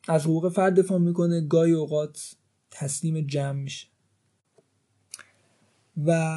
از 0.07 0.23
حقوق 0.23 0.49
فرد 0.49 0.79
دفاع 0.79 0.97
می‌کنه 0.97 1.41
گاهی 1.41 1.71
اوقات 1.71 2.35
تسلیم 2.71 3.27
جمع 3.27 3.59
میشه. 3.61 3.87
و 6.05 6.35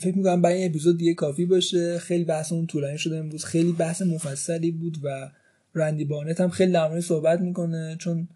فکر 0.00 0.16
می‌کنم 0.16 0.42
برای 0.42 0.56
این 0.56 0.70
اپیزود 0.70 0.98
دیگه 0.98 1.14
کافی 1.14 1.46
باشه. 1.46 1.98
خیلی 1.98 2.24
بحث 2.24 2.52
اون 2.52 2.66
طولانی 2.66 2.98
شده 2.98 3.16
امروز. 3.16 3.44
خیلی 3.44 3.72
بحث 3.72 4.02
مفصلی 4.02 4.70
بود 4.70 4.98
و 5.02 5.30
رندی 5.74 6.04
بانت 6.04 6.40
هم 6.40 6.48
خیلی 6.48 6.72
در 6.72 7.00
صحبت 7.00 7.40
می‌کنه 7.40 7.96
چون 8.00 8.28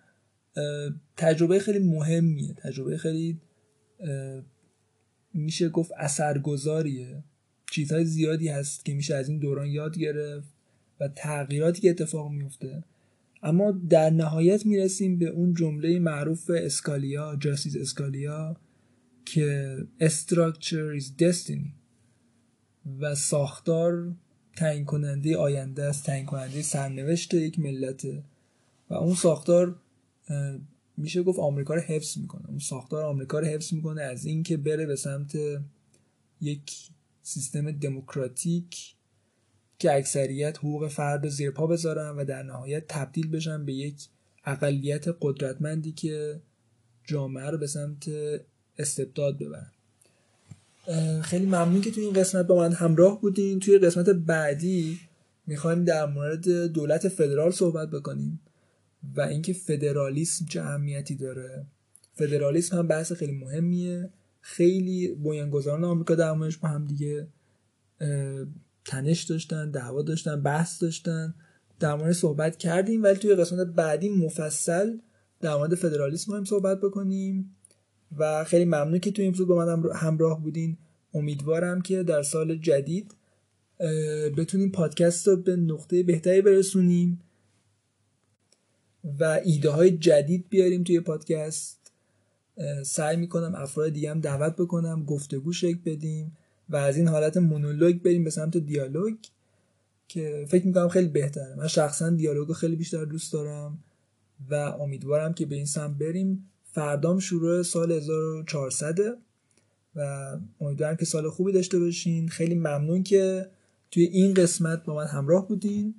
تجربه 1.16 1.58
خیلی 1.58 1.78
مهمیه. 1.78 2.54
تجربه 2.54 2.96
خیلی 2.96 3.40
میشه 5.34 5.68
گفت 5.68 5.92
اثرگذاریه. 5.98 7.22
چیزهای 7.70 8.04
زیادی 8.04 8.48
هست 8.48 8.84
که 8.84 8.94
میشه 8.94 9.14
از 9.14 9.28
این 9.28 9.38
دوران 9.38 9.66
یاد 9.66 9.98
گرفت 9.98 10.48
و 11.00 11.08
تغییراتی 11.08 11.80
که 11.80 11.90
اتفاق 11.90 12.30
میفته 12.30 12.84
اما 13.42 13.70
در 13.70 14.10
نهایت 14.10 14.66
می‌رسیم 14.66 15.18
به 15.18 15.26
اون 15.26 15.54
جمله 15.54 15.98
معروف 15.98 16.50
اسکالیا 16.54 17.36
جاستیس 17.40 17.76
اسکالیا. 17.76 18.56
که 19.26 19.76
structure 20.00 21.00
is 21.00 21.22
destiny 21.22 21.68
و 23.00 23.14
ساختار 23.14 24.14
تعیین 24.56 24.84
کننده 24.84 25.36
آینده 25.36 25.84
است. 25.84 26.06
تعیین 26.06 26.26
کننده 26.26 26.62
سرنوشت 26.62 27.34
یک 27.34 27.58
ملته 27.58 28.24
و 28.90 28.94
اون 28.94 29.14
ساختار 29.14 29.76
میشه 30.96 31.22
گفت 31.22 31.38
آمریکا 31.38 31.74
رو 31.74 31.80
حفظ 31.80 32.18
می‌کنه. 32.18 32.48
اون 32.48 32.58
ساختار 32.58 33.04
آمریکا 33.04 33.38
رو 33.38 33.46
حفظ 33.46 33.72
می‌کنه 33.72 34.02
از 34.02 34.24
اینکه 34.24 34.56
بره 34.56 34.86
به 34.86 34.96
سمت 34.96 35.38
یک 36.40 36.72
سیستم 37.22 37.70
دموکراتیک 37.70 38.94
که 39.78 39.94
اکثریت 39.94 40.58
حقوق 40.58 40.88
فرد 40.88 41.24
رو 41.24 41.30
زیر 41.30 41.50
پا 41.50 41.66
بذارن 41.66 42.16
و 42.16 42.24
در 42.24 42.42
نهایت 42.42 42.84
تبدیل 42.88 43.30
بشن 43.30 43.64
به 43.64 43.72
یک 43.72 44.08
اقلیت 44.44 45.04
قدرتمندی 45.20 45.92
که 45.92 46.40
جامعه 47.04 47.50
رو 47.50 47.58
به 47.58 47.66
سمت 47.66 48.08
استبداد 48.78 49.38
ببرن. 49.38 49.70
خیلی 51.22 51.46
ممنون 51.46 51.80
که 51.80 51.90
توی 51.90 52.04
این 52.04 52.12
قسمت 52.12 52.46
با 52.46 52.56
من 52.56 52.72
همراه 52.72 53.20
بودین. 53.20 53.60
توی 53.60 53.78
قسمت 53.78 54.08
بعدی 54.08 55.00
می‌خوایم 55.46 55.84
در 55.84 56.06
مورد 56.06 56.48
دولت 56.48 57.08
فدرال 57.08 57.50
صحبت 57.50 57.90
بکنیم 57.90 58.40
و 59.16 59.20
اینکه 59.20 59.52
فدرالیسم 59.52 60.46
چه 60.46 60.60
اهمیتی 60.60 61.14
داره. 61.14 61.66
فدرالیسم 62.14 62.78
هم 62.78 62.86
بحث 62.86 63.12
خیلی 63.12 63.32
مهمیه. 63.32 64.10
خیلی 64.40 65.08
بنیانگذاران 65.08 65.84
آمریکا 65.84 66.14
در 66.14 66.32
موردش 66.32 66.56
با 66.56 66.68
هم 66.68 66.86
دیگه 66.86 67.26
تنش 68.84 69.22
داشتن 69.22 69.70
دعوا 69.70 70.02
داشتن 70.02 70.42
بحث 70.42 70.82
داشتن 70.82 71.34
در 71.80 71.94
مورد 71.94 72.12
صحبت 72.12 72.56
کردیم. 72.56 73.02
ولی 73.02 73.16
توی 73.16 73.34
قسمت 73.34 73.66
بعدی 73.66 74.08
مفصل 74.08 74.98
در 75.40 75.56
مورد 75.56 75.74
فدرالیسم 75.74 76.32
هم 76.32 76.44
صحبت 76.44 76.80
بکنیم. 76.80 77.56
و 78.18 78.44
خیلی 78.44 78.64
ممنون 78.64 78.98
که 78.98 79.10
توی 79.10 79.24
این 79.24 79.34
با 79.48 79.56
من 79.56 79.90
همراه 79.94 80.42
بودین. 80.42 80.76
امیدوارم 81.14 81.82
که 81.82 82.02
در 82.02 82.22
سال 82.22 82.56
جدید 82.56 83.14
بتونیم 84.36 84.70
پادکست 84.70 85.28
رو 85.28 85.36
به 85.36 85.56
نقطه 85.56 86.02
بهتری 86.02 86.42
برسونیم 86.42 87.20
و 89.20 89.40
ایده 89.44 89.70
های 89.70 89.90
جدید 89.90 90.44
بیاریم 90.48 90.84
توی 90.84 91.00
پادکست. 91.00 91.92
سعی 92.84 93.16
می‌کنم 93.16 93.54
افراد 93.54 93.92
دیگه 93.92 94.10
هم 94.10 94.20
دعوت 94.20 94.56
بکنم 94.56 95.04
گفتگو 95.04 95.52
شکل 95.52 95.78
بدیم 95.84 96.36
و 96.68 96.76
از 96.76 96.96
این 96.96 97.08
حالت 97.08 97.36
مونولوگ 97.36 98.02
بریم 98.02 98.24
به 98.24 98.30
سمت 98.30 98.56
دیالوگ 98.56 99.14
که 100.08 100.46
فکر 100.48 100.66
می‌کنم 100.66 100.88
خیلی 100.88 101.08
بهتره. 101.08 101.54
من 101.54 101.66
شخصا 101.66 102.10
دیالوگ 102.10 102.52
خیلی 102.52 102.76
بیشتر 102.76 103.04
دوست 103.04 103.32
دارم 103.32 103.78
و 104.50 104.54
امیدوارم 104.54 105.34
که 105.34 105.46
به 105.46 105.56
این 105.56 105.66
سمت 105.66 105.98
بریم. 105.98 106.50
فردام 106.76 107.18
شروع 107.18 107.62
سال 107.62 107.92
1400 107.92 108.98
و 109.96 110.30
امیدوارم 110.60 110.96
که 110.96 111.04
سال 111.04 111.30
خوبی 111.30 111.52
داشته 111.52 111.78
باشین. 111.78 112.28
خیلی 112.28 112.54
ممنون 112.54 113.02
که 113.02 113.50
توی 113.90 114.04
این 114.04 114.34
قسمت 114.34 114.84
با 114.84 114.94
من 114.94 115.06
همراه 115.06 115.48
بودین 115.48 115.94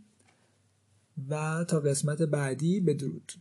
و 1.30 1.66
تا 1.68 1.80
قسمت 1.80 2.22
بعدی 2.22 2.80
بدرود. 2.80 3.32